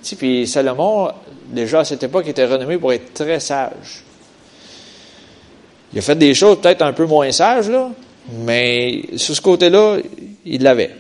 Tu 0.03 0.17
puis 0.17 0.47
Salomon, 0.47 1.11
déjà 1.49 1.81
à 1.81 1.85
cette 1.85 2.03
époque, 2.03 2.29
était 2.29 2.47
renommé 2.47 2.79
pour 2.79 2.93
être 2.93 3.13
très 3.13 3.41
sage. 3.41 4.05
Il 5.93 5.99
a 5.99 6.03
fait 6.03 6.17
des 6.17 6.35
choses 6.35 6.61
peut-être 6.61 6.83
un 6.83 6.93
peu 6.93 7.05
moins 7.05 7.33
sages, 7.33 7.69
là, 7.69 7.91
mais 8.45 9.03
sur 9.17 9.35
ce 9.35 9.41
côté-là, 9.41 9.99
il 10.47 10.63
l'avait. 10.63 10.95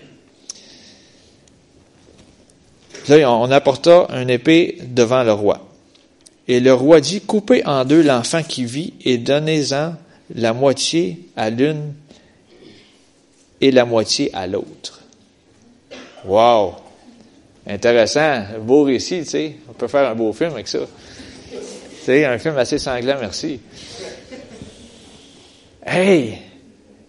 Là, 3.08 3.32
on 3.32 3.50
apporta 3.50 4.08
un 4.10 4.26
épée 4.26 4.78
devant 4.82 5.22
le 5.22 5.32
roi. 5.32 5.68
Et 6.48 6.58
le 6.58 6.74
roi 6.74 7.00
dit, 7.00 7.20
coupez 7.20 7.64
en 7.64 7.84
deux 7.84 8.02
l'enfant 8.02 8.42
qui 8.42 8.64
vit 8.64 8.94
et 9.04 9.16
donnez-en 9.16 9.94
la 10.34 10.52
moitié 10.52 11.20
à 11.36 11.50
l'une 11.50 11.94
et 13.60 13.70
la 13.70 13.84
moitié 13.84 14.30
à 14.34 14.46
l'autre. 14.46 15.00
Wow! 16.24 16.74
Intéressant, 17.66 18.42
beau 18.60 18.84
récit, 18.84 19.20
tu 19.20 19.30
sais. 19.30 19.56
On 19.68 19.72
peut 19.72 19.88
faire 19.88 20.08
un 20.08 20.14
beau 20.14 20.32
film 20.32 20.52
avec 20.52 20.68
ça. 20.68 20.80
Sais, 22.02 22.24
un 22.24 22.38
film 22.38 22.56
assez 22.56 22.78
sanglant, 22.78 23.16
merci. 23.20 23.60
Hey! 25.84 26.38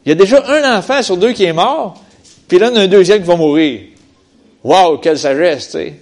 Il 0.05 0.09
y 0.09 0.11
a 0.11 0.15
déjà 0.15 0.43
un 0.47 0.77
enfant 0.77 1.01
sur 1.01 1.17
deux 1.17 1.33
qui 1.33 1.45
est 1.45 1.53
mort, 1.53 2.01
puis 2.47 2.59
là, 2.59 2.67
il 2.69 2.75
y 2.75 2.77
en 2.77 2.81
a 2.81 2.83
un 2.83 2.87
deuxième 2.87 3.21
qui 3.21 3.27
va 3.27 3.35
mourir. 3.35 3.81
Wow, 4.63 4.97
quelle 4.97 5.17
sagesse, 5.17 5.65
tu 5.65 5.71
sais. 5.71 5.93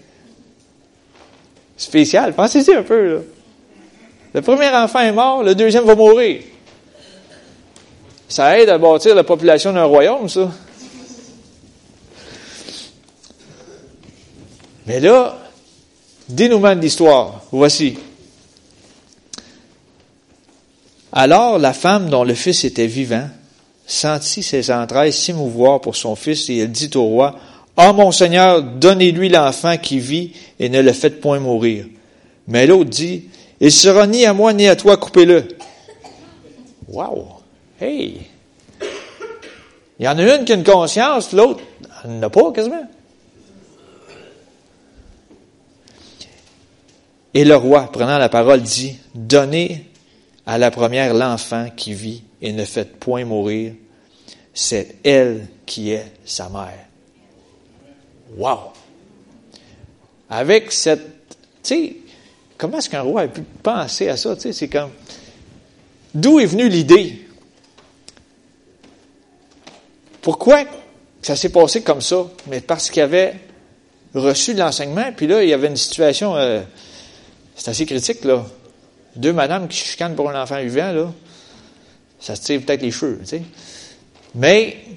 Spécial. 1.78 2.34
Pensez-y 2.34 2.74
un 2.74 2.84
peu, 2.84 3.16
là. 3.16 3.20
Le 4.34 4.42
premier 4.42 4.70
enfant 4.70 5.00
est 5.00 5.12
mort, 5.12 5.44
le 5.44 5.56
deuxième 5.56 5.86
va 5.86 5.96
mourir. 5.96 6.42
Ça 8.30 8.60
aide 8.60 8.70
à 8.70 8.78
bâtir 8.78 9.16
la 9.16 9.24
population 9.24 9.74
d'un 9.74 9.86
royaume, 9.86 10.30
ça. 10.30 10.52
Mais 14.86 15.00
là, 15.00 15.38
dénouement 16.30 16.76
de 16.76 16.82
l'histoire, 16.82 17.42
voici. 17.52 17.98
Alors 21.12 21.58
la 21.58 21.74
femme 21.74 22.10
dont 22.10 22.24
le 22.24 22.36
fils 22.36 22.64
était 22.64 22.88
vivant 22.88 23.28
sentit 23.88 24.44
ses 24.44 24.72
entrailles 24.72 25.12
s'émouvoir 25.12 25.82
pour 25.82 25.96
son 25.96 26.16
fils 26.16 26.50
et 26.52 26.58
elle 26.58 26.72
dit 26.72 26.92
au 26.96 27.04
roi, 27.04 27.36
Ah 27.78 27.94
mon 27.94 28.12
Seigneur, 28.12 28.62
donnez-lui 28.62 29.30
l'enfant 29.30 29.78
qui 29.78 30.00
vit 30.00 30.34
et 30.60 30.70
ne 30.70 30.82
le 30.82 30.94
faites 30.94 31.20
point 31.20 31.40
mourir. 31.40 31.88
Mais 32.48 32.68
l'autre 32.68 32.92
dit, 32.92 33.26
Il 33.60 33.72
sera 33.72 34.06
ni 34.06 34.26
à 34.26 34.34
moi 34.34 34.54
ni 34.54 34.68
à 34.68 34.76
toi, 34.76 34.98
coupez-le. 34.98 35.48
Wow! 36.88 37.39
Hey! 37.80 38.28
Il 40.00 40.06
y 40.06 40.08
en 40.08 40.18
a 40.18 40.36
une 40.36 40.46
qui 40.46 40.54
a 40.54 40.56
une 40.56 40.64
conscience, 40.64 41.34
l'autre 41.34 41.64
n'a 42.06 42.30
pas 42.30 42.52
quasiment. 42.52 42.90
Et 47.34 47.46
le 47.46 47.56
roi, 47.56 47.90
prenant 47.92 48.18
la 48.18 48.30
parole, 48.30 48.62
dit, 48.62 48.98
Donnez 49.14 49.86
à 50.46 50.58
la 50.58 50.72
première 50.72 51.14
l'enfant 51.14 51.68
qui 51.76 51.94
vit 51.94 52.24
et 52.42 52.52
ne 52.52 52.66
faites 52.66 52.98
point 52.98 53.26
mourir. 53.26 53.74
C'est 54.54 54.96
elle 55.04 55.48
qui 55.66 55.92
est 55.92 56.12
sa 56.26 56.50
mère. 56.50 56.86
Wow! 58.38 58.74
Avec 60.30 60.72
cette, 60.72 61.02
tu 61.64 61.76
sais, 61.76 61.96
comment 62.58 62.78
est-ce 62.78 62.90
qu'un 62.90 63.02
roi 63.02 63.22
a 63.22 63.28
pu 63.28 63.42
penser 63.42 64.10
à 64.10 64.18
ça? 64.18 64.36
Tu 64.36 64.42
sais, 64.42 64.54
c'est 64.54 64.68
comme, 64.68 64.92
d'où 66.14 66.40
est 66.40 66.46
venue 66.46 66.70
l'idée? 66.70 67.29
Pourquoi? 70.22 70.64
Ça 71.22 71.36
s'est 71.36 71.50
passé 71.50 71.82
comme 71.82 72.02
ça? 72.02 72.26
Mais 72.48 72.62
parce 72.62 72.90
qu'il 72.90 73.02
avait 73.02 73.36
reçu 74.14 74.54
l'enseignement, 74.54 75.12
puis 75.16 75.28
là, 75.28 75.44
il 75.44 75.50
y 75.50 75.54
avait 75.54 75.68
une 75.68 75.78
situation, 75.78 76.36
euh, 76.36 76.62
c'est 77.56 77.70
assez 77.70 77.86
critique, 77.86 78.24
là. 78.24 78.46
Deux 79.16 79.34
madames 79.34 79.68
qui 79.68 79.78
chicanent 79.78 80.16
pour 80.16 80.30
un 80.30 80.42
enfant 80.42 80.62
vivant, 80.62 80.92
là, 80.92 81.12
ça 82.20 82.36
se 82.36 82.42
tire 82.42 82.62
peut-être 82.62 82.82
les 82.82 82.92
cheveux, 82.92 83.20
tu 83.20 83.28
sais. 83.28 83.42
Mais, 84.36 84.78
tu 84.84 84.90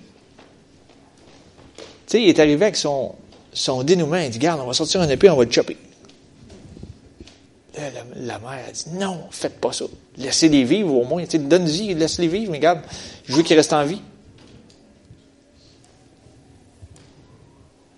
sais, 2.07 2.23
il 2.23 2.29
est 2.29 2.39
arrivé 2.39 2.65
avec 2.67 2.77
son, 2.77 3.15
son 3.53 3.83
dénouement, 3.83 4.19
il 4.19 4.31
dit, 4.31 4.39
garde, 4.39 4.61
on 4.61 4.67
va 4.67 4.73
sortir 4.73 5.01
un 5.01 5.09
épée, 5.09 5.31
on 5.31 5.37
va 5.37 5.45
le 5.45 5.51
chopper. 5.51 5.77
la, 8.17 8.39
mère 8.39 8.65
a 8.69 8.73
dit, 8.73 8.85
non, 8.95 9.21
faites 9.31 9.61
pas 9.61 9.73
ça. 9.73 9.87
Laissez-les 10.19 10.65
vivre 10.65 10.95
au 10.95 11.05
moins, 11.05 11.25
donne-y, 11.25 11.95
laissez-les 11.95 12.29
vivre, 12.29 12.53
mais 12.53 12.59
regarde, 12.59 12.81
je 13.27 13.35
veux 13.35 13.43
qu'ils 13.43 13.57
restent 13.57 13.73
en 13.73 13.85
vie. 13.85 14.01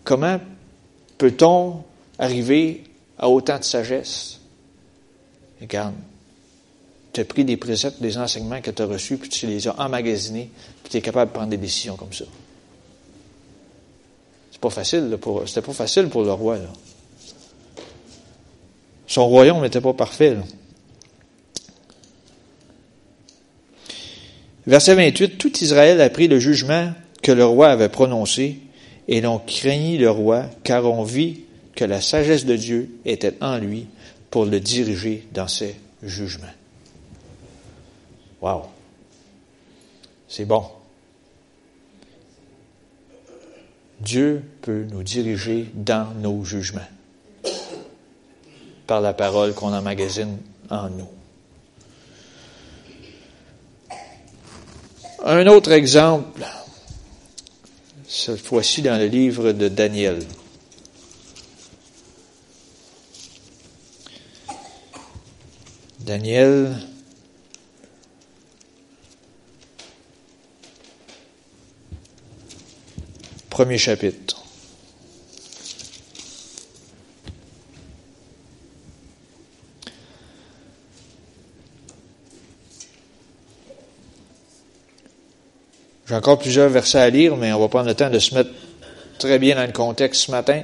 Comment 0.05 0.39
peut-on 1.19 1.83
arriver 2.19 2.85
à 3.19 3.29
autant 3.29 3.59
de 3.59 3.65
sagesse? 3.65 4.39
Regarde, 5.61 5.95
tu 7.13 7.21
as 7.21 7.25
pris 7.25 7.45
des 7.45 7.57
préceptes, 7.57 8.03
des 8.03 8.19
enseignements 8.19 8.61
que 8.61 8.71
tu 8.71 8.83
as 8.83 8.87
reçus, 8.87 9.17
puis 9.17 9.29
tu 9.29 9.47
les 9.47 9.67
as 9.67 9.81
emmagasinés, 9.81 10.51
puis 10.83 10.91
tu 10.91 10.97
es 10.99 11.01
capable 11.01 11.31
de 11.31 11.37
prendre 11.37 11.51
des 11.51 11.57
décisions 11.57 11.97
comme 11.97 12.13
ça. 12.13 12.25
C'est 14.51 14.61
pas 14.61 14.71
facile, 14.71 15.17
pour, 15.21 15.49
c'était 15.49 15.63
pas 15.63 15.73
facile 15.73 16.09
pour 16.09 16.23
le 16.23 16.33
roi, 16.33 16.59
là. 16.59 16.69
Son 19.07 19.27
royaume 19.29 19.61
n'était 19.61 19.81
pas 19.81 19.93
parfait, 19.93 20.37
Verset 24.67 24.95
28, 24.95 25.37
tout 25.37 25.59
Israël 25.59 26.01
a 26.01 26.09
pris 26.09 26.27
le 26.27 26.39
jugement 26.39 26.93
que 27.23 27.33
le 27.33 27.45
roi 27.45 27.69
avait 27.69 27.91
prononcé, 27.91 28.61
et 29.09 29.21
l'on 29.21 29.39
craignit 29.39 29.99
le 29.99 30.11
roi, 30.11 30.45
car 30.63 30.85
on 30.85 31.03
vit 31.03 31.41
que 31.75 31.85
la 31.85 32.01
sagesse 32.01 32.45
de 32.45 32.57
Dieu 32.57 32.91
était 33.05 33.35
en 33.41 33.59
lui 33.59 33.87
pour 34.31 34.47
le 34.47 34.61
diriger 34.61 35.27
dans 35.33 35.49
ses 35.49 35.77
jugements. 36.03 36.47
Wow! 38.41 38.63
C'est 40.29 40.45
bon. 40.45 40.65
Dieu 44.01 44.43
peut 44.63 44.85
nous 44.91 45.03
diriger 45.03 45.67
dans 45.75 46.13
nos 46.15 46.45
jugements 46.45 46.81
par 48.87 49.01
la 49.01 49.15
parole 49.15 49.55
qu'on 49.55 49.73
emmagasine 49.73 50.37
en 50.71 50.91
nous. 50.91 51.09
Un 55.25 55.47
autre 55.47 55.73
exemple, 55.73 56.43
cette 58.15 58.47
fois-ci 58.47 58.81
dans 58.81 58.97
le 58.97 59.07
livre 59.07 59.51
de 59.51 59.69
Daniel. 59.69 60.25
Daniel, 65.99 66.77
premier 73.51 73.79
chapitre. 73.79 74.44
J'ai 86.07 86.15
encore 86.15 86.39
plusieurs 86.39 86.69
versets 86.69 86.99
à 86.99 87.09
lire, 87.09 87.37
mais 87.37 87.53
on 87.53 87.61
va 87.61 87.69
prendre 87.69 87.89
le 87.89 87.95
temps 87.95 88.11
de 88.11 88.19
se 88.19 88.35
mettre 88.35 88.51
très 89.19 89.39
bien 89.39 89.57
dans 89.57 89.67
le 89.67 89.73
contexte 89.73 90.27
ce 90.27 90.31
matin. 90.31 90.63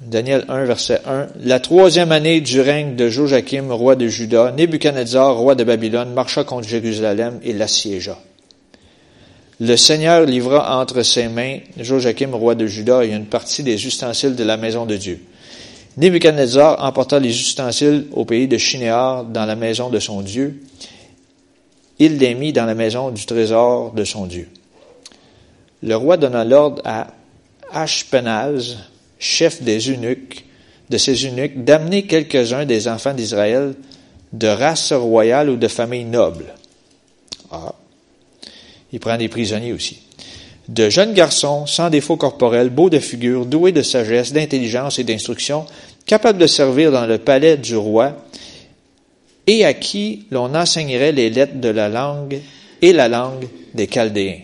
Daniel 0.00 0.44
1, 0.48 0.64
verset 0.64 1.00
1. 1.04 1.26
La 1.44 1.60
troisième 1.60 2.10
année 2.10 2.40
du 2.40 2.60
règne 2.60 2.96
de 2.96 3.08
Joachim, 3.08 3.70
roi 3.70 3.96
de 3.96 4.08
Juda, 4.08 4.52
Nebuchadnezzar, 4.52 5.36
roi 5.36 5.54
de 5.54 5.64
Babylone, 5.64 6.12
marcha 6.14 6.42
contre 6.44 6.66
Jérusalem 6.66 7.38
et 7.42 7.52
l'assiégea. 7.52 8.18
Le 9.60 9.76
Seigneur 9.76 10.24
livra 10.24 10.80
entre 10.80 11.02
ses 11.02 11.28
mains 11.28 11.58
Joachim, 11.76 12.30
roi 12.32 12.54
de 12.54 12.66
Juda, 12.66 13.04
et 13.04 13.12
une 13.12 13.26
partie 13.26 13.62
des 13.62 13.86
ustensiles 13.86 14.36
de 14.36 14.44
la 14.44 14.56
maison 14.56 14.86
de 14.86 14.96
Dieu. 14.96 15.20
Nebuchadnezzar 16.00 16.82
emporta 16.82 17.18
les 17.18 17.38
ustensiles 17.38 18.06
au 18.12 18.24
pays 18.24 18.48
de 18.48 18.56
Shinéar 18.56 19.24
dans 19.24 19.44
la 19.44 19.54
maison 19.54 19.90
de 19.90 19.98
son 20.00 20.22
Dieu. 20.22 20.62
Il 21.98 22.16
les 22.16 22.34
mit 22.34 22.54
dans 22.54 22.64
la 22.64 22.74
maison 22.74 23.10
du 23.10 23.26
trésor 23.26 23.92
de 23.92 24.04
son 24.04 24.24
Dieu. 24.24 24.48
Le 25.82 25.94
roi 25.94 26.16
donna 26.16 26.42
l'ordre 26.42 26.80
à 26.86 27.08
Ashpenaz, 27.70 28.78
chef 29.18 29.62
des 29.62 29.90
eunuques, 29.90 30.46
de 30.88 30.96
ces 30.96 31.26
eunuques, 31.26 31.64
d'amener 31.64 32.06
quelques-uns 32.06 32.64
des 32.64 32.88
enfants 32.88 33.12
d'Israël 33.12 33.74
de 34.32 34.48
race 34.48 34.94
royale 34.94 35.50
ou 35.50 35.56
de 35.56 35.68
famille 35.68 36.04
noble. 36.04 36.54
Ah. 37.50 37.74
Il 38.90 39.00
prend 39.00 39.18
des 39.18 39.28
prisonniers 39.28 39.74
aussi. 39.74 39.98
De 40.68 40.88
jeunes 40.88 41.14
garçons, 41.14 41.66
sans 41.66 41.90
défaut 41.90 42.16
corporel, 42.16 42.70
beaux 42.70 42.90
de 42.90 43.00
figure, 43.00 43.44
doués 43.44 43.72
de 43.72 43.82
sagesse, 43.82 44.32
d'intelligence 44.32 45.00
et 45.00 45.04
d'instruction, 45.04 45.66
capables 46.10 46.40
de 46.40 46.48
servir 46.48 46.90
dans 46.90 47.06
le 47.06 47.18
palais 47.18 47.56
du 47.56 47.76
roi, 47.76 48.16
et 49.46 49.64
à 49.64 49.74
qui 49.74 50.26
l'on 50.32 50.56
enseignerait 50.56 51.12
les 51.12 51.30
lettres 51.30 51.60
de 51.60 51.68
la 51.68 51.88
langue 51.88 52.40
et 52.82 52.92
la 52.92 53.06
langue 53.06 53.46
des 53.74 53.86
Chaldéens. 53.86 54.40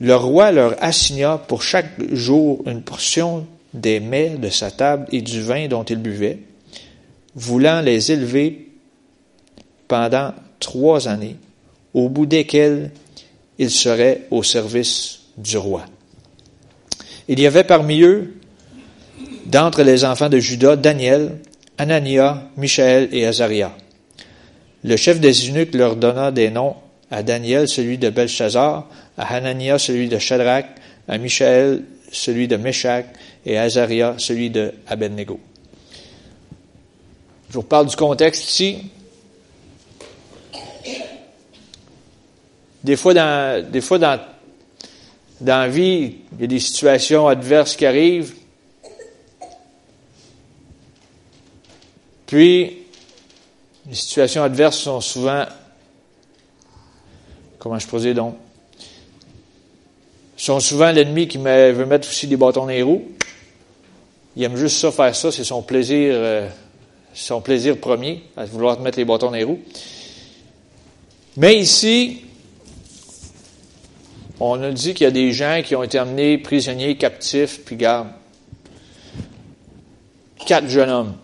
Le 0.00 0.16
roi 0.16 0.50
leur 0.50 0.82
assigna 0.82 1.36
pour 1.36 1.62
chaque 1.62 1.90
jour 2.14 2.62
une 2.64 2.80
portion 2.80 3.46
des 3.74 4.00
mets 4.00 4.30
de 4.30 4.48
sa 4.48 4.70
table 4.70 5.06
et 5.12 5.20
du 5.20 5.42
vin 5.42 5.68
dont 5.68 5.84
ils 5.84 5.98
buvaient, 5.98 6.38
voulant 7.34 7.82
les 7.82 8.12
élever 8.12 8.70
pendant 9.88 10.32
trois 10.58 11.06
années, 11.06 11.36
au 11.92 12.08
bout 12.08 12.24
desquelles 12.24 12.92
ils 13.58 13.70
seraient 13.70 14.22
au 14.30 14.42
service 14.42 15.20
du 15.36 15.58
roi. 15.58 15.84
Il 17.32 17.40
y 17.40 17.46
avait 17.46 17.64
parmi 17.64 18.02
eux, 18.02 18.34
d'entre 19.46 19.82
les 19.82 20.04
enfants 20.04 20.28
de 20.28 20.38
Judas, 20.38 20.76
Daniel, 20.76 21.38
Anania, 21.78 22.42
Michaël 22.58 23.08
et 23.10 23.24
Azaria. 23.24 23.74
Le 24.84 24.96
chef 24.98 25.18
des 25.18 25.48
eunuques 25.48 25.74
leur 25.74 25.96
donna 25.96 26.30
des 26.30 26.50
noms 26.50 26.76
à 27.10 27.22
Daniel 27.22 27.68
celui 27.68 27.96
de 27.96 28.10
Belshazzar, 28.10 28.86
à 29.16 29.34
Hanania 29.34 29.78
celui 29.78 30.08
de 30.08 30.18
Shadrach, 30.18 30.66
à 31.08 31.16
Michaël 31.16 31.82
celui 32.10 32.48
de 32.48 32.56
Meshach 32.56 33.06
et 33.46 33.56
à 33.56 33.62
Azaria 33.62 34.14
celui 34.18 34.50
de 34.50 34.74
Abednego. 34.86 35.40
Je 37.48 37.54
vous 37.54 37.62
parle 37.62 37.86
du 37.86 37.96
contexte 37.96 38.46
ici. 38.46 38.90
Des 42.84 42.96
fois, 42.96 43.14
dans, 43.14 43.70
des 43.72 43.80
fois 43.80 43.98
dans, 43.98 44.20
dans 45.42 45.58
la 45.58 45.68
vie, 45.68 46.16
il 46.32 46.40
y 46.40 46.44
a 46.44 46.46
des 46.46 46.60
situations 46.60 47.26
adverses 47.26 47.74
qui 47.74 47.84
arrivent. 47.84 48.34
Puis, 52.26 52.78
les 53.88 53.94
situations 53.94 54.44
adverses 54.44 54.78
sont 54.78 55.00
souvent 55.00 55.44
comment 57.58 57.78
je 57.78 57.86
posais 57.86 58.14
donc, 58.14 58.36
sont 60.36 60.60
souvent 60.60 60.90
l'ennemi 60.90 61.28
qui 61.28 61.38
veut 61.38 61.86
mettre 61.86 62.08
aussi 62.08 62.26
des 62.26 62.36
bâtons 62.36 62.62
dans 62.62 62.66
les 62.66 62.82
roues. 62.82 63.04
Il 64.34 64.42
aime 64.42 64.56
juste 64.56 64.78
ça, 64.78 64.90
faire 64.90 65.14
ça, 65.14 65.30
c'est 65.30 65.44
son 65.44 65.62
plaisir, 65.62 66.14
euh, 66.16 66.48
son 67.14 67.40
plaisir 67.40 67.78
premier, 67.78 68.24
à 68.36 68.46
vouloir 68.46 68.76
te 68.76 68.82
mettre 68.82 68.98
les 68.98 69.04
bâtons 69.04 69.26
dans 69.26 69.32
les 69.32 69.44
roues. 69.44 69.60
Mais 71.36 71.56
ici, 71.56 72.22
on 74.40 74.62
a 74.62 74.70
dit 74.70 74.94
qu'il 74.94 75.04
y 75.04 75.08
a 75.08 75.12
des 75.12 75.32
gens 75.32 75.60
qui 75.64 75.76
ont 75.76 75.82
été 75.82 75.98
amenés 75.98 76.38
prisonniers, 76.38 76.96
captifs, 76.96 77.64
puis 77.64 77.76
garde. 77.76 78.08
Quatre 80.46 80.68
jeunes 80.68 80.90
hommes. 80.90 81.14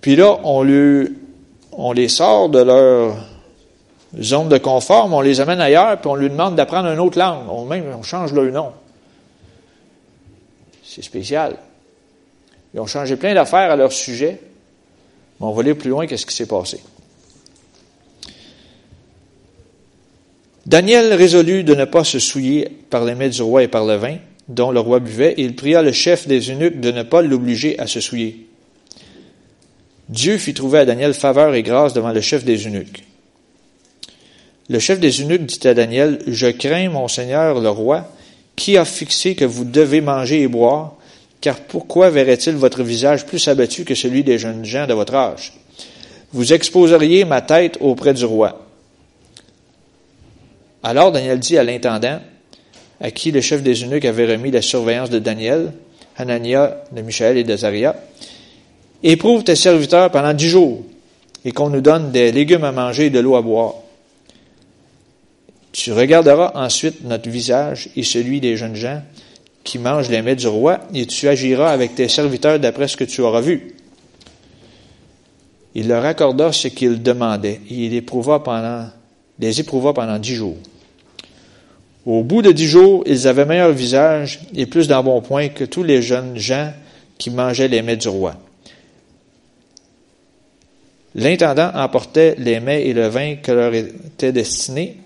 Puis 0.00 0.16
là, 0.16 0.38
on 0.42 0.62
les 1.92 2.08
sort 2.08 2.48
de 2.48 2.60
leur 2.60 3.16
zone 4.20 4.48
de 4.48 4.58
confort, 4.58 5.12
on 5.12 5.20
les 5.20 5.40
amène 5.40 5.60
ailleurs, 5.60 6.00
puis 6.00 6.08
on 6.08 6.14
lui 6.14 6.30
demande 6.30 6.56
d'apprendre 6.56 6.88
une 6.88 7.00
autre 7.00 7.18
langue. 7.18 7.48
On, 7.50 7.68
on 7.70 8.02
change 8.02 8.32
leur 8.32 8.44
nom. 8.46 8.72
C'est 10.82 11.02
spécial. 11.02 11.56
Ils 12.72 12.80
ont 12.80 12.86
changé 12.86 13.16
plein 13.16 13.34
d'affaires 13.34 13.70
à 13.70 13.76
leur 13.76 13.92
sujet, 13.92 14.40
mais 15.40 15.46
on 15.46 15.52
va 15.52 15.62
lire 15.62 15.76
plus 15.76 15.90
loin 15.90 16.06
qu'est-ce 16.06 16.26
qui 16.26 16.34
s'est 16.34 16.46
passé. 16.46 16.80
Daniel 20.68 21.14
résolut 21.14 21.64
de 21.64 21.74
ne 21.74 21.86
pas 21.86 22.04
se 22.04 22.18
souiller 22.18 22.68
par 22.90 23.06
les 23.06 23.14
mets 23.14 23.30
du 23.30 23.40
roi 23.40 23.62
et 23.62 23.68
par 23.68 23.86
le 23.86 23.96
vin 23.96 24.18
dont 24.48 24.70
le 24.70 24.80
roi 24.80 25.00
buvait, 25.00 25.32
et 25.38 25.42
il 25.42 25.56
pria 25.56 25.80
le 25.80 25.92
chef 25.92 26.28
des 26.28 26.50
eunuques 26.50 26.78
de 26.78 26.90
ne 26.90 27.04
pas 27.04 27.22
l'obliger 27.22 27.78
à 27.78 27.86
se 27.86 28.00
souiller. 28.00 28.46
Dieu 30.10 30.36
fit 30.36 30.52
trouver 30.52 30.80
à 30.80 30.84
Daniel 30.84 31.14
faveur 31.14 31.54
et 31.54 31.62
grâce 31.62 31.94
devant 31.94 32.12
le 32.12 32.20
chef 32.20 32.44
des 32.44 32.66
eunuques. 32.66 33.04
Le 34.68 34.78
chef 34.78 35.00
des 35.00 35.22
eunuques 35.22 35.46
dit 35.46 35.66
à 35.66 35.72
Daniel, 35.72 36.18
Je 36.26 36.48
crains, 36.48 36.90
mon 36.90 37.08
Seigneur 37.08 37.60
le 37.60 37.70
roi, 37.70 38.06
qui 38.54 38.76
a 38.76 38.84
fixé 38.84 39.34
que 39.34 39.46
vous 39.46 39.64
devez 39.64 40.02
manger 40.02 40.42
et 40.42 40.48
boire, 40.48 40.96
car 41.40 41.60
pourquoi 41.60 42.10
verrait-il 42.10 42.56
votre 42.56 42.82
visage 42.82 43.24
plus 43.24 43.48
abattu 43.48 43.86
que 43.86 43.94
celui 43.94 44.22
des 44.22 44.38
jeunes 44.38 44.66
gens 44.66 44.86
de 44.86 44.92
votre 44.92 45.14
âge? 45.14 45.54
Vous 46.34 46.52
exposeriez 46.52 47.24
ma 47.24 47.40
tête 47.40 47.78
auprès 47.80 48.12
du 48.12 48.26
roi. 48.26 48.67
Alors 50.82 51.12
Daniel 51.12 51.38
dit 51.38 51.58
à 51.58 51.64
l'intendant, 51.64 52.20
à 53.00 53.10
qui 53.10 53.30
le 53.30 53.40
chef 53.40 53.62
des 53.62 53.84
eunuques 53.84 54.04
avait 54.04 54.26
remis 54.26 54.50
la 54.50 54.62
surveillance 54.62 55.10
de 55.10 55.18
Daniel, 55.18 55.72
Hanania, 56.16 56.84
de 56.92 57.02
Michel 57.02 57.36
et 57.36 57.44
d'Azaria, 57.44 57.96
Éprouve 59.02 59.44
tes 59.44 59.54
serviteurs 59.54 60.10
pendant 60.10 60.34
dix 60.34 60.48
jours 60.48 60.82
et 61.44 61.52
qu'on 61.52 61.70
nous 61.70 61.80
donne 61.80 62.10
des 62.10 62.32
légumes 62.32 62.64
à 62.64 62.72
manger 62.72 63.06
et 63.06 63.10
de 63.10 63.20
l'eau 63.20 63.36
à 63.36 63.42
boire. 63.42 63.74
Tu 65.70 65.92
regarderas 65.92 66.52
ensuite 66.56 67.04
notre 67.04 67.30
visage 67.30 67.90
et 67.94 68.02
celui 68.02 68.40
des 68.40 68.56
jeunes 68.56 68.74
gens 68.74 69.00
qui 69.62 69.78
mangent 69.78 70.08
les 70.08 70.22
mets 70.22 70.34
du 70.34 70.48
roi 70.48 70.80
et 70.94 71.06
tu 71.06 71.28
agiras 71.28 71.70
avec 71.70 71.94
tes 71.94 72.08
serviteurs 72.08 72.58
d'après 72.58 72.88
ce 72.88 72.96
que 72.96 73.04
tu 73.04 73.20
auras 73.20 73.40
vu. 73.40 73.76
Il 75.76 75.86
leur 75.86 76.04
accorda 76.04 76.50
ce 76.50 76.66
qu'ils 76.66 77.00
demandaient 77.00 77.60
et 77.70 77.74
il 77.74 77.94
éprouva 77.94 78.40
pendant, 78.40 78.88
les 79.38 79.60
éprouva 79.60 79.92
pendant 79.92 80.18
dix 80.18 80.34
jours. 80.34 80.56
Au 82.06 82.22
bout 82.22 82.42
de 82.42 82.52
dix 82.52 82.66
jours, 82.66 83.04
ils 83.06 83.28
avaient 83.28 83.44
meilleur 83.44 83.72
visage 83.72 84.40
et 84.54 84.66
plus 84.66 84.88
d'embonpoint 84.88 85.48
que 85.48 85.64
tous 85.64 85.82
les 85.82 86.00
jeunes 86.00 86.38
gens 86.38 86.72
qui 87.18 87.30
mangeaient 87.30 87.68
les 87.68 87.82
mets 87.82 87.96
du 87.96 88.08
roi. 88.08 88.36
L'intendant 91.14 91.70
emportait 91.74 92.34
les 92.38 92.60
mets 92.60 92.86
et 92.86 92.92
le 92.92 93.08
vin 93.08 93.36
que 93.36 93.52
leur 93.52 93.74
étaient 93.74 94.32
destinés 94.32 94.96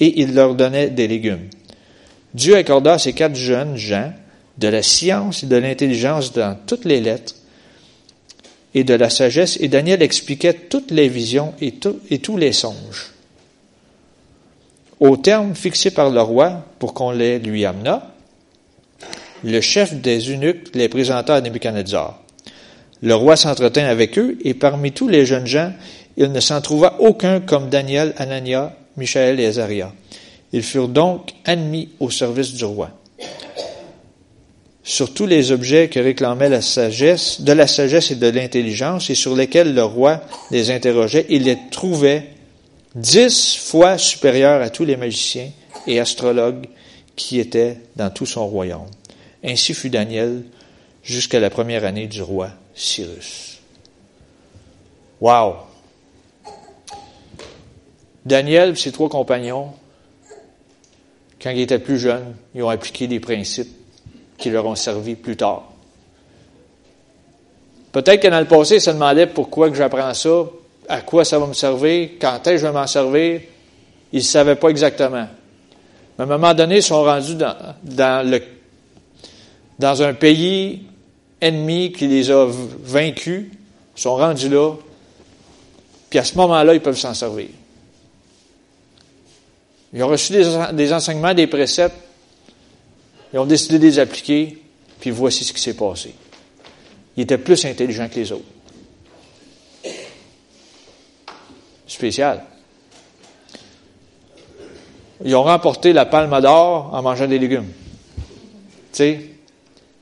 et 0.00 0.20
il 0.20 0.34
leur 0.34 0.54
donnait 0.54 0.90
des 0.90 1.08
légumes. 1.08 1.48
Dieu 2.34 2.56
accorda 2.56 2.94
à 2.94 2.98
ces 2.98 3.12
quatre 3.12 3.34
jeunes 3.34 3.76
gens 3.76 4.12
de 4.58 4.68
la 4.68 4.82
science 4.82 5.42
et 5.42 5.46
de 5.46 5.56
l'intelligence 5.56 6.32
dans 6.32 6.56
toutes 6.66 6.84
les 6.84 7.00
lettres 7.00 7.34
et 8.74 8.84
de 8.84 8.94
la 8.94 9.10
sagesse, 9.10 9.58
et 9.60 9.68
Daniel 9.68 10.02
expliquait 10.02 10.54
toutes 10.54 10.90
les 10.90 11.08
visions 11.08 11.54
et, 11.60 11.72
tous 11.72 12.36
les 12.36 12.52
songes. 12.52 13.12
Au 15.00 15.16
terme 15.16 15.54
fixé 15.54 15.90
par 15.90 16.10
le 16.10 16.20
roi 16.20 16.64
pour 16.78 16.94
qu'on 16.94 17.10
les 17.10 17.38
lui 17.38 17.64
amenât, 17.64 18.14
le 19.42 19.60
chef 19.60 19.94
des 19.94 20.30
eunuques 20.30 20.74
les 20.74 20.88
présenta 20.88 21.34
à 21.34 21.40
Nebuchadnezzar. 21.40 22.22
Le 23.02 23.14
roi 23.14 23.36
s'entretint 23.36 23.86
avec 23.86 24.18
eux, 24.18 24.36
et 24.44 24.52
parmi 24.52 24.92
tous 24.92 25.08
les 25.08 25.24
jeunes 25.24 25.46
gens, 25.46 25.72
il 26.18 26.30
ne 26.30 26.40
s'en 26.40 26.60
trouva 26.60 26.96
aucun 26.98 27.40
comme 27.40 27.70
Daniel, 27.70 28.12
Anania, 28.18 28.76
Michaël 28.98 29.40
et 29.40 29.46
Azaria. 29.46 29.92
Ils 30.52 30.62
furent 30.62 30.88
donc 30.88 31.32
admis 31.46 31.88
au 31.98 32.10
service 32.10 32.52
du 32.52 32.64
roi. 32.64 32.90
Sur 34.90 35.14
tous 35.14 35.26
les 35.26 35.52
objets 35.52 35.88
que 35.88 36.00
réclamait 36.00 36.48
la 36.48 36.60
sagesse, 36.60 37.42
de 37.42 37.52
la 37.52 37.68
sagesse 37.68 38.10
et 38.10 38.16
de 38.16 38.26
l'intelligence, 38.26 39.08
et 39.08 39.14
sur 39.14 39.36
lesquels 39.36 39.72
le 39.72 39.84
roi 39.84 40.20
les 40.50 40.72
interrogeait, 40.72 41.26
il 41.28 41.44
les 41.44 41.56
trouvait 41.70 42.30
dix 42.96 43.56
fois 43.56 43.98
supérieurs 43.98 44.60
à 44.60 44.68
tous 44.68 44.84
les 44.84 44.96
magiciens 44.96 45.48
et 45.86 46.00
astrologues 46.00 46.66
qui 47.14 47.38
étaient 47.38 47.76
dans 47.94 48.10
tout 48.10 48.26
son 48.26 48.48
royaume. 48.48 48.88
Ainsi 49.44 49.74
fut 49.74 49.90
Daniel 49.90 50.42
jusqu'à 51.04 51.38
la 51.38 51.50
première 51.50 51.84
année 51.84 52.08
du 52.08 52.20
roi 52.20 52.50
Cyrus. 52.74 53.60
Wow! 55.20 55.54
Daniel 58.26 58.70
et 58.70 58.74
ses 58.74 58.90
trois 58.90 59.08
compagnons, 59.08 59.70
quand 61.40 61.50
ils 61.50 61.60
étaient 61.60 61.78
plus 61.78 62.00
jeunes, 62.00 62.34
ils 62.56 62.64
ont 62.64 62.70
appliqué 62.70 63.06
des 63.06 63.20
principes 63.20 63.79
qui 64.40 64.50
leur 64.50 64.66
ont 64.66 64.74
servi 64.74 65.14
plus 65.14 65.36
tard. 65.36 65.64
Peut-être 67.92 68.22
que 68.22 68.28
dans 68.28 68.40
le 68.40 68.46
passé, 68.46 68.76
ils 68.76 68.80
se 68.80 68.90
demandaient 68.90 69.26
pourquoi 69.26 69.68
que 69.68 69.76
j'apprends 69.76 70.14
ça, 70.14 70.44
à 70.88 71.00
quoi 71.02 71.24
ça 71.24 71.38
va 71.38 71.46
me 71.46 71.52
servir, 71.52 72.10
quand 72.20 72.36
est-ce 72.46 72.50
que 72.50 72.56
je 72.58 72.66
vais 72.66 72.72
m'en 72.72 72.86
servir. 72.86 73.40
Ils 74.12 74.18
ne 74.18 74.22
savaient 74.24 74.56
pas 74.56 74.68
exactement. 74.68 75.26
Mais 76.18 76.22
à 76.22 76.22
un 76.24 76.26
moment 76.26 76.54
donné, 76.54 76.76
ils 76.76 76.82
sont 76.82 77.02
rendus 77.02 77.36
dans, 77.36 78.32
un 79.80 80.14
pays 80.14 80.82
ennemi 81.40 81.92
qui 81.92 82.06
les 82.06 82.30
a 82.30 82.46
vaincus, 82.82 83.46
sont 83.94 84.16
rendus 84.16 84.48
là, 84.48 84.74
puis 86.08 86.18
à 86.18 86.24
ce 86.24 86.34
moment-là, 86.36 86.74
ils 86.74 86.80
peuvent 86.80 86.98
s'en 86.98 87.14
servir. 87.14 87.48
Ils 89.92 90.02
ont 90.02 90.08
reçu 90.08 90.32
des, 90.32 90.92
enseignements, 90.92 91.34
des 91.34 91.46
préceptes, 91.46 91.96
ils 93.32 93.38
ont 93.38 93.46
décidé 93.46 93.78
de 93.78 93.84
les 93.84 93.98
appliquer, 93.98 94.58
puis 95.00 95.10
voici 95.10 95.44
ce 95.44 95.52
qui 95.52 95.60
s'est 95.60 95.76
passé. 95.76 96.14
Ils 97.16 97.22
étaient 97.22 97.38
plus 97.38 97.64
intelligents 97.64 98.08
que 98.08 98.16
les 98.16 98.32
autres. 98.32 98.44
Spécial. 101.86 102.44
Ils 105.24 105.34
ont 105.34 105.42
remporté 105.42 105.92
la 105.92 106.06
palme 106.06 106.40
d'or 106.40 106.90
en 106.92 107.02
mangeant 107.02 107.26
des 107.26 107.38
légumes. 107.38 107.70
Tu 108.92 108.96
sais, 108.96 109.20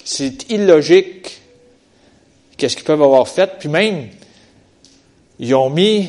c'est 0.05 0.51
illogique 0.51 1.41
qu'est-ce 2.57 2.77
qu'ils 2.77 2.85
peuvent 2.85 3.03
avoir 3.03 3.27
fait, 3.29 3.59
puis 3.59 3.69
même, 3.69 4.09
ils 5.39 5.55
ont 5.55 5.71
mis 5.71 6.09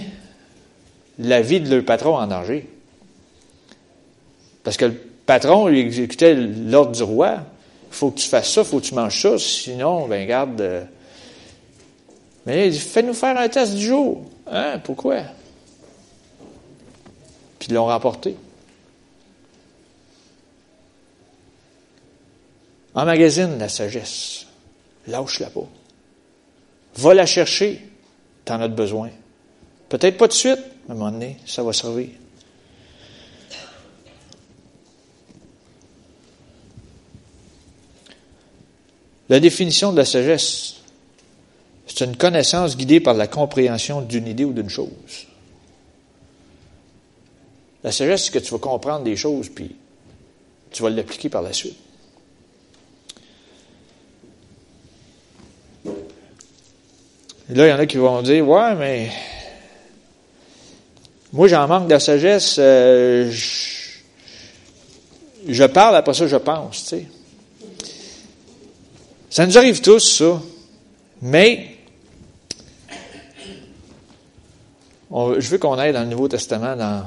la 1.20 1.42
vie 1.42 1.60
de 1.60 1.74
leur 1.74 1.84
patron 1.84 2.18
en 2.18 2.28
danger. 2.28 2.68
Parce 4.64 4.78
que 4.78 4.92
patron 5.30 5.68
lui 5.68 5.82
exécutait 5.82 6.34
l'ordre 6.34 6.92
du 6.92 7.04
roi. 7.04 7.38
Il 7.92 7.96
faut 7.96 8.10
que 8.10 8.18
tu 8.18 8.28
fasses 8.28 8.52
ça, 8.52 8.62
il 8.62 8.68
faut 8.68 8.80
que 8.80 8.86
tu 8.86 8.96
manges 8.96 9.22
ça, 9.22 9.38
sinon, 9.38 10.08
ben 10.08 10.28
garde. 10.28 10.60
Euh, 10.60 10.84
mais 12.48 12.66
il 12.66 12.72
dit, 12.72 12.80
fais-nous 12.80 13.14
faire 13.14 13.38
un 13.38 13.48
test 13.48 13.76
du 13.76 13.86
jour. 13.86 14.24
Hein? 14.52 14.80
Pourquoi? 14.84 15.18
Puis 17.60 17.70
ils 17.70 17.76
l'ont 17.76 17.86
remporté. 17.86 18.36
Emmagasine 22.96 23.60
la 23.60 23.70
sagesse. 23.70 24.48
Lâche-la 25.06 25.52
pas. 25.52 25.68
Va 26.96 27.14
la 27.14 27.28
chercher. 27.28 27.88
Tu 28.46 28.52
en 28.52 28.62
as 28.62 28.68
besoin. 28.68 29.12
Peut-être 29.90 30.18
pas 30.18 30.28
de 30.28 30.34
suite, 30.34 30.64
mais 30.88 30.94
à 30.94 30.98
un 30.98 30.98
moment 30.98 31.12
donné, 31.12 31.38
ça 31.46 31.62
va 31.62 31.72
servir. 31.72 32.10
La 39.30 39.40
définition 39.40 39.92
de 39.92 39.98
la 39.98 40.06
sagesse, 40.06 40.76
c'est 41.86 42.04
une 42.04 42.18
connaissance 42.18 42.76
guidée 42.76 43.00
par 43.00 43.14
la 43.14 43.28
compréhension 43.28 44.02
d'une 44.02 44.28
idée 44.28 44.44
ou 44.44 44.54
d'une 44.54 44.70
chose. 44.70 45.28
La 47.84 47.92
sagesse, 47.92 48.26
c'est 48.26 48.32
que 48.32 48.40
tu 48.40 48.52
vas 48.52 48.58
comprendre 48.58 49.04
des 49.04 49.16
choses, 49.16 49.50
puis 49.50 49.76
tu 50.72 50.84
vas 50.84 50.90
l'appliquer 50.90 51.30
par 51.30 51.44
la 51.44 51.54
suite. 51.54 51.78
Là, 57.52 57.68
il 57.68 57.70
y 57.70 57.74
en 57.74 57.80
a 57.80 57.86
qui 57.86 57.98
vont 57.98 58.22
dire, 58.22 58.48
ouais, 58.48 58.76
mais 58.76 59.10
moi, 61.34 61.48
j'en 61.48 61.68
manque 61.68 61.88
de 61.88 61.98
sagesse. 61.98 62.58
Euh, 62.60 63.32
je, 63.32 64.00
je, 65.48 65.64
parle, 65.64 65.96
après 65.96 66.14
ça, 66.14 66.28
je 66.28 66.36
pense, 66.36 66.84
tu 66.84 66.90
sais. 66.90 67.06
Ça 69.30 69.46
nous 69.46 69.58
arrive 69.60 69.80
tous, 69.80 70.18
ça. 70.18 70.42
Mais, 71.22 71.78
je 75.12 75.48
veux 75.50 75.60
qu'on 75.60 75.78
aille 75.78 75.94
dans 75.94 76.02
le 76.02 76.08
Nouveau 76.08 76.28
Testament, 76.28 76.76
dans 76.76 77.06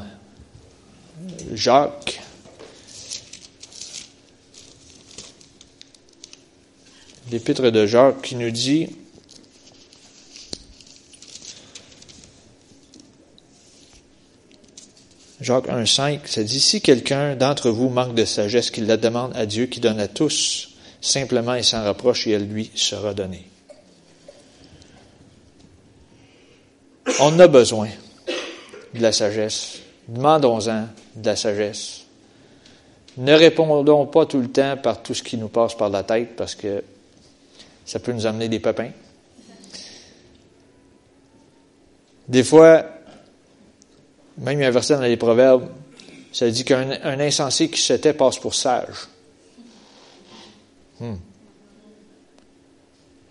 Jacques. 1.53 2.21
L'épître 7.33 7.71
de 7.71 7.87
Jacques 7.87 8.23
qui 8.23 8.37
nous 8.37 8.51
dit, 8.51 8.89
Jacques 15.41 15.67
1,5, 15.67 16.21
ça 16.27 16.45
dit, 16.45 16.61
si 16.61 16.81
quelqu'un 16.81 17.35
d'entre 17.35 17.71
vous 17.71 17.89
manque 17.89 18.15
de 18.15 18.25
sagesse, 18.25 18.71
qu'il 18.71 18.87
la 18.87 18.97
demande 18.97 19.33
à 19.35 19.45
Dieu 19.45 19.67
qui 19.67 19.81
donne 19.81 19.99
à 19.99 20.07
tous 20.07 20.72
simplement 21.03 21.55
et 21.55 21.63
sans 21.63 21.85
reproche, 21.85 22.27
et 22.29 22.31
elle 22.31 22.49
lui 22.49 22.71
sera 22.75 23.13
donnée. 23.13 23.45
On 27.21 27.39
a 27.39 27.49
besoin 27.49 27.89
de 28.95 29.01
la 29.03 29.13
sagesse. 29.13 29.81
Demandons-en 30.09 30.87
de 31.17 31.27
la 31.27 31.37
sagesse. 31.37 32.03
Ne 33.19 33.35
répondons 33.35 34.07
pas 34.07 34.25
tout 34.25 34.41
le 34.41 34.49
temps 34.49 34.77
par 34.77 35.03
tout 35.03 35.13
ce 35.13 35.23
qui 35.23 35.37
nous 35.37 35.49
passe 35.49 35.75
par 35.75 35.91
la 35.91 36.03
tête 36.03 36.35
parce 36.37 36.55
que 36.55 36.83
ça 37.85 37.99
peut 37.99 38.13
nous 38.13 38.25
amener 38.25 38.49
des 38.49 38.61
pépins. 38.61 38.91
Des 42.29 42.45
fois, 42.45 42.85
même 44.39 44.59
il 44.59 44.63
y 44.63 44.65
a 44.65 44.69
un 44.69 44.71
verset 44.71 44.95
dans 44.95 45.03
les 45.03 45.17
Proverbes, 45.17 45.69
ça 46.33 46.49
dit 46.49 46.65
qu'un 46.65 47.21
insensé 47.21 47.69
qui 47.69 47.81
se 47.81 47.93
tait 47.95 48.15
passe 48.15 48.39
pour 48.39 48.55
sage. 48.55 49.09
Hmm. 51.03 51.17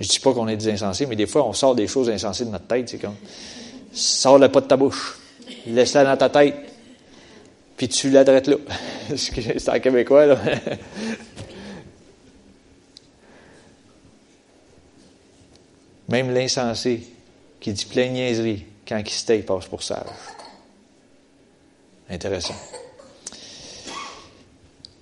Je 0.01 0.07
dis 0.09 0.19
pas 0.19 0.33
qu'on 0.33 0.49
est 0.49 0.57
des 0.57 0.69
insensés, 0.69 1.05
mais 1.05 1.15
des 1.15 1.25
fois, 1.25 1.47
on 1.47 1.53
sort 1.53 1.73
des 1.73 1.87
choses 1.87 2.09
insensées 2.09 2.43
de 2.43 2.49
notre 2.49 2.67
tête. 2.67 2.89
C'est 2.89 2.97
comme, 2.97 3.15
sors-la 3.93 4.49
pas 4.49 4.59
de 4.59 4.65
ta 4.65 4.75
bouche. 4.75 5.17
Laisse-la 5.67 6.03
dans 6.03 6.17
ta 6.17 6.27
tête. 6.29 6.55
Puis 7.77 7.87
tu 7.87 8.09
la 8.09 8.25
là. 8.25 8.41
c'est 9.15 9.69
en 9.69 9.79
québécois, 9.79 10.25
là. 10.25 10.37
Même 16.09 16.33
l'insensé 16.33 17.07
qui 17.61 17.71
dit 17.71 17.85
plein 17.85 18.07
de 18.07 18.11
niaiseries, 18.11 18.65
quand 18.85 18.99
il 18.99 19.09
se 19.09 19.25
tait, 19.25 19.37
passe 19.39 19.67
pour 19.67 19.81
sage. 19.81 20.07
Intéressant. 22.09 22.55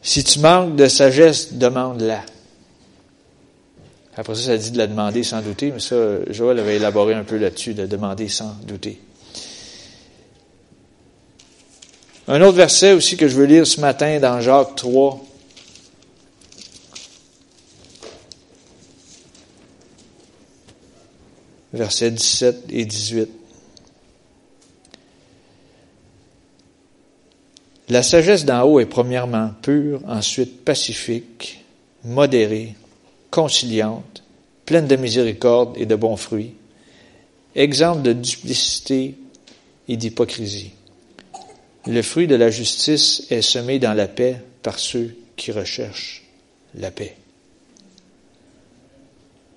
Si 0.03 0.23
tu 0.23 0.37
manques 0.39 0.75
de 0.75 0.87
sagesse, 0.87 1.53
demande-la. 1.53 2.21
Après 4.17 4.35
ça, 4.35 4.41
ça 4.41 4.57
dit 4.57 4.71
de 4.71 4.77
la 4.77 4.87
demander 4.87 5.23
sans 5.23 5.41
douter, 5.41 5.71
mais 5.71 5.79
ça, 5.79 5.95
Joël 6.29 6.59
avait 6.59 6.75
élaboré 6.75 7.13
un 7.13 7.23
peu 7.23 7.37
là-dessus, 7.37 7.73
de 7.73 7.85
demander 7.85 8.27
sans 8.27 8.55
douter. 8.67 8.99
Un 12.27 12.41
autre 12.41 12.57
verset 12.57 12.93
aussi 12.93 13.17
que 13.17 13.27
je 13.27 13.35
veux 13.35 13.45
lire 13.45 13.65
ce 13.65 13.81
matin 13.81 14.19
dans 14.19 14.39
Jacques 14.39 14.75
3. 14.75 15.19
Versets 21.73 22.11
17 22.11 22.65
et 22.69 22.85
18. 22.85 23.29
La 27.89 28.03
sagesse 28.03 28.45
d'en 28.45 28.61
haut 28.61 28.79
est 28.79 28.85
premièrement 28.85 29.51
pure, 29.63 30.01
ensuite 30.07 30.63
pacifique, 30.63 31.65
modérée, 32.03 32.75
conciliante, 33.31 34.23
pleine 34.65 34.87
de 34.87 34.95
miséricorde 34.95 35.77
et 35.77 35.85
de 35.85 35.95
bons 35.95 36.17
fruits, 36.17 36.53
exemple 37.55 38.01
de 38.01 38.13
duplicité 38.13 39.15
et 39.87 39.97
d'hypocrisie. 39.97 40.71
Le 41.87 42.01
fruit 42.01 42.27
de 42.27 42.35
la 42.35 42.49
justice 42.49 43.25
est 43.29 43.41
semé 43.41 43.79
dans 43.79 43.93
la 43.93 44.07
paix 44.07 44.41
par 44.61 44.79
ceux 44.79 45.15
qui 45.35 45.51
recherchent 45.51 46.23
la 46.75 46.91
paix. 46.91 47.15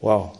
Wow. 0.01 0.33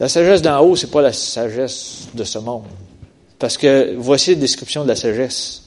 La 0.00 0.08
sagesse 0.08 0.42
d'en 0.42 0.60
haut, 0.60 0.76
c'est 0.76 0.90
pas 0.90 1.02
la 1.02 1.12
sagesse 1.12 2.08
de 2.14 2.24
ce 2.24 2.38
monde. 2.38 2.64
Parce 3.38 3.56
que 3.56 3.94
voici 3.96 4.30
la 4.30 4.40
description 4.40 4.82
de 4.82 4.88
la 4.88 4.96
sagesse. 4.96 5.64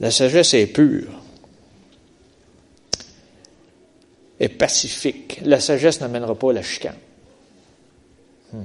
La 0.00 0.10
sagesse 0.10 0.54
est 0.54 0.66
pure, 0.66 1.10
est 4.40 4.48
pacifique. 4.48 5.40
La 5.44 5.60
sagesse 5.60 6.00
n'amènera 6.00 6.34
pas 6.34 6.50
à 6.50 6.54
la 6.54 6.62
chicane. 6.62 6.96
Hmm. 8.52 8.62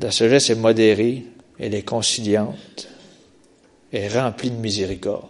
La 0.00 0.10
sagesse 0.10 0.50
est 0.50 0.54
modérée, 0.54 1.24
elle 1.58 1.74
est 1.74 1.82
conciliante, 1.82 2.88
elle 3.92 4.04
est 4.04 4.20
remplie 4.20 4.50
de 4.50 4.56
miséricorde. 4.56 5.28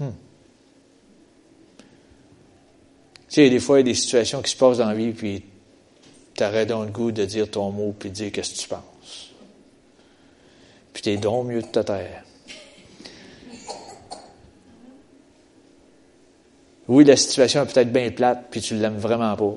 Hmm. 0.00 0.10
Tu 3.28 3.42
sais, 3.42 3.50
des 3.50 3.60
fois, 3.60 3.78
il 3.78 3.86
y 3.86 3.90
a 3.90 3.92
des 3.92 3.94
situations 3.94 4.40
qui 4.40 4.50
se 4.50 4.56
passent 4.56 4.78
dans 4.78 4.88
la 4.88 4.94
vie, 4.94 5.12
puis 5.12 5.42
tu 6.34 6.42
arrêtes 6.42 6.68
dans 6.68 6.84
le 6.84 6.90
goût 6.90 7.12
de 7.12 7.24
dire 7.24 7.50
ton 7.50 7.70
mot, 7.70 7.94
puis 7.98 8.10
de 8.10 8.14
dire 8.14 8.32
qu'est-ce 8.32 8.54
que 8.54 8.58
tu 8.58 8.68
penses. 8.68 9.32
Puis 10.92 11.02
tu 11.02 11.10
es 11.10 11.16
donc 11.16 11.46
mieux 11.46 11.60
de 11.60 11.66
ta 11.66 11.84
terre. 11.84 12.25
Oui, 16.88 17.04
la 17.04 17.16
situation 17.16 17.62
est 17.62 17.72
peut-être 17.72 17.92
bien 17.92 18.10
plate, 18.10 18.46
puis 18.50 18.60
tu 18.60 18.74
l'aimes 18.74 18.98
vraiment 18.98 19.34
pas. 19.36 19.54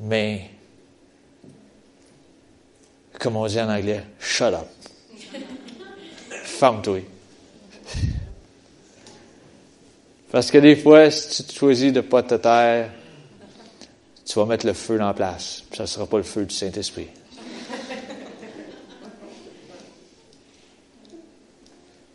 Mais, 0.00 0.50
comme 3.18 3.36
on 3.36 3.46
dit 3.46 3.60
en 3.60 3.70
anglais, 3.70 4.04
shut 4.18 4.52
up. 4.52 4.66
Ferme-toi. 6.44 7.00
Parce 10.30 10.50
que 10.50 10.58
des 10.58 10.76
fois, 10.76 11.10
si 11.10 11.44
tu 11.44 11.54
choisis 11.54 11.92
de 11.92 12.00
ne 12.00 12.06
pas 12.06 12.22
te 12.22 12.34
taire, 12.34 12.90
tu 14.26 14.38
vas 14.38 14.46
mettre 14.46 14.66
le 14.66 14.72
feu 14.72 15.00
en 15.00 15.14
place. 15.14 15.62
Ça 15.72 15.84
ne 15.84 15.86
sera 15.86 16.06
pas 16.06 16.16
le 16.16 16.22
feu 16.22 16.44
du 16.44 16.54
Saint-Esprit. 16.54 17.06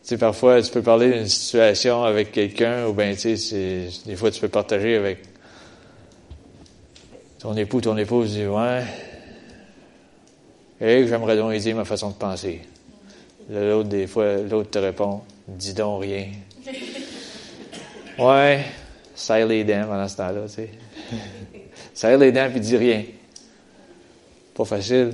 Sais, 0.10 0.18
parfois, 0.18 0.62
tu 0.62 0.72
peux 0.72 0.82
parler 0.82 1.12
d'une 1.12 1.28
situation 1.28 2.04
avec 2.04 2.32
quelqu'un, 2.32 2.88
ou 2.88 2.94
bien, 2.94 3.14
tu 3.16 3.38
sais, 3.38 3.90
des 4.06 4.16
fois, 4.16 4.32
tu 4.32 4.42
peux 4.42 4.50
partager 4.50 4.96
avec 4.96 5.20
ton 7.40 7.56
époux, 7.56 7.80
ton 7.80 7.96
épouse, 7.98 8.32
dit, 8.32 8.46
ouais, 8.46 8.84
et 10.82 11.08
j'aimerais 11.08 11.38
donc 11.38 11.54
aider 11.54 11.74
ma 11.74 11.86
façon 11.86 12.10
de 12.10 12.16
penser. 12.16 12.62
L'autre, 13.50 13.90
des 13.90 14.08
fois, 14.08 14.38
l'autre 14.38 14.70
te 14.70 14.80
répond, 14.80 15.22
dis 15.48 15.74
donc 15.74 16.04
rien. 16.04 16.28
Ouais, 18.18 18.66
serre 19.16 19.48
les 19.48 19.64
dents 19.64 19.86
pendant 19.88 20.06
ce 20.06 20.18
temps-là, 20.18 20.42
tu 20.48 20.56
sais. 20.56 20.70
serre 21.94 22.18
les 22.18 22.34
dents 22.34 22.50
puis 22.52 22.60
dis 22.60 22.76
rien. 22.76 23.06
Pas 24.54 24.66
facile. 24.66 25.14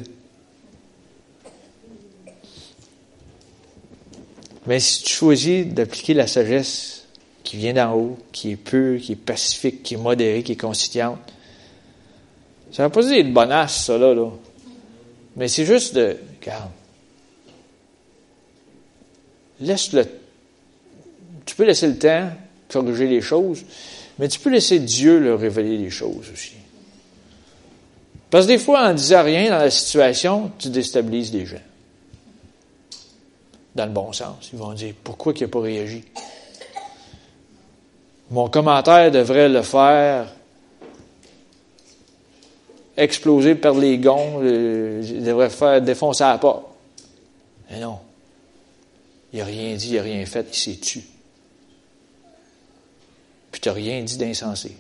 Mais 4.68 4.80
si 4.80 5.04
tu 5.04 5.14
choisis 5.14 5.66
d'appliquer 5.68 6.14
la 6.14 6.28
sagesse 6.28 7.06
qui 7.44 7.58
vient 7.58 7.74
d'en 7.74 7.94
haut, 7.94 8.18
qui 8.32 8.52
est 8.52 8.56
pure, 8.56 9.00
qui 9.00 9.14
est 9.14 9.16
pacifique, 9.16 9.84
qui 9.84 9.94
est 9.94 9.98
modérée, 9.98 10.44
qui 10.44 10.54
est 10.54 10.58
conciliante, 10.60 11.20
ça 12.72 12.84
ne 12.84 12.88
va 12.88 12.94
pas 12.94 13.04
dire 13.04 13.24
de 13.24 13.32
bonasse, 13.32 13.86
ça, 13.86 13.98
là, 13.98 14.14
là. 14.14 14.30
Mais 15.36 15.48
c'est 15.48 15.66
juste 15.66 15.96
de, 15.96 16.18
regarde, 16.42 16.72
laisse 19.60 19.94
le, 19.94 20.06
tu 21.46 21.56
peux 21.56 21.66
laisser 21.66 21.88
le 21.88 21.98
temps 21.98 22.30
corriger 22.70 23.08
les 23.08 23.22
choses, 23.22 23.64
mais 24.18 24.28
tu 24.28 24.40
peux 24.40 24.50
laisser 24.50 24.80
Dieu 24.80 25.20
leur 25.20 25.40
révéler 25.40 25.78
les 25.78 25.90
choses 25.90 26.30
aussi. 26.34 26.54
Parce 28.30 28.46
que 28.46 28.52
des 28.52 28.58
fois, 28.58 28.90
en 28.90 28.94
disant 28.94 29.24
rien 29.24 29.50
dans 29.50 29.60
la 29.60 29.72
situation, 29.72 30.52
tu 30.58 30.70
déstabilises 30.70 31.32
les 31.32 31.46
gens. 31.46 31.56
Dans 33.76 33.86
le 33.86 33.92
bon 33.92 34.14
sens. 34.14 34.50
Ils 34.54 34.60
vont 34.60 34.74
dire, 34.74 34.94
pourquoi 35.04 35.34
il 35.36 35.42
n'a 35.42 35.48
pas 35.48 35.60
réagi? 35.62 36.04
Mon 38.32 38.50
commentaire 38.50 39.12
devrait 39.12 39.50
le 39.50 39.62
faire 39.62 40.34
exploser, 42.98 43.56
perdre 43.56 43.82
les 43.82 43.98
gonds, 43.98 44.40
euh, 44.42 45.02
il 45.04 45.24
devrait 45.24 45.50
faire 45.50 45.82
défoncer 45.82 46.24
la 46.24 46.38
porte. 46.38 46.66
Mais 47.70 47.80
non. 47.80 48.00
Il 49.34 49.40
n'a 49.40 49.46
rien 49.46 49.76
dit, 49.76 49.90
il 49.90 49.96
n'a 49.98 50.02
rien 50.02 50.26
fait, 50.26 50.48
il 50.50 50.56
s'est 50.56 50.80
tué 50.80 51.04
puis 53.56 53.62
tu 53.62 53.70
n'as 53.70 53.76
rien 53.76 54.04
dit 54.04 54.18
d'insensé. 54.18 54.76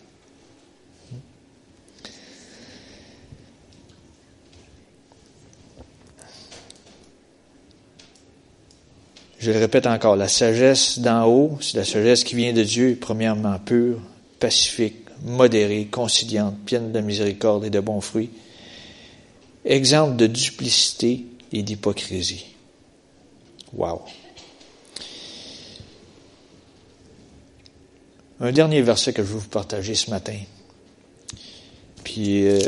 Je 9.45 9.51
le 9.51 9.59
répète 9.59 9.85
encore, 9.85 10.15
la 10.15 10.27
sagesse 10.27 10.97
d'en 10.97 11.27
haut, 11.27 11.59
c'est 11.61 11.77
la 11.77 11.85
sagesse 11.85 12.23
qui 12.23 12.33
vient 12.33 12.51
de 12.51 12.63
Dieu, 12.63 12.97
premièrement 12.99 13.59
pure, 13.59 14.01
pacifique, 14.39 14.95
modérée, 15.23 15.85
conciliante, 15.85 16.57
pleine 16.65 16.91
de 16.91 16.99
miséricorde 16.99 17.63
et 17.63 17.69
de 17.69 17.79
bons 17.79 18.01
fruits. 18.01 18.31
Exemple 19.63 20.15
de 20.15 20.25
duplicité 20.25 21.25
et 21.53 21.61
d'hypocrisie. 21.61 22.47
Wow. 23.73 24.01
Un 28.39 28.51
dernier 28.51 28.81
verset 28.81 29.13
que 29.13 29.21
je 29.21 29.27
veux 29.27 29.37
vous 29.37 29.47
partager 29.47 29.93
ce 29.93 30.09
matin. 30.09 30.39
Puis, 32.03 32.47
euh, 32.47 32.59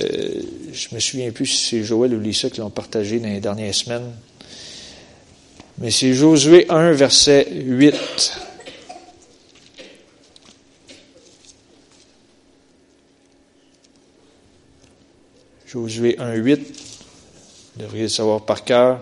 je 0.71 0.93
me 0.93 0.99
souviens 0.99 1.31
plus 1.31 1.47
si 1.47 1.69
c'est 1.69 1.83
Joël 1.83 2.13
ou 2.13 2.19
Lisa 2.19 2.51
qui 2.51 2.59
l'ont 2.59 2.69
partagé 2.69 3.19
dans 3.19 3.29
les 3.29 3.39
dernières 3.39 3.73
semaines. 3.73 4.11
Mais 5.79 5.91
c'est 5.91 6.13
Josué 6.13 6.65
1, 6.69 6.93
verset 6.93 7.47
8. 7.51 8.39
Josué 15.67 16.15
1, 16.17 16.33
8. 16.33 16.59
Vous 17.75 17.81
devriez 17.83 18.03
le 18.03 18.09
savoir 18.09 18.43
par 18.43 18.63
cœur. 18.63 19.01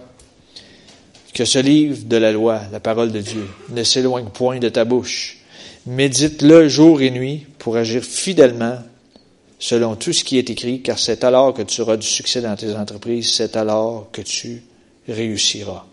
Que 1.34 1.46
ce 1.46 1.60
livre 1.60 2.06
de 2.06 2.18
la 2.18 2.34
loi, 2.34 2.62
la 2.72 2.80
parole 2.82 3.12
de 3.12 3.22
Dieu, 3.22 3.48
ne 3.70 3.84
s'éloigne 3.84 4.30
point 4.30 4.60
de 4.60 4.70
ta 4.70 4.84
bouche 4.84 5.38
Médite-le 5.86 6.68
jour 6.68 7.02
et 7.02 7.12
nuit 7.12 7.46
pour 7.60 7.78
agir 7.78 8.04
fidèlement 8.04 8.80
selon 9.60 9.96
tout 9.96 10.14
ce 10.14 10.24
qui 10.24 10.38
est 10.38 10.50
écrit, 10.50 10.82
car 10.82 11.00
c'est 11.00 11.24
alors 11.24 11.54
que 11.54 11.62
tu 11.62 11.82
auras 11.82 11.98
du 11.98 12.08
succès 12.08 12.42
dans 12.42 12.56
tes 12.56 12.76
entreprises, 12.76 13.32
c'est 13.32 13.56
alors 13.56 14.10
que 14.12 14.22
tu 14.22 14.64
réussiras. 15.08 15.86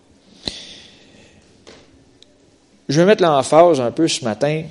Je 2.89 2.99
vais 2.99 3.05
mettre 3.05 3.23
l'emphase 3.23 3.79
un 3.79 3.91
peu 3.91 4.07
ce 4.07 4.23
matin. 4.25 4.63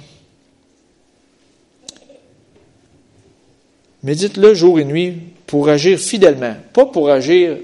Médite-le 4.02 4.54
jour 4.54 4.80
et 4.80 4.84
nuit 4.84 5.18
pour 5.46 5.68
agir 5.68 5.98
fidèlement, 5.98 6.56
pas 6.72 6.86
pour 6.86 7.10
agir 7.10 7.56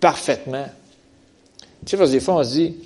parfaitement. 0.00 0.66
Tu 1.84 1.90
sais, 1.90 1.96
parce 1.96 2.10
que 2.10 2.14
des 2.14 2.20
fois, 2.20 2.36
on 2.36 2.44
se 2.44 2.50
dit, 2.50 2.76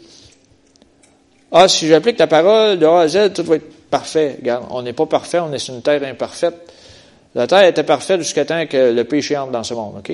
ah, 1.52 1.68
si 1.68 1.86
j'applique 1.86 2.18
la 2.18 2.26
parole 2.26 2.78
de 2.78 2.86
A 2.86 3.00
à 3.00 3.08
Z, 3.08 3.32
tout 3.34 3.44
va 3.44 3.56
être 3.56 3.88
parfait. 3.90 4.36
Regarde, 4.38 4.66
on 4.70 4.82
n'est 4.82 4.92
pas 4.92 5.06
parfait, 5.06 5.38
on 5.38 5.52
est 5.52 5.58
sur 5.58 5.74
une 5.74 5.82
terre 5.82 6.02
imparfaite. 6.04 6.54
La 7.34 7.46
terre 7.46 7.64
était 7.64 7.84
parfaite 7.84 8.20
jusqu'à 8.20 8.44
temps 8.44 8.66
que 8.66 8.92
le 8.92 9.04
péché 9.04 9.36
entre 9.36 9.52
dans 9.52 9.64
ce 9.64 9.74
monde, 9.74 9.96
OK? 9.98 10.12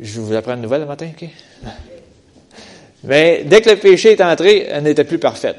Je 0.00 0.20
vous 0.20 0.34
apprends 0.34 0.54
une 0.54 0.62
nouvelle 0.62 0.82
le 0.82 0.86
matin, 0.86 1.10
OK? 1.10 1.28
Mais 3.04 3.44
dès 3.44 3.60
que 3.60 3.70
le 3.70 3.76
péché 3.76 4.12
est 4.12 4.20
entré, 4.20 4.66
elle 4.68 4.82
n'était 4.82 5.04
plus 5.04 5.18
parfaite? 5.18 5.58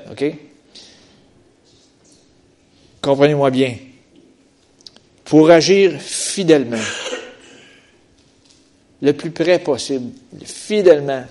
Comprenez-moi 3.02 3.50
bien. 3.50 3.78
pour 5.30 5.52
agir 5.52 6.02
fidèlement, 6.02 6.82
le 9.00 9.14
plus 9.14 9.30
près 9.30 9.60
possible, 9.60 10.12
fidèlement 10.44 11.24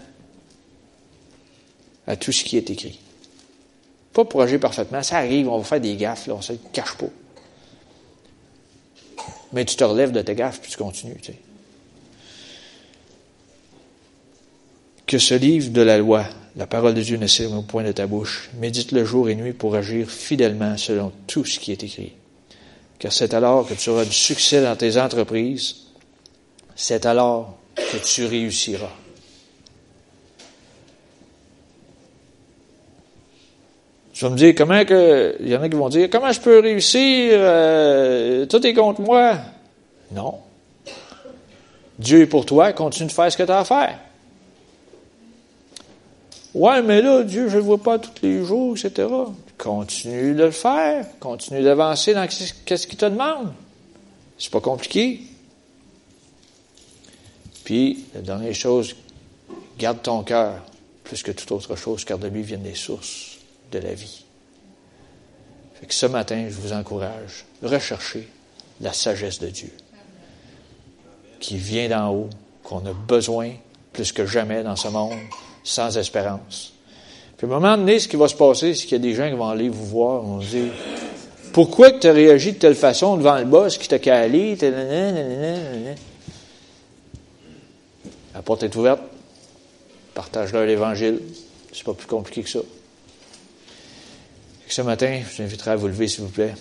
à 2.06 2.16
tout 2.16 2.30
ce 2.30 2.44
qui 2.44 2.56
est 2.56 2.70
écrit. 2.70 3.00
Pas 4.12 4.24
pour 4.24 4.40
agir 4.40 4.60
parfaitement, 4.60 5.02
ça 5.02 5.18
arrive, 5.18 5.48
on 5.48 5.58
va 5.58 5.64
faire 5.64 5.80
des 5.80 5.96
gaffes, 5.96 6.28
là, 6.28 6.34
on 6.34 6.38
ne 6.38 6.42
se 6.42 6.52
cache 6.72 6.96
pas. 6.96 7.10
Mais 9.52 9.64
tu 9.64 9.74
te 9.74 9.82
relèves 9.82 10.12
de 10.12 10.22
tes 10.22 10.36
gaffes, 10.36 10.60
puis 10.60 10.70
tu 10.70 10.78
continues. 10.78 11.18
Tu 11.20 11.32
sais. 11.32 11.38
Que 15.08 15.16
ce 15.16 15.34
livre 15.34 15.70
de 15.70 15.80
la 15.80 15.96
loi, 15.96 16.26
la 16.54 16.66
parole 16.66 16.92
de 16.92 17.00
Dieu 17.00 17.16
ne 17.16 17.56
au 17.56 17.62
point 17.62 17.82
de 17.82 17.92
ta 17.92 18.06
bouche. 18.06 18.50
Médite 18.60 18.92
le 18.92 19.06
jour 19.06 19.30
et 19.30 19.34
nuit 19.34 19.54
pour 19.54 19.74
agir 19.74 20.10
fidèlement 20.10 20.76
selon 20.76 21.12
tout 21.26 21.46
ce 21.46 21.58
qui 21.58 21.72
est 21.72 21.82
écrit. 21.82 22.12
Car 22.98 23.10
c'est 23.10 23.32
alors 23.32 23.66
que 23.66 23.72
tu 23.72 23.88
auras 23.88 24.04
du 24.04 24.12
succès 24.12 24.62
dans 24.62 24.76
tes 24.76 25.00
entreprises. 25.00 25.76
C'est 26.76 27.06
alors 27.06 27.56
que 27.74 27.96
tu 27.96 28.26
réussiras. 28.26 28.92
Je 34.12 34.26
vais 34.26 34.32
me 34.32 34.36
dire, 34.36 34.54
comment 34.54 34.84
que. 34.84 35.36
Il 35.40 35.48
y 35.48 35.56
en 35.56 35.62
a 35.62 35.70
qui 35.70 35.76
vont 35.76 35.88
dire, 35.88 36.10
comment 36.10 36.32
je 36.32 36.40
peux 36.40 36.58
réussir? 36.58 37.30
Euh, 37.32 38.44
tout 38.44 38.66
est 38.66 38.74
contre 38.74 39.00
moi? 39.00 39.38
Non. 40.12 40.34
Dieu 41.98 42.20
est 42.20 42.26
pour 42.26 42.44
toi, 42.44 42.74
continue 42.74 43.08
de 43.08 43.12
faire 43.12 43.32
ce 43.32 43.38
que 43.38 43.44
tu 43.44 43.50
as 43.50 43.60
à 43.60 43.64
faire. 43.64 43.98
Ouais, 46.58 46.82
mais 46.82 47.00
là, 47.00 47.22
Dieu, 47.22 47.48
je 47.48 47.54
ne 47.54 47.60
le 47.60 47.66
vois 47.66 47.78
pas 47.78 48.00
tous 48.00 48.20
les 48.20 48.44
jours, 48.44 48.76
etc. 48.76 49.06
Continue 49.56 50.34
de 50.34 50.42
le 50.42 50.50
faire. 50.50 51.06
Continue 51.20 51.62
d'avancer 51.62 52.14
dans 52.14 52.28
ce 52.28 52.86
qu'il 52.86 52.98
te 52.98 53.06
demande. 53.06 53.52
C'est 54.36 54.50
pas 54.50 54.60
compliqué. 54.60 55.20
Puis, 57.62 58.06
la 58.12 58.22
dernière 58.22 58.56
chose, 58.56 58.96
garde 59.78 60.02
ton 60.02 60.24
cœur 60.24 60.64
plus 61.04 61.22
que 61.22 61.30
toute 61.30 61.52
autre 61.52 61.76
chose, 61.76 62.04
car 62.04 62.18
de 62.18 62.26
lui 62.26 62.42
viennent 62.42 62.64
les 62.64 62.74
sources 62.74 63.38
de 63.70 63.78
la 63.78 63.94
vie. 63.94 64.24
Fait 65.74 65.86
que 65.86 65.94
ce 65.94 66.06
matin, 66.06 66.46
je 66.48 66.54
vous 66.54 66.72
encourage, 66.72 67.44
rechercher 67.62 68.28
la 68.80 68.92
sagesse 68.92 69.38
de 69.38 69.46
Dieu 69.46 69.70
qui 71.38 71.56
vient 71.56 71.88
d'en 71.88 72.12
haut, 72.12 72.30
qu'on 72.64 72.84
a 72.84 72.92
besoin 72.92 73.52
plus 73.92 74.10
que 74.10 74.26
jamais 74.26 74.64
dans 74.64 74.74
ce 74.74 74.88
monde, 74.88 75.20
sans 75.68 75.96
espérance. 75.98 76.72
Puis 77.36 77.46
à 77.46 77.50
un 77.50 77.52
moment 77.52 77.76
donné, 77.76 78.00
ce 78.00 78.08
qui 78.08 78.16
va 78.16 78.26
se 78.26 78.34
passer, 78.34 78.74
c'est 78.74 78.86
qu'il 78.86 78.92
y 78.92 79.00
a 79.00 79.02
des 79.02 79.14
gens 79.14 79.28
qui 79.28 79.36
vont 79.36 79.48
aller 79.48 79.68
vous 79.68 79.86
voir, 79.86 80.22
vont 80.22 80.38
dire 80.38 80.72
Pourquoi 81.52 81.92
tu 81.92 82.06
as 82.06 82.12
réagi 82.12 82.52
de 82.52 82.58
telle 82.58 82.74
façon 82.74 83.16
devant 83.16 83.36
le 83.36 83.44
boss 83.44 83.78
qui 83.78 83.86
t'a 83.86 83.98
calé 83.98 84.56
La 88.34 88.42
porte 88.42 88.62
est 88.62 88.74
ouverte. 88.74 89.00
Partage-leur 90.14 90.64
l'Évangile. 90.66 91.20
C'est 91.72 91.84
pas 91.84 91.94
plus 91.94 92.06
compliqué 92.06 92.42
que 92.42 92.50
ça. 92.50 92.60
Ce 94.68 94.82
matin, 94.82 95.20
je 95.22 95.36
vous 95.36 95.42
inviterai 95.42 95.70
à 95.72 95.76
vous 95.76 95.88
lever, 95.88 96.08
s'il 96.08 96.24
vous 96.24 96.30
plaît. 96.30 96.54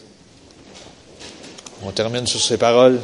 On 1.84 1.92
termine 1.92 2.26
sur 2.28 2.40
ces 2.40 2.58
paroles. 2.58 3.00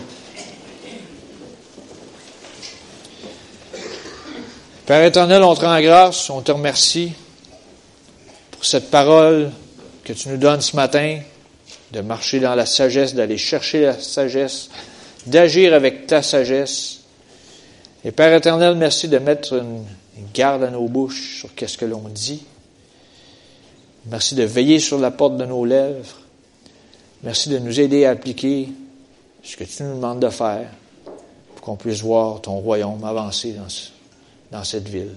Père 4.86 5.05
éternel, 5.05 5.41
on 5.43 5.55
te 5.55 5.61
rend 5.61 5.79
grâce, 5.79 6.29
on 6.29 6.41
te 6.41 6.51
remercie 6.51 7.13
pour 8.51 8.65
cette 8.65 8.91
parole 8.91 9.49
que 10.03 10.11
tu 10.11 10.27
nous 10.27 10.36
donnes 10.36 10.59
ce 10.59 10.75
matin, 10.75 11.21
de 11.93 12.01
marcher 12.01 12.41
dans 12.41 12.53
la 12.53 12.65
sagesse, 12.65 13.15
d'aller 13.15 13.38
chercher 13.38 13.84
la 13.84 13.97
sagesse, 13.97 14.69
d'agir 15.25 15.73
avec 15.73 16.05
ta 16.05 16.21
sagesse. 16.21 16.99
Et 18.03 18.11
Père 18.11 18.34
éternel, 18.34 18.75
merci 18.75 19.07
de 19.07 19.19
mettre 19.19 19.53
une, 19.53 19.86
garde 20.34 20.63
à 20.63 20.69
nos 20.69 20.89
bouches 20.89 21.39
sur 21.39 21.55
qu'est-ce 21.55 21.77
que 21.77 21.86
l'on 21.86 22.03
dit. 22.09 22.43
Merci 24.07 24.36
de 24.36 24.43
veiller 24.43 24.79
sur 24.79 24.99
la 24.99 25.11
porte 25.11 25.38
de 25.38 25.45
nos 25.45 25.63
lèvres. 25.63 26.19
Merci 27.23 27.47
de 27.47 27.57
nous 27.57 27.79
aider 27.79 28.03
à 28.03 28.09
appliquer 28.09 28.67
ce 29.43 29.55
que 29.55 29.63
tu 29.63 29.84
nous 29.84 29.95
demandes 29.95 30.19
de 30.19 30.29
faire 30.29 30.67
pour 31.55 31.61
qu'on 31.61 31.77
puisse 31.77 32.01
voir 32.01 32.41
ton 32.41 32.57
royaume 32.57 33.03
avancer 33.05 33.53
dans, 33.53 33.69
dans 34.54 34.64
cette 34.64 34.88
ville. 34.88 35.16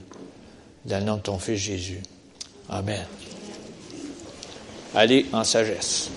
Dans 0.86 0.98
le 0.98 1.04
nom 1.04 1.16
de 1.16 1.20
ton 1.20 1.38
Fils 1.38 1.58
Jésus. 1.58 2.00
Amen. 2.70 3.04
Allez 4.94 5.26
en 5.32 5.44
sagesse. 5.44 6.10